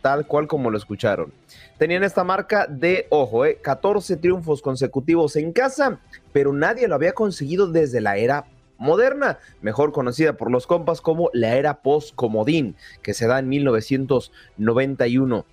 tal, 0.00 0.26
cual 0.26 0.46
como 0.46 0.70
lo 0.70 0.78
escucharon. 0.78 1.32
Tenían 1.78 2.04
esta 2.04 2.22
marca 2.22 2.66
de, 2.68 3.06
ojo, 3.10 3.44
eh, 3.44 3.58
14 3.60 4.16
triunfos 4.18 4.62
consecutivos 4.62 5.34
en 5.36 5.52
casa, 5.52 5.98
pero 6.32 6.52
nadie 6.52 6.86
lo 6.86 6.94
había 6.94 7.14
conseguido 7.14 7.66
desde 7.66 8.00
la 8.00 8.16
era 8.16 8.46
moderna, 8.76 9.38
mejor 9.60 9.90
conocida 9.92 10.34
por 10.34 10.52
los 10.52 10.68
compas 10.68 11.00
como 11.00 11.30
la 11.32 11.56
era 11.56 11.82
post-comodín, 11.82 12.76
que 13.02 13.12
se 13.12 13.26
da 13.26 13.40
en 13.40 13.48
1991 13.48 15.46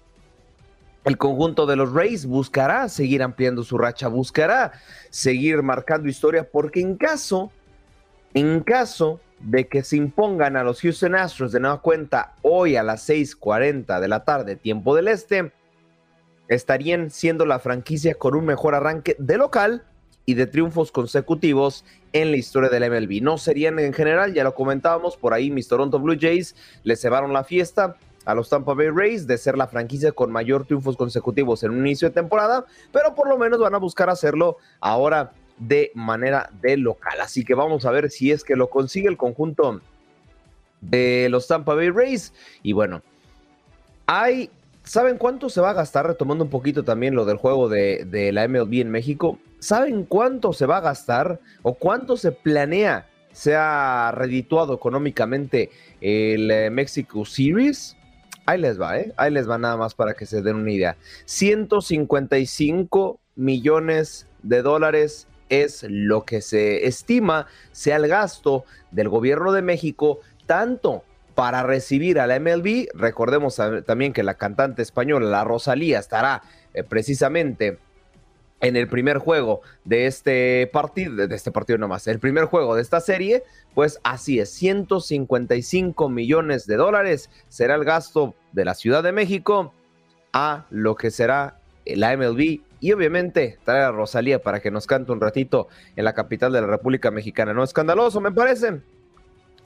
el 1.05 1.17
conjunto 1.17 1.67
de 1.67 1.75
los 1.75 1.93
Rays 1.93 2.25
buscará 2.25 2.89
seguir 2.89 3.21
ampliando 3.21 3.63
su 3.63 3.77
racha, 3.77 4.07
buscará 4.07 4.73
seguir 5.11 5.61
marcando 5.61 6.09
historia, 6.09 6.49
porque 6.51 6.81
en 6.81 6.97
caso, 6.97 7.51
en 8.33 8.61
caso 8.61 9.19
de 9.39 9.67
que 9.67 9.83
se 9.83 9.97
impongan 9.97 10.57
a 10.57 10.63
los 10.63 10.81
Houston 10.81 11.15
Astros 11.15 11.51
de 11.51 11.59
nueva 11.59 11.81
cuenta 11.81 12.33
hoy 12.41 12.75
a 12.75 12.83
las 12.83 13.07
6:40 13.07 13.99
de 13.99 14.07
la 14.07 14.23
tarde, 14.23 14.55
tiempo 14.55 14.95
del 14.95 15.07
este, 15.07 15.51
estarían 16.47 17.11
siendo 17.11 17.45
la 17.45 17.59
franquicia 17.59 18.15
con 18.15 18.35
un 18.35 18.45
mejor 18.45 18.73
arranque 18.73 19.15
de 19.19 19.37
local 19.37 19.83
y 20.25 20.33
de 20.33 20.47
triunfos 20.47 20.91
consecutivos 20.91 21.85
en 22.13 22.31
la 22.31 22.37
historia 22.37 22.69
del 22.69 22.89
MLB. 22.89 23.21
No 23.21 23.37
serían 23.37 23.77
en 23.77 23.93
general, 23.93 24.33
ya 24.33 24.43
lo 24.43 24.55
comentábamos, 24.55 25.17
por 25.17 25.35
ahí 25.35 25.51
mis 25.51 25.67
Toronto 25.67 25.99
Blue 25.99 26.17
Jays 26.19 26.55
les 26.83 26.99
cebaron 26.99 27.31
la 27.31 27.43
fiesta, 27.43 27.97
a 28.25 28.33
los 28.33 28.49
Tampa 28.49 28.73
Bay 28.73 28.89
Rays 28.89 29.27
de 29.27 29.37
ser 29.37 29.57
la 29.57 29.67
franquicia 29.67 30.11
con 30.11 30.31
mayor 30.31 30.65
triunfos 30.65 30.97
consecutivos 30.97 31.63
en 31.63 31.71
un 31.71 31.85
inicio 31.85 32.09
de 32.09 32.15
temporada, 32.15 32.65
pero 32.91 33.15
por 33.15 33.29
lo 33.29 33.37
menos 33.37 33.59
van 33.59 33.75
a 33.75 33.79
buscar 33.79 34.09
hacerlo 34.09 34.57
ahora 34.79 35.31
de 35.57 35.91
manera 35.93 36.49
de 36.61 36.77
local. 36.77 37.19
Así 37.21 37.45
que 37.45 37.53
vamos 37.53 37.85
a 37.85 37.91
ver 37.91 38.09
si 38.09 38.31
es 38.31 38.43
que 38.43 38.55
lo 38.55 38.69
consigue 38.69 39.07
el 39.07 39.17
conjunto 39.17 39.81
de 40.81 41.27
los 41.29 41.47
Tampa 41.47 41.75
Bay 41.75 41.89
Rays. 41.89 42.33
Y 42.63 42.73
bueno, 42.73 43.01
hay, 44.07 44.49
¿saben 44.83 45.17
cuánto 45.17 45.49
se 45.49 45.61
va 45.61 45.69
a 45.71 45.73
gastar? 45.73 46.07
Retomando 46.07 46.43
un 46.43 46.49
poquito 46.49 46.83
también 46.83 47.15
lo 47.15 47.25
del 47.25 47.37
juego 47.37 47.69
de, 47.69 48.05
de 48.05 48.31
la 48.31 48.47
MLB 48.47 48.81
en 48.81 48.91
México. 48.91 49.39
¿Saben 49.59 50.03
cuánto 50.03 50.53
se 50.53 50.65
va 50.65 50.77
a 50.77 50.81
gastar 50.81 51.39
o 51.63 51.75
cuánto 51.75 52.17
se 52.17 52.31
planea 52.31 53.07
sea 53.31 54.13
redituado 54.13 54.73
económicamente 54.73 55.69
el 56.01 56.49
eh, 56.51 56.69
Mexico 56.69 57.25
Series? 57.25 57.97
Ahí 58.45 58.59
les 58.59 58.79
va, 58.79 58.99
¿eh? 58.99 59.13
Ahí 59.17 59.31
les 59.31 59.49
va 59.49 59.57
nada 59.57 59.75
más 59.77 59.95
para 59.95 60.13
que 60.13 60.25
se 60.25 60.41
den 60.41 60.57
una 60.57 60.71
idea. 60.71 60.95
155 61.25 63.19
millones 63.35 64.27
de 64.43 64.61
dólares 64.61 65.27
es 65.49 65.85
lo 65.87 66.25
que 66.25 66.41
se 66.41 66.87
estima 66.87 67.47
sea 67.71 67.97
el 67.97 68.07
gasto 68.07 68.65
del 68.91 69.09
gobierno 69.09 69.51
de 69.51 69.61
México, 69.61 70.19
tanto 70.45 71.03
para 71.33 71.63
recibir 71.63 72.19
a 72.19 72.27
la 72.27 72.39
MLB. 72.39 72.87
Recordemos 72.93 73.59
también 73.85 74.13
que 74.13 74.23
la 74.23 74.35
cantante 74.35 74.81
española, 74.81 75.27
la 75.27 75.43
Rosalía, 75.43 75.99
estará 75.99 76.41
eh, 76.73 76.83
precisamente 76.83 77.79
en 78.61 78.75
el 78.75 78.87
primer 78.87 79.17
juego 79.17 79.61
de 79.83 80.07
este 80.07 80.69
partido, 80.71 81.27
de 81.27 81.35
este 81.35 81.51
partido 81.51 81.77
nomás, 81.77 82.07
el 82.07 82.19
primer 82.19 82.45
juego 82.45 82.75
de 82.75 82.81
esta 82.81 82.99
serie, 83.01 83.43
pues 83.73 83.99
así 84.03 84.39
es, 84.39 84.49
155 84.51 86.09
millones 86.09 86.65
de 86.65 86.77
dólares 86.77 87.29
será 87.49 87.75
el 87.75 87.83
gasto 87.83 88.33
de 88.53 88.65
la 88.65 88.73
Ciudad 88.73 89.03
de 89.03 89.11
México 89.11 89.73
a 90.33 90.65
lo 90.69 90.95
que 90.95 91.11
será 91.11 91.59
la 91.85 92.15
MLB 92.15 92.61
y 92.79 92.91
obviamente 92.91 93.57
traer 93.63 93.83
a 93.83 93.91
Rosalía 93.91 94.41
para 94.41 94.59
que 94.59 94.71
nos 94.71 94.87
cante 94.87 95.11
un 95.11 95.21
ratito 95.21 95.67
en 95.95 96.05
la 96.05 96.13
capital 96.13 96.51
de 96.51 96.61
la 96.61 96.67
República 96.67 97.11
Mexicana. 97.11 97.53
No 97.53 97.63
escandaloso, 97.63 98.21
me 98.21 98.31
parece 98.31 98.81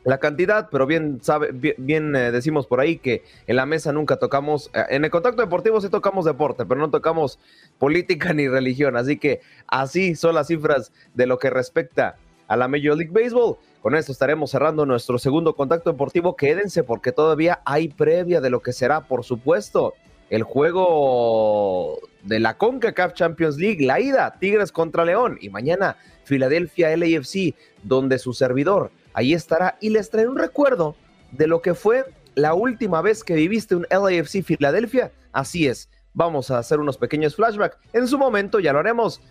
la 0.03 0.17
cantidad, 0.17 0.69
pero 0.71 0.85
bien 0.85 1.19
sabe, 1.21 1.51
bien, 1.51 2.15
eh, 2.15 2.31
decimos 2.31 2.67
por 2.67 2.79
ahí 2.79 2.97
que 2.97 3.23
en 3.47 3.55
la 3.55 3.65
mesa 3.65 3.91
nunca 3.91 4.17
tocamos, 4.17 4.69
eh, 4.73 4.83
en 4.89 5.03
el 5.03 5.11
contacto 5.11 5.41
deportivo 5.41 5.81
sí 5.81 5.89
tocamos 5.89 6.25
deporte, 6.25 6.65
pero 6.65 6.79
no 6.79 6.89
tocamos 6.89 7.39
política 7.77 8.33
ni 8.33 8.47
religión, 8.47 8.95
así 8.95 9.17
que 9.17 9.41
así 9.67 10.15
son 10.15 10.35
las 10.35 10.47
cifras 10.47 10.91
de 11.13 11.27
lo 11.27 11.37
que 11.37 11.49
respecta 11.49 12.17
a 12.47 12.57
la 12.57 12.67
Major 12.67 12.97
League 12.97 13.11
Baseball. 13.11 13.57
Con 13.81 13.95
esto 13.95 14.11
estaremos 14.11 14.51
cerrando 14.51 14.85
nuestro 14.85 15.19
segundo 15.19 15.55
contacto 15.55 15.91
deportivo. 15.91 16.35
Quédense 16.35 16.83
porque 16.83 17.13
todavía 17.13 17.61
hay 17.63 17.87
previa 17.87 18.41
de 18.41 18.49
lo 18.49 18.61
que 18.61 18.73
será, 18.73 19.07
por 19.07 19.23
supuesto, 19.23 19.93
el 20.29 20.43
juego 20.43 21.99
de 22.23 22.39
la 22.39 22.57
CONCACAF 22.57 23.13
Champions 23.13 23.57
League, 23.57 23.85
la 23.85 23.99
ida, 23.99 24.35
Tigres 24.39 24.71
contra 24.71 25.05
León, 25.05 25.37
y 25.39 25.49
mañana 25.49 25.95
Filadelfia 26.23 26.95
LAFC, 26.95 27.55
donde 27.83 28.19
su 28.19 28.33
servidor 28.33 28.91
ahí 29.19 29.33
estará 29.33 29.77
y 29.81 29.89
les 29.89 30.09
trae 30.09 30.27
un 30.27 30.37
recuerdo 30.37 30.95
de 31.31 31.47
lo 31.47 31.61
que 31.61 31.73
fue 31.73 32.05
la 32.35 32.53
última 32.53 33.01
vez 33.01 33.23
que 33.23 33.35
viviste 33.35 33.75
un 33.75 33.85
LAFC 33.89 34.43
Filadelfia. 34.43 35.11
Así 35.33 35.67
es, 35.67 35.89
vamos 36.13 36.49
a 36.51 36.57
hacer 36.57 36.79
unos 36.79 36.97
pequeños 36.97 37.35
flashbacks. 37.35 37.77
En 37.91 38.07
su 38.07 38.17
momento 38.17 38.59
ya 38.59 38.73
lo 38.73 38.79
haremos. 38.79 39.21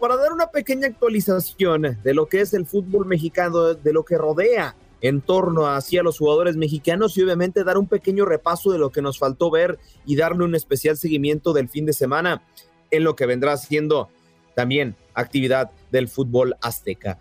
Para 0.00 0.16
dar 0.16 0.32
una 0.32 0.50
pequeña 0.50 0.88
actualización 0.88 1.98
de 2.02 2.14
lo 2.14 2.26
que 2.26 2.40
es 2.40 2.54
el 2.54 2.66
fútbol 2.66 3.06
mexicano, 3.06 3.74
de 3.74 3.92
lo 3.92 4.04
que 4.04 4.16
rodea 4.16 4.74
en 5.02 5.20
torno 5.20 5.66
hacia 5.66 6.02
los 6.02 6.18
jugadores 6.18 6.56
mexicanos 6.56 7.16
y 7.16 7.22
obviamente 7.22 7.62
dar 7.62 7.78
un 7.78 7.86
pequeño 7.86 8.24
repaso 8.24 8.72
de 8.72 8.78
lo 8.78 8.90
que 8.90 9.02
nos 9.02 9.18
faltó 9.18 9.50
ver 9.50 9.78
y 10.04 10.16
darle 10.16 10.44
un 10.44 10.54
especial 10.54 10.96
seguimiento 10.96 11.52
del 11.52 11.68
fin 11.68 11.86
de 11.86 11.92
semana 11.92 12.42
en 12.90 13.04
lo 13.04 13.14
que 13.16 13.26
vendrá 13.26 13.56
siendo 13.56 14.08
también 14.56 14.96
actividad 15.14 15.70
del 15.90 16.08
fútbol 16.08 16.56
azteca. 16.60 17.18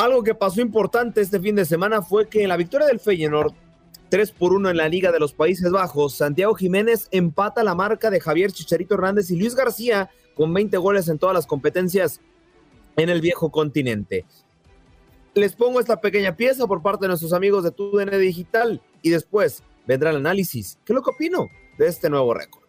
Algo 0.00 0.22
que 0.22 0.34
pasó 0.34 0.62
importante 0.62 1.20
este 1.20 1.38
fin 1.38 1.54
de 1.54 1.66
semana 1.66 2.00
fue 2.00 2.26
que 2.26 2.42
en 2.42 2.48
la 2.48 2.56
victoria 2.56 2.86
del 2.86 3.00
Feyenoord 3.00 3.52
3 4.08 4.30
por 4.32 4.54
1 4.54 4.70
en 4.70 4.78
la 4.78 4.88
Liga 4.88 5.12
de 5.12 5.20
los 5.20 5.34
Países 5.34 5.70
Bajos, 5.70 6.14
Santiago 6.14 6.54
Jiménez 6.54 7.06
empata 7.10 7.62
la 7.62 7.74
marca 7.74 8.08
de 8.08 8.18
Javier 8.18 8.50
Chicharito 8.50 8.94
Hernández 8.94 9.30
y 9.30 9.36
Luis 9.36 9.54
García 9.54 10.08
con 10.34 10.54
20 10.54 10.78
goles 10.78 11.06
en 11.08 11.18
todas 11.18 11.34
las 11.34 11.46
competencias 11.46 12.22
en 12.96 13.10
el 13.10 13.20
viejo 13.20 13.50
continente. 13.50 14.24
Les 15.34 15.52
pongo 15.52 15.80
esta 15.80 16.00
pequeña 16.00 16.34
pieza 16.34 16.66
por 16.66 16.80
parte 16.80 17.04
de 17.04 17.08
nuestros 17.08 17.34
amigos 17.34 17.62
de 17.62 17.70
TUDN 17.70 18.18
Digital 18.18 18.80
y 19.02 19.10
después 19.10 19.62
vendrá 19.86 20.08
el 20.08 20.16
análisis. 20.16 20.78
¿Qué 20.82 20.94
es 20.94 20.94
lo 20.94 21.02
que 21.02 21.10
opino 21.10 21.46
de 21.76 21.88
este 21.88 22.08
nuevo 22.08 22.32
récord? 22.32 22.59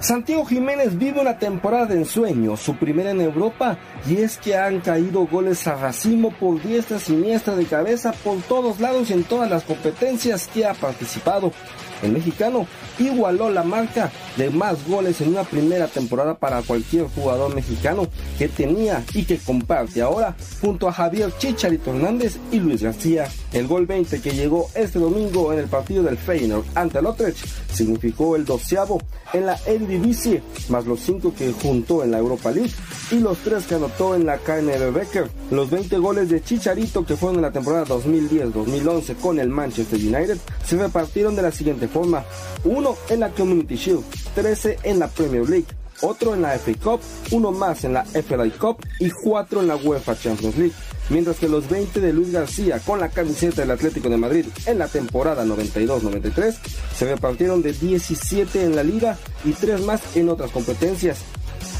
Santiago 0.00 0.44
Jiménez 0.44 0.98
vive 0.98 1.20
una 1.20 1.38
temporada 1.38 1.86
de 1.86 1.96
ensueño, 1.96 2.56
su 2.56 2.76
primera 2.76 3.10
en 3.10 3.20
Europa, 3.20 3.78
y 4.06 4.16
es 4.16 4.36
que 4.36 4.56
han 4.56 4.80
caído 4.80 5.26
goles 5.26 5.66
a 5.66 5.76
racimo 5.76 6.30
por 6.30 6.62
diestra 6.62 6.98
siniestra 6.98 7.56
de 7.56 7.64
cabeza 7.64 8.12
por 8.24 8.42
todos 8.42 8.80
lados 8.80 9.08
y 9.08 9.14
en 9.14 9.24
todas 9.24 9.48
las 9.48 9.62
competencias 9.62 10.48
que 10.48 10.66
ha 10.66 10.74
participado. 10.74 11.52
El 12.02 12.12
mexicano 12.12 12.66
igualó 12.98 13.48
la 13.48 13.62
marca 13.62 14.10
de 14.36 14.50
más 14.50 14.86
goles 14.86 15.20
en 15.20 15.28
una 15.28 15.44
primera 15.44 15.86
temporada 15.86 16.34
para 16.34 16.62
cualquier 16.62 17.06
jugador 17.08 17.54
mexicano 17.54 18.08
que 18.38 18.48
tenía 18.48 19.04
y 19.14 19.24
que 19.24 19.38
comparte 19.38 20.02
ahora 20.02 20.36
junto 20.60 20.88
a 20.88 20.92
Javier 20.92 21.32
Chicharito 21.38 21.90
Hernández 21.90 22.36
y 22.50 22.60
Luis 22.60 22.82
García. 22.82 23.28
El 23.52 23.66
gol 23.66 23.86
20 23.86 24.20
que 24.20 24.30
llegó 24.30 24.68
este 24.74 24.98
domingo 24.98 25.52
en 25.52 25.60
el 25.60 25.66
partido 25.66 26.02
del 26.02 26.18
Feyenoord 26.18 26.64
ante 26.74 26.98
el 26.98 27.06
Utrecht 27.06 27.38
significó 27.72 28.36
el 28.36 28.44
doceavo 28.44 29.00
en 29.32 29.46
la 29.46 29.58
Eredivisie, 29.66 30.42
más 30.68 30.86
los 30.86 31.00
cinco 31.00 31.34
que 31.36 31.52
juntó 31.52 32.04
en 32.04 32.10
la 32.10 32.18
Europa 32.18 32.50
League 32.50 32.72
y 33.10 33.16
los 33.16 33.38
tres 33.38 33.66
que 33.66 33.74
anotó 33.74 34.14
en 34.14 34.26
la 34.26 34.38
KNB 34.38 34.92
Becker. 34.92 35.30
Los 35.50 35.70
20 35.70 35.98
goles 35.98 36.28
de 36.30 36.42
Chicharito 36.42 37.04
que 37.04 37.16
fueron 37.16 37.36
en 37.36 37.42
la 37.42 37.52
temporada 37.52 37.84
2010-2011 37.86 39.16
con 39.16 39.38
el 39.38 39.48
Manchester 39.48 39.98
United 39.98 40.38
se 40.64 40.76
repartieron 40.76 41.36
de 41.36 41.42
la 41.42 41.52
siguiente 41.52 41.88
forma. 41.88 42.24
Uno 42.64 42.96
en 43.08 43.20
la 43.20 43.30
Community 43.30 43.76
Shield, 43.76 44.04
13 44.34 44.78
en 44.82 44.98
la 44.98 45.08
Premier 45.08 45.48
League, 45.48 45.66
otro 46.02 46.34
en 46.34 46.42
la 46.42 46.58
FA 46.58 46.72
Cup, 46.82 47.00
uno 47.30 47.52
más 47.52 47.84
en 47.84 47.94
la 47.94 48.04
FLA 48.04 48.50
Cup 48.58 48.84
y 49.00 49.10
cuatro 49.10 49.60
en 49.60 49.68
la 49.68 49.76
UEFA 49.76 50.18
Champions 50.18 50.56
League. 50.56 50.74
Mientras 51.10 51.36
que 51.36 51.48
los 51.48 51.68
20 51.68 52.00
de 52.00 52.12
Luis 52.12 52.32
García 52.32 52.80
con 52.80 52.98
la 52.98 53.10
camiseta 53.10 53.60
del 53.60 53.70
Atlético 53.72 54.08
de 54.08 54.16
Madrid 54.16 54.46
en 54.64 54.78
la 54.78 54.88
temporada 54.88 55.44
92-93 55.44 56.56
se 56.96 57.04
repartieron 57.04 57.62
de 57.62 57.74
17 57.74 58.64
en 58.64 58.74
la 58.74 58.82
liga 58.82 59.18
y 59.44 59.52
3 59.52 59.82
más 59.82 60.16
en 60.16 60.30
otras 60.30 60.50
competencias. 60.50 61.18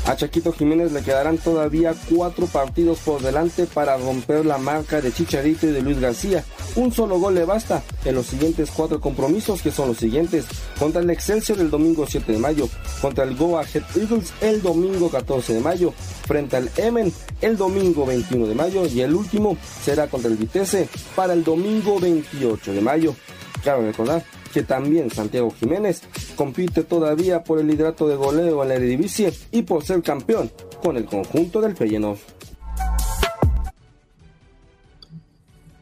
A 0.06 0.16
Chaquito 0.16 0.52
Jiménez 0.52 0.92
le 0.92 1.02
quedarán 1.02 1.38
todavía 1.38 1.94
cuatro 2.10 2.46
partidos 2.46 2.98
por 2.98 3.22
delante 3.22 3.66
para 3.66 3.96
romper 3.96 4.44
la 4.44 4.58
marca 4.58 5.00
de 5.00 5.12
Chicharito 5.12 5.66
y 5.66 5.72
de 5.72 5.80
Luis 5.80 5.98
García. 5.98 6.44
Un 6.76 6.92
solo 6.92 7.18
gol 7.18 7.34
le 7.34 7.44
basta 7.44 7.82
en 8.04 8.14
los 8.14 8.26
siguientes 8.26 8.70
cuatro 8.70 9.00
compromisos 9.00 9.62
que 9.62 9.70
son 9.70 9.88
los 9.88 9.98
siguientes. 9.98 10.46
Contra 10.78 11.00
el 11.00 11.10
Excelsior 11.10 11.58
el 11.60 11.70
domingo 11.70 12.06
7 12.06 12.32
de 12.32 12.38
mayo, 12.38 12.68
contra 13.00 13.24
el 13.24 13.36
Goa 13.36 13.62
Head 13.62 13.84
Eagles 13.96 14.32
el 14.40 14.60
domingo 14.62 15.08
14 15.10 15.54
de 15.54 15.60
mayo, 15.60 15.92
frente 16.26 16.56
al 16.56 16.70
Emen 16.76 17.12
el 17.40 17.56
domingo 17.56 18.04
21 18.04 18.46
de 18.46 18.54
mayo 18.54 18.86
y 18.86 19.00
el 19.00 19.14
último 19.14 19.56
será 19.82 20.08
contra 20.08 20.30
el 20.30 20.36
Vitesse 20.36 20.88
para 21.16 21.32
el 21.32 21.44
domingo 21.44 21.98
28 21.98 22.72
de 22.72 22.80
mayo. 22.80 23.14
Claro 23.62 23.82
recordar 23.82 24.22
que 24.54 24.62
también 24.62 25.10
Santiago 25.10 25.50
Jiménez 25.50 26.02
compite 26.36 26.84
todavía 26.84 27.42
por 27.42 27.58
el 27.58 27.66
liderato 27.66 28.06
de 28.06 28.14
goleo 28.14 28.62
en 28.62 28.68
la 28.68 28.76
Eredivisie 28.76 29.32
y 29.50 29.62
por 29.62 29.82
ser 29.82 30.00
campeón 30.00 30.48
con 30.80 30.96
el 30.96 31.06
conjunto 31.06 31.60
del 31.60 31.76
Feyenoord. 31.76 32.18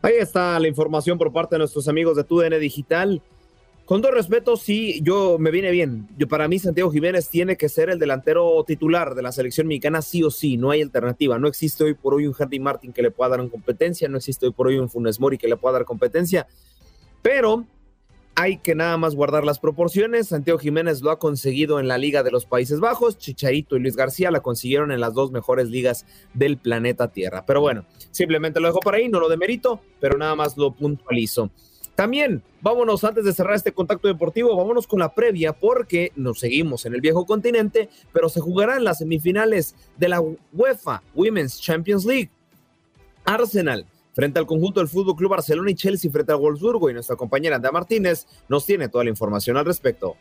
Ahí 0.01 0.15
está 0.19 0.59
la 0.59 0.69
información 0.69 1.19
por 1.19 1.33
parte 1.33 1.55
de 1.55 1.59
nuestros 1.61 1.87
amigos 1.87 2.17
de 2.17 2.25
TUDN 2.25 2.59
Digital. 2.59 3.23
Con 3.85 4.01
todo 4.01 4.13
respeto, 4.13 4.57
sí, 4.57 5.01
yo 5.03 5.37
me 5.39 5.51
viene 5.51 5.71
bien. 5.71 6.09
Yo, 6.17 6.27
para 6.27 6.49
mí, 6.49 6.59
Santiago 6.59 6.91
Jiménez 6.91 7.29
tiene 7.29 7.59
que 7.59 7.69
ser 7.69 7.91
el 7.91 7.99
delantero 7.99 8.65
titular 8.67 9.15
de 9.15 9.21
la 9.21 9.33
selección 9.33 9.67
mexicana, 9.67 10.01
sí 10.01 10.23
o 10.23 10.31
sí. 10.31 10.57
No 10.57 10.71
hay 10.71 10.81
alternativa. 10.81 11.39
No 11.39 11.47
existe 11.47 11.85
hoy 11.85 11.93
por 11.93 12.15
hoy 12.15 12.27
un 12.27 12.35
Henry 12.37 12.59
Martin 12.59 12.93
que 12.93 13.03
le 13.03 13.11
pueda 13.11 13.37
dar 13.37 13.49
competencia. 13.51 14.09
No 14.09 14.17
existe 14.17 14.47
hoy 14.47 14.53
por 14.53 14.69
hoy 14.69 14.79
un 14.79 14.89
Funes 14.89 15.21
Mori 15.21 15.37
que 15.37 15.47
le 15.47 15.57
pueda 15.59 15.75
dar 15.75 15.85
competencia. 15.85 16.47
Pero 17.21 17.67
hay 18.35 18.59
que 18.59 18.75
nada 18.75 18.97
más 18.97 19.15
guardar 19.15 19.45
las 19.45 19.59
proporciones. 19.59 20.29
Santiago 20.29 20.59
Jiménez 20.59 21.03
lo 21.03 21.11
ha 21.11 21.19
conseguido 21.19 21.81
en 21.81 21.89
la 21.89 21.99
Liga 21.99 22.23
de 22.23 22.31
los 22.31 22.47
Países 22.47 22.81
Bajos. 22.81 23.19
Chicharito 23.19 23.77
y 23.77 23.81
Luis 23.81 23.97
García 23.97 24.31
la 24.31 24.41
consiguieron 24.41 24.91
en 24.91 25.01
las 25.01 25.15
dos 25.15 25.33
mejores 25.33 25.69
ligas 25.69 26.07
del 26.33 26.57
planeta 26.57 27.09
Tierra. 27.09 27.45
Pero 27.47 27.61
bueno, 27.61 27.85
simplemente 28.11 28.61
lo 28.61 28.69
dejo 28.69 28.81
por 28.81 28.95
ahí, 28.95 29.09
no 29.09 29.21
lo 29.21 29.29
demerito, 29.29 29.81
pero 30.01 30.17
nada 30.17 30.35
más 30.35 30.57
lo 30.57 30.73
puntualizo. 30.73 31.51
También, 31.95 32.43
vámonos 32.63 33.05
antes 33.05 33.25
de 33.25 33.35
cerrar 33.35 33.55
este 33.55 33.73
contacto 33.73 34.09
deportivo, 34.09 34.57
vámonos 34.57 34.87
con 34.87 35.01
la 35.01 35.15
previa 35.15 35.53
porque 35.53 36.11
nos 36.17 36.41
seguimos 36.41 36.87
en 36.87 36.95
el 36.95 37.03
viejo 37.03 37.27
continente, 37.27 37.91
pero 38.13 38.31
se 38.31 38.41
jugarán 38.41 38.83
las 38.83 38.99
semifinales 38.99 39.75
de 39.99 40.09
la 40.09 40.23
UEFA 40.53 41.03
Women's 41.15 41.61
Champions 41.61 42.07
League. 42.07 42.31
Arsenal 43.25 43.87
frente 44.15 44.39
al 44.39 44.47
conjunto 44.47 44.81
del 44.81 44.89
Fútbol 44.89 45.17
Club 45.17 45.31
Barcelona 45.31 45.71
y 45.71 45.75
Chelsea 45.75 46.11
frente 46.11 46.33
al 46.33 46.39
Wolfsburgo 46.39 46.91
y 46.91 46.95
nuestra 46.95 47.17
compañera 47.17 47.57
Andrea 47.57 47.73
Martínez 47.73 48.27
nos 48.49 48.67
tiene 48.67 48.89
toda 48.89 49.05
la 49.05 49.11
información 49.11 49.57
al 49.57 49.65
respecto. 49.65 50.17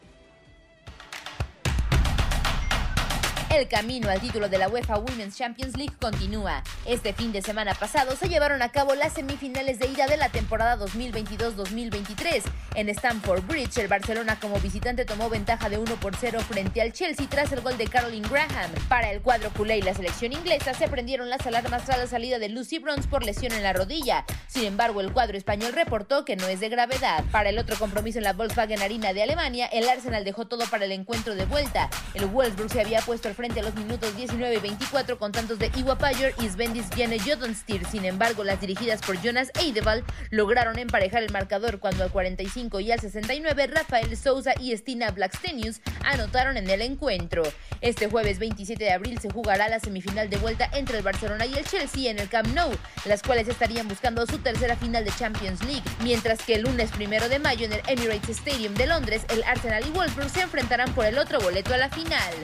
El 3.53 3.67
camino 3.67 4.09
al 4.09 4.21
título 4.21 4.47
de 4.47 4.57
la 4.57 4.69
UEFA 4.69 4.97
Women's 4.97 5.37
Champions 5.37 5.75
League 5.75 5.93
continúa. 5.99 6.63
Este 6.85 7.11
fin 7.11 7.33
de 7.33 7.41
semana 7.41 7.73
pasado 7.73 8.15
se 8.15 8.29
llevaron 8.29 8.61
a 8.61 8.71
cabo 8.71 8.95
las 8.95 9.11
semifinales 9.11 9.77
de 9.77 9.87
ida 9.87 10.07
de 10.07 10.15
la 10.15 10.29
temporada 10.29 10.77
2022-2023. 10.77 12.43
En 12.75 12.87
Stamford 12.87 13.45
Bridge, 13.45 13.77
el 13.79 13.89
Barcelona 13.89 14.39
como 14.39 14.57
visitante 14.61 15.03
tomó 15.03 15.29
ventaja 15.29 15.67
de 15.67 15.77
1 15.79 15.95
por 15.97 16.15
0 16.15 16.39
frente 16.47 16.81
al 16.81 16.93
Chelsea 16.93 17.27
tras 17.29 17.51
el 17.51 17.59
gol 17.59 17.77
de 17.77 17.87
Caroline 17.87 18.27
Graham. 18.29 18.71
Para 18.87 19.11
el 19.11 19.21
cuadro 19.21 19.51
culé 19.51 19.79
y 19.79 19.81
la 19.81 19.93
selección 19.93 20.31
inglesa 20.31 20.73
se 20.73 20.87
prendieron 20.87 21.29
las 21.29 21.45
alarmas 21.45 21.83
tras 21.83 21.99
la 21.99 22.07
salida 22.07 22.39
de 22.39 22.47
Lucy 22.47 22.79
Bronze 22.79 23.09
por 23.09 23.25
lesión 23.25 23.51
en 23.51 23.63
la 23.63 23.73
rodilla. 23.73 24.23
Sin 24.47 24.63
embargo, 24.63 25.01
el 25.01 25.11
cuadro 25.11 25.37
español 25.37 25.73
reportó 25.73 26.23
que 26.23 26.37
no 26.37 26.47
es 26.47 26.61
de 26.61 26.69
gravedad. 26.69 27.25
Para 27.31 27.49
el 27.49 27.59
otro 27.59 27.77
compromiso 27.77 28.17
en 28.17 28.23
la 28.23 28.33
Volkswagen 28.33 28.81
Arena 28.81 29.11
de 29.11 29.23
Alemania, 29.23 29.65
el 29.67 29.89
Arsenal 29.89 30.23
dejó 30.23 30.47
todo 30.47 30.65
para 30.67 30.85
el 30.85 30.93
encuentro 30.93 31.35
de 31.35 31.45
vuelta. 31.45 31.89
El 32.13 32.27
Wolfsburg 32.27 32.71
se 32.71 32.79
había 32.79 33.01
puesto 33.01 33.27
frente 33.41 33.61
a 33.61 33.63
los 33.63 33.73
minutos 33.73 34.15
19 34.15 34.53
y 34.53 34.59
24 34.59 35.17
con 35.17 35.31
tantos 35.31 35.57
de 35.57 35.71
Iwa 35.75 35.97
Payer 35.97 36.35
y 36.39 36.47
Svendis 36.47 36.87
Viene 36.95 37.17
Jodenstir. 37.17 37.83
Sin 37.87 38.05
embargo, 38.05 38.43
las 38.43 38.61
dirigidas 38.61 39.01
por 39.01 39.19
Jonas 39.19 39.51
Eidevall 39.59 40.03
lograron 40.29 40.77
emparejar 40.77 41.23
el 41.23 41.31
marcador 41.31 41.79
cuando 41.79 42.03
al 42.03 42.11
45 42.11 42.79
y 42.81 42.91
al 42.91 42.99
69 42.99 43.65
Rafael 43.65 44.15
Sousa 44.15 44.53
y 44.61 44.77
Stina 44.77 45.09
Blackstenius 45.09 45.81
anotaron 46.05 46.55
en 46.55 46.69
el 46.69 46.83
encuentro. 46.83 47.41
Este 47.81 48.07
jueves 48.07 48.37
27 48.37 48.83
de 48.83 48.91
abril 48.91 49.17
se 49.19 49.31
jugará 49.31 49.69
la 49.69 49.79
semifinal 49.79 50.29
de 50.29 50.37
vuelta 50.37 50.69
entre 50.73 50.99
el 50.99 51.03
Barcelona 51.03 51.47
y 51.47 51.55
el 51.55 51.65
Chelsea 51.65 52.11
en 52.11 52.19
el 52.19 52.29
Camp 52.29 52.49
Nou, 52.53 52.69
las 53.05 53.23
cuales 53.23 53.47
estarían 53.47 53.87
buscando 53.87 54.27
su 54.27 54.37
tercera 54.37 54.75
final 54.75 55.03
de 55.03 55.11
Champions 55.17 55.63
League, 55.63 55.81
mientras 56.03 56.43
que 56.43 56.53
el 56.53 56.61
lunes 56.61 56.91
primero 56.91 57.27
de 57.27 57.39
mayo 57.39 57.65
en 57.65 57.73
el 57.73 57.81
Emirates 57.87 58.37
Stadium 58.37 58.75
de 58.75 58.85
Londres, 58.85 59.25
el 59.29 59.43
Arsenal 59.45 59.83
y 59.87 59.89
Wolfsburg 59.89 60.29
se 60.29 60.41
enfrentarán 60.41 60.93
por 60.93 61.05
el 61.05 61.17
otro 61.17 61.39
boleto 61.39 61.73
a 61.73 61.77
la 61.77 61.89
final. 61.89 62.35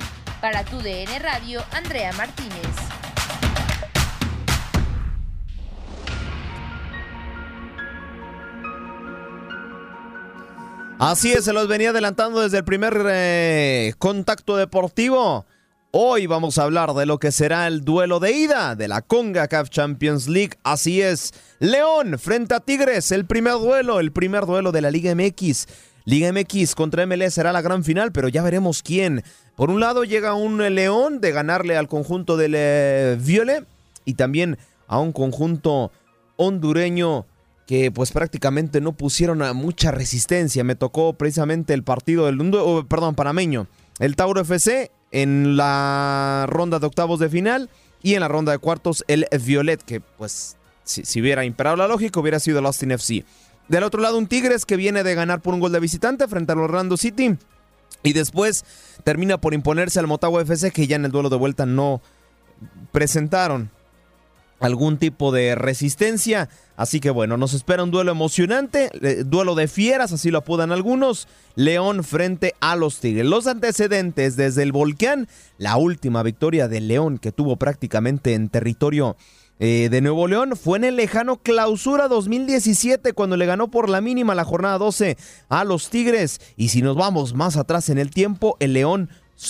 Para 0.41 0.63
tu 0.63 0.79
DN 0.87 1.19
Radio, 1.19 1.61
Andrea 1.73 2.13
Martínez. 2.13 2.53
Así 10.97 11.33
es, 11.33 11.43
se 11.43 11.51
los 11.51 11.67
venía 11.67 11.89
adelantando 11.89 12.39
desde 12.39 12.59
el 12.59 12.63
primer 12.63 13.05
eh, 13.05 13.95
contacto 13.97 14.55
deportivo. 14.55 15.45
Hoy 15.91 16.25
vamos 16.25 16.57
a 16.57 16.63
hablar 16.63 16.93
de 16.93 17.05
lo 17.05 17.19
que 17.19 17.33
será 17.33 17.67
el 17.67 17.81
duelo 17.81 18.21
de 18.21 18.31
ida 18.31 18.75
de 18.75 18.87
la 18.87 19.01
Conga 19.01 19.49
CAF 19.49 19.69
Champions 19.69 20.29
League. 20.29 20.57
Así 20.63 21.01
es, 21.01 21.33
León 21.59 22.17
frente 22.17 22.55
a 22.55 22.61
Tigres, 22.61 23.11
el 23.11 23.25
primer 23.25 23.55
duelo, 23.55 23.99
el 23.99 24.13
primer 24.13 24.45
duelo 24.45 24.71
de 24.71 24.79
la 24.79 24.91
Liga 24.91 25.13
MX. 25.13 25.67
Liga 26.07 26.31
MX 26.31 26.73
contra 26.73 27.05
MLS 27.05 27.33
será 27.33 27.51
la 27.51 27.61
gran 27.61 27.83
final, 27.83 28.13
pero 28.13 28.29
ya 28.29 28.41
veremos 28.41 28.81
quién. 28.81 29.25
Por 29.57 29.69
un 29.69 29.81
lado 29.81 30.05
llega 30.05 30.35
un 30.35 30.57
León 30.73 31.19
de 31.19 31.33
ganarle 31.33 31.75
al 31.75 31.89
conjunto 31.89 32.37
del 32.37 32.53
eh, 32.55 33.17
Viole 33.19 33.65
y 34.05 34.13
también 34.13 34.57
a 34.87 34.99
un 34.99 35.11
conjunto 35.11 35.91
hondureño 36.37 37.25
que 37.65 37.91
pues 37.91 38.13
prácticamente 38.13 38.79
no 38.79 38.93
pusieron 38.93 39.43
mucha 39.57 39.91
resistencia. 39.91 40.63
Me 40.63 40.75
tocó 40.75 41.11
precisamente 41.11 41.73
el 41.73 41.83
partido 41.83 42.25
del 42.27 42.39
oh, 42.55 42.85
perdón, 42.85 43.13
panameño, 43.13 43.67
el 43.99 44.15
Tauro 44.15 44.39
FC 44.39 44.89
en 45.11 45.57
la 45.57 46.45
ronda 46.47 46.79
de 46.79 46.87
octavos 46.87 47.19
de 47.19 47.27
final 47.27 47.69
y 48.01 48.13
en 48.13 48.21
la 48.21 48.29
ronda 48.29 48.53
de 48.53 48.59
cuartos 48.59 49.03
el 49.09 49.27
Violet, 49.43 49.83
que 49.83 49.99
pues 49.99 50.55
si, 50.85 51.03
si 51.03 51.19
hubiera 51.19 51.43
imperado 51.43 51.75
la 51.75 51.87
lógica 51.89 52.17
hubiera 52.17 52.39
sido 52.39 52.59
el 52.59 52.65
Austin 52.65 52.91
FC. 52.91 53.25
Del 53.67 53.83
otro 53.83 54.01
lado 54.01 54.17
un 54.17 54.27
Tigres 54.27 54.65
que 54.65 54.77
viene 54.77 55.03
de 55.03 55.15
ganar 55.15 55.41
por 55.41 55.53
un 55.53 55.59
gol 55.59 55.71
de 55.71 55.79
visitante 55.79 56.27
frente 56.27 56.53
al 56.53 56.59
Orlando 56.59 56.95
City 56.95 57.37
y 58.03 58.13
después 58.13 58.63
termina 59.03 59.39
por 59.39 59.53
imponerse 59.53 59.99
al 59.99 60.07
Motagua 60.07 60.41
FC 60.41 60.71
que 60.71 60.87
ya 60.87 60.95
en 60.95 61.05
el 61.05 61.11
duelo 61.11 61.29
de 61.29 61.37
vuelta 61.37 61.65
no 61.65 62.01
presentaron 62.91 63.69
algún 64.59 64.97
tipo 64.97 65.31
de 65.31 65.55
resistencia. 65.55 66.49
Así 66.75 66.99
que 66.99 67.09
bueno, 67.09 67.37
nos 67.37 67.53
espera 67.53 67.83
un 67.83 67.91
duelo 67.91 68.11
emocionante, 68.11 68.89
eh, 69.01 69.23
duelo 69.25 69.55
de 69.55 69.67
fieras, 69.67 70.11
así 70.13 70.31
lo 70.31 70.39
apodan 70.39 70.71
algunos. 70.71 71.27
León 71.55 72.03
frente 72.03 72.53
a 72.59 72.75
los 72.75 72.99
Tigres. 72.99 73.25
Los 73.25 73.47
antecedentes 73.47 74.35
desde 74.35 74.63
el 74.63 74.71
volcán, 74.71 75.27
la 75.57 75.77
última 75.77 76.23
victoria 76.23 76.67
de 76.67 76.81
León 76.81 77.17
que 77.17 77.31
tuvo 77.31 77.57
prácticamente 77.57 78.33
en 78.33 78.49
territorio 78.49 79.17
eh, 79.59 79.89
de 79.89 80.01
Nuevo 80.01 80.27
León 80.27 80.55
fue 80.55 80.77
en 80.77 80.83
el 80.83 80.95
lejano 80.97 81.37
clausura 81.37 82.07
2017 82.07 83.13
cuando 83.13 83.37
le 83.37 83.45
ganó 83.47 83.69
por 83.69 83.89
la 83.89 84.01
mínima 84.01 84.35
la 84.35 84.43
jornada 84.43 84.77
12 84.77 85.17
a 85.49 85.63
los 85.63 85.89
Tigres. 85.89 86.39
Y 86.55 86.69
si 86.69 86.81
nos 86.81 86.95
vamos 86.95 87.33
más 87.33 87.57
atrás 87.57 87.89
en 87.89 87.97
el 87.97 88.11
tiempo, 88.11 88.55
el 88.59 88.73
León 88.73 89.09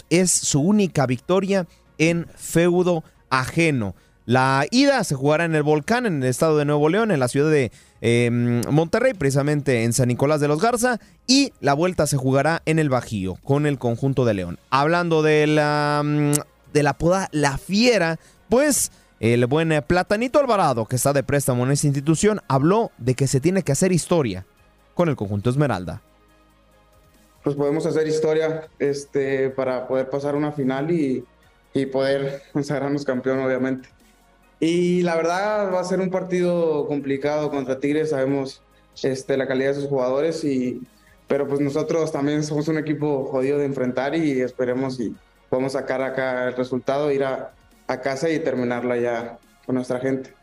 es 0.09 0.31
su 0.31 0.61
única 0.61 1.05
victoria 1.05 1.67
en 1.97 2.27
feudo 2.35 3.03
ajeno. 3.29 3.95
La 4.25 4.65
ida 4.71 5.03
se 5.05 5.15
jugará 5.15 5.45
en 5.45 5.55
el 5.55 5.63
Volcán, 5.63 6.05
en 6.05 6.21
el 6.21 6.29
estado 6.29 6.57
de 6.57 6.65
Nuevo 6.65 6.89
León, 6.89 7.11
en 7.11 7.19
la 7.21 7.29
ciudad 7.29 7.49
de 7.49 7.71
em, 8.01 8.61
Monterrey, 8.69 9.13
precisamente 9.13 9.85
en 9.85 9.93
San 9.93 10.09
Nicolás 10.09 10.41
de 10.41 10.49
los 10.49 10.61
Garza, 10.61 10.99
y 11.27 11.53
la 11.61 11.73
vuelta 11.73 12.07
se 12.07 12.17
jugará 12.17 12.61
en 12.65 12.77
el 12.77 12.89
Bajío, 12.89 13.35
con 13.35 13.65
el 13.65 13.79
conjunto 13.79 14.25
de 14.25 14.33
León. 14.33 14.59
Hablando 14.69 15.21
de 15.21 15.47
la, 15.47 16.01
mm, 16.03 16.31
de 16.73 16.83
la 16.83 16.97
poda 16.97 17.29
La 17.31 17.57
Fiera, 17.57 18.19
pues 18.49 18.91
el 19.19 19.45
buen 19.47 19.83
Platanito 19.87 20.39
Alvarado, 20.39 20.85
que 20.85 20.95
está 20.95 21.13
de 21.13 21.23
préstamo 21.23 21.65
en 21.65 21.71
esta 21.71 21.87
institución, 21.87 22.41
habló 22.47 22.91
de 22.97 23.15
que 23.15 23.27
se 23.27 23.39
tiene 23.39 23.63
que 23.63 23.71
hacer 23.71 23.91
historia 23.91 24.45
con 24.93 25.09
el 25.09 25.15
conjunto 25.15 25.49
Esmeralda. 25.49 26.01
Pues 27.43 27.55
podemos 27.55 27.85
hacer 27.85 28.07
historia 28.07 28.67
este, 28.77 29.49
para 29.49 29.87
poder 29.87 30.09
pasar 30.09 30.35
una 30.35 30.51
final 30.51 30.91
y, 30.91 31.23
y 31.73 31.85
poder 31.87 32.43
consagrarnos 32.53 33.05
campeón, 33.05 33.39
obviamente. 33.39 33.89
Y 34.59 35.03
la 35.03 35.15
verdad 35.15 35.71
va 35.73 35.79
a 35.79 35.83
ser 35.83 35.99
un 35.99 36.09
partido 36.09 36.87
complicado 36.87 37.49
contra 37.49 37.79
Tigres, 37.79 38.09
sabemos 38.09 38.61
este, 39.03 39.37
la 39.37 39.47
calidad 39.47 39.69
de 39.69 39.81
sus 39.81 39.89
jugadores, 39.89 40.43
y, 40.43 40.81
pero 41.27 41.47
pues 41.47 41.59
nosotros 41.59 42.11
también 42.11 42.43
somos 42.43 42.67
un 42.67 42.77
equipo 42.77 43.25
jodido 43.25 43.59
de 43.59 43.65
enfrentar 43.65 44.15
y 44.15 44.41
esperemos 44.41 44.99
y 44.99 45.15
podemos 45.49 45.73
sacar 45.73 46.01
acá 46.01 46.47
el 46.47 46.55
resultado, 46.55 47.11
ir 47.11 47.23
a, 47.23 47.53
a 47.87 48.01
casa 48.01 48.29
y 48.29 48.39
terminarla 48.39 48.97
ya 48.97 49.39
con 49.65 49.75
nuestra 49.75 49.99
gente. 49.99 50.33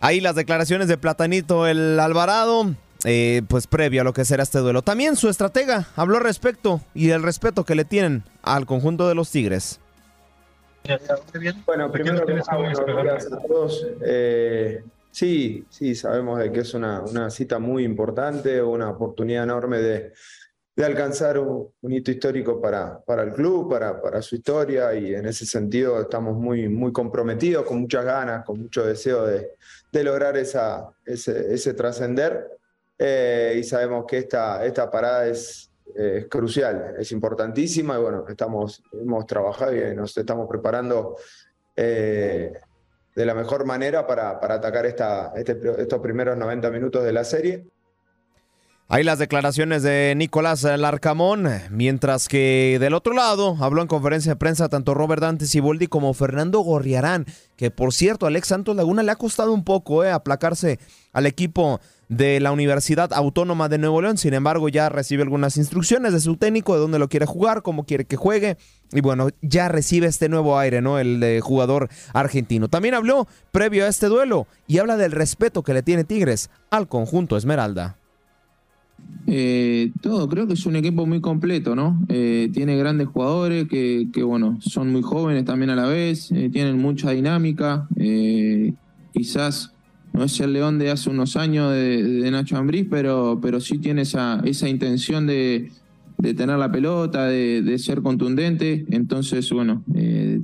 Ahí 0.00 0.20
las 0.20 0.34
declaraciones 0.34 0.88
de 0.88 0.96
Platanito 0.96 1.66
el 1.66 2.00
Alvarado, 2.00 2.74
eh, 3.04 3.42
pues 3.48 3.66
previo 3.66 4.00
a 4.00 4.04
lo 4.04 4.14
que 4.14 4.24
será 4.24 4.42
este 4.42 4.58
duelo. 4.58 4.82
También 4.82 5.16
su 5.16 5.28
estratega 5.28 5.88
habló 5.94 6.16
al 6.16 6.22
respecto 6.22 6.80
y 6.94 7.10
el 7.10 7.22
respeto 7.22 7.64
que 7.64 7.74
le 7.74 7.84
tienen 7.84 8.24
al 8.42 8.64
conjunto 8.64 9.08
de 9.08 9.14
los 9.14 9.30
Tigres. 9.30 9.78
Bueno, 11.66 11.92
primero 11.92 12.24
gracias 12.24 13.32
a 13.32 13.38
todos. 13.46 13.86
Eh, 14.02 14.82
sí, 15.10 15.66
sí, 15.68 15.94
sabemos 15.94 16.38
de 16.38 16.50
que 16.50 16.60
es 16.60 16.72
una, 16.72 17.00
una, 17.02 17.28
cita 17.28 17.58
muy 17.58 17.84
importante, 17.84 18.62
una 18.62 18.88
oportunidad 18.88 19.44
enorme 19.44 19.78
de, 19.78 20.14
de 20.80 20.86
alcanzar 20.86 21.38
un, 21.38 21.70
hito 21.82 22.10
histórico 22.10 22.58
para, 22.58 22.98
para 23.00 23.22
el 23.22 23.34
club, 23.34 23.68
para, 23.68 24.00
para 24.00 24.22
su 24.22 24.36
historia, 24.36 24.94
y 24.94 25.14
en 25.14 25.26
ese 25.26 25.44
sentido 25.44 26.00
estamos 26.00 26.34
muy, 26.38 26.70
muy 26.70 26.90
comprometidos, 26.90 27.66
con 27.66 27.82
muchas 27.82 28.02
ganas, 28.02 28.46
con 28.46 28.62
mucho 28.62 28.86
deseo 28.86 29.26
de, 29.26 29.56
de 29.92 30.04
lograr 30.04 30.38
esa, 30.38 30.88
ese, 31.04 31.52
ese 31.52 31.74
trascender. 31.74 32.48
Eh, 32.98 33.56
y 33.58 33.62
sabemos 33.62 34.06
que 34.08 34.18
esta, 34.18 34.64
esta 34.64 34.90
parada 34.90 35.26
es, 35.26 35.70
es 35.94 36.26
crucial, 36.28 36.94
es 36.98 37.12
importantísima 37.12 37.98
y 37.98 38.00
bueno, 38.00 38.24
estamos, 38.26 38.82
hemos 38.92 39.26
trabajado 39.26 39.76
y 39.76 39.94
nos 39.94 40.16
estamos 40.16 40.48
preparando 40.48 41.16
eh, 41.76 42.54
de 43.14 43.26
la 43.26 43.34
mejor 43.34 43.66
manera 43.66 44.06
para, 44.06 44.40
para 44.40 44.54
atacar 44.54 44.86
esta, 44.86 45.34
este, 45.36 45.58
estos 45.76 46.00
primeros 46.00 46.38
90 46.38 46.70
minutos 46.70 47.04
de 47.04 47.12
la 47.12 47.24
serie. 47.24 47.66
Hay 48.92 49.04
las 49.04 49.20
declaraciones 49.20 49.84
de 49.84 50.14
Nicolás 50.16 50.64
Larcamón, 50.64 51.48
mientras 51.70 52.26
que 52.26 52.76
del 52.80 52.94
otro 52.94 53.14
lado 53.14 53.56
habló 53.60 53.82
en 53.82 53.86
conferencia 53.86 54.32
de 54.32 54.36
prensa 54.36 54.68
tanto 54.68 54.94
Robert 54.94 55.22
Dante 55.22 55.46
Siboldi 55.46 55.86
como 55.86 56.12
Fernando 56.12 56.58
Gorriarán, 56.58 57.24
que 57.54 57.70
por 57.70 57.94
cierto 57.94 58.26
Alex 58.26 58.48
Santos 58.48 58.74
Laguna 58.74 59.04
le 59.04 59.12
ha 59.12 59.14
costado 59.14 59.52
un 59.52 59.62
poco 59.62 60.02
eh, 60.02 60.10
aplacarse 60.10 60.80
al 61.12 61.26
equipo 61.26 61.80
de 62.08 62.40
la 62.40 62.50
Universidad 62.50 63.12
Autónoma 63.12 63.68
de 63.68 63.78
Nuevo 63.78 64.02
León. 64.02 64.18
Sin 64.18 64.34
embargo, 64.34 64.68
ya 64.68 64.88
recibe 64.88 65.22
algunas 65.22 65.56
instrucciones 65.56 66.12
de 66.12 66.18
su 66.18 66.36
técnico 66.36 66.74
de 66.74 66.80
dónde 66.80 66.98
lo 66.98 67.08
quiere 67.08 67.26
jugar, 67.26 67.62
cómo 67.62 67.84
quiere 67.84 68.06
que 68.06 68.16
juegue. 68.16 68.56
Y 68.90 69.02
bueno, 69.02 69.28
ya 69.40 69.68
recibe 69.68 70.08
este 70.08 70.28
nuevo 70.28 70.58
aire, 70.58 70.82
¿no? 70.82 70.98
El 70.98 71.20
de 71.20 71.40
jugador 71.40 71.90
argentino. 72.12 72.66
También 72.66 72.94
habló 72.94 73.28
previo 73.52 73.84
a 73.84 73.88
este 73.88 74.06
duelo 74.06 74.48
y 74.66 74.78
habla 74.78 74.96
del 74.96 75.12
respeto 75.12 75.62
que 75.62 75.74
le 75.74 75.84
tiene 75.84 76.02
Tigres 76.02 76.50
al 76.70 76.88
conjunto 76.88 77.36
Esmeralda. 77.36 77.99
Eh, 79.26 79.92
todo, 80.00 80.28
creo 80.28 80.46
que 80.46 80.54
es 80.54 80.66
un 80.66 80.76
equipo 80.76 81.06
muy 81.06 81.20
completo, 81.20 81.76
¿no? 81.76 82.04
Eh, 82.08 82.50
tiene 82.52 82.76
grandes 82.76 83.08
jugadores 83.08 83.68
que, 83.68 84.08
bueno, 84.24 84.58
son 84.60 84.90
muy 84.90 85.02
jóvenes 85.02 85.44
también 85.44 85.70
a 85.70 85.76
la 85.76 85.86
vez, 85.86 86.32
eh, 86.32 86.50
tienen 86.52 86.78
mucha 86.78 87.10
dinámica. 87.10 87.86
quizás 89.12 89.72
no 90.12 90.24
es 90.24 90.40
el 90.40 90.52
León 90.52 90.78
de 90.78 90.90
hace 90.90 91.10
unos 91.10 91.36
años 91.36 91.72
de, 91.72 92.28
Nacho 92.32 92.56
Ambriz, 92.56 92.86
pero, 92.90 93.38
pero 93.40 93.60
sí 93.60 93.78
tiene 93.78 94.02
esa, 94.02 94.40
esa 94.44 94.68
intención 94.68 95.26
de, 95.26 95.70
de 96.18 96.34
tener 96.34 96.58
la 96.58 96.72
pelota, 96.72 97.26
de, 97.26 97.78
ser 97.78 98.02
contundente. 98.02 98.84
Entonces, 98.90 99.48
bueno, 99.52 99.84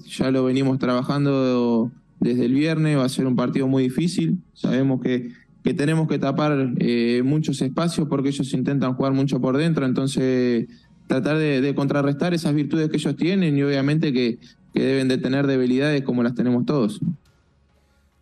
ya 0.06 0.30
lo 0.30 0.44
venimos 0.44 0.78
trabajando 0.78 1.90
desde 2.20 2.44
el 2.44 2.54
viernes, 2.54 2.96
va 2.98 3.04
a 3.04 3.08
ser 3.08 3.26
un 3.26 3.34
partido 3.34 3.66
muy 3.66 3.82
difícil. 3.82 4.38
Sabemos 4.54 5.00
que, 5.00 5.32
que 5.66 5.74
tenemos 5.74 6.06
que 6.06 6.20
tapar 6.20 6.74
eh, 6.78 7.22
muchos 7.24 7.60
espacios 7.60 8.06
porque 8.08 8.28
ellos 8.28 8.52
intentan 8.52 8.94
jugar 8.94 9.12
mucho 9.12 9.40
por 9.40 9.56
dentro, 9.56 9.84
entonces 9.84 10.68
tratar 11.08 11.38
de, 11.38 11.74
contrarrestar 11.74 12.34
esas 12.34 12.54
virtudes 12.54 12.88
que 12.88 12.98
ellos 12.98 13.16
tienen 13.16 13.58
y 13.58 13.64
obviamente 13.64 14.12
que, 14.12 14.38
que 14.72 14.80
deben 14.80 15.08
de 15.08 15.18
tener 15.18 15.48
debilidades 15.48 16.04
como 16.04 16.22
las 16.22 16.36
tenemos 16.36 16.66
todos. 16.66 17.00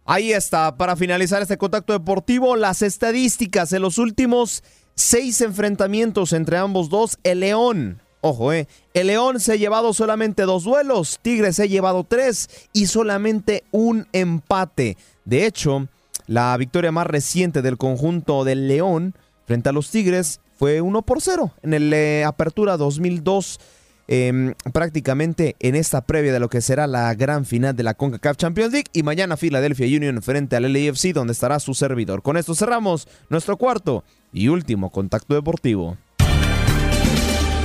Ahí 0.07 0.33
está, 0.33 0.79
para 0.79 0.97
finalizar 0.97 1.43
este 1.43 1.59
contacto 1.59 1.93
deportivo, 1.93 2.57
las 2.57 2.81
estadísticas 2.81 3.75
en 3.75 3.83
los 3.83 3.99
últimos 3.99 4.65
seis 4.95 5.43
enfrentamientos 5.43 6.33
entre 6.33 6.57
ambos 6.57 6.89
dos, 6.89 7.19
el 7.25 7.41
León, 7.41 8.01
ojo, 8.23 8.55
eh, 8.55 8.69
el 8.95 9.09
León 9.09 9.39
se 9.39 9.53
ha 9.53 9.57
llevado 9.57 9.93
solamente 9.93 10.45
dos 10.45 10.65
duelos, 10.65 11.19
Tigres 11.21 11.57
se 11.57 11.65
ha 11.65 11.67
llevado 11.67 12.05
tres 12.05 12.49
y 12.73 12.87
solamente 12.87 13.65
un 13.71 14.07
empate. 14.15 14.97
De 15.27 15.45
hecho, 15.45 15.89
la 16.27 16.57
victoria 16.57 16.93
más 16.93 17.07
reciente 17.07 17.63
del 17.63 17.77
conjunto 17.77 18.45
del 18.45 18.69
León 18.69 19.15
frente 19.47 19.69
a 19.69 19.73
los 19.73 19.91
Tigres 19.91 20.41
fue 20.57 20.81
1 20.81 21.03
por 21.03 21.21
0 21.21 21.53
en 21.63 21.75
el 21.75 21.93
eh, 21.93 22.25
Apertura 22.25 22.77
2002. 22.77 23.61
Em, 24.07 24.53
prácticamente 24.75 25.57
en 25.61 25.75
esta 25.75 26.03
previa 26.03 26.35
de 26.35 26.39
lo 26.39 26.51
que 26.51 26.61
será 26.61 26.87
la 26.87 27.15
gran 27.15 27.47
final 27.47 27.75
de 27.75 27.85
la 27.85 27.95
CONCACAF 27.95 28.37
Champions 28.37 28.71
League 28.71 28.91
y 28.93 29.03
mañana 29.03 29.39
Philadelphia 29.39 29.87
Union 29.87 30.21
frente 30.21 30.57
al 30.57 30.71
LAFC 30.71 31.15
donde 31.15 31.33
estará 31.33 31.59
su 31.59 31.73
servidor. 31.73 32.21
Con 32.21 32.37
esto 32.37 32.55
cerramos 32.55 33.09
nuestro 33.31 33.57
cuarto 33.57 34.05
y 34.31 34.49
último 34.49 34.91
contacto 34.91 35.35
deportivo. 35.35 35.97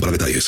para 0.00 0.12
detalles. 0.12 0.46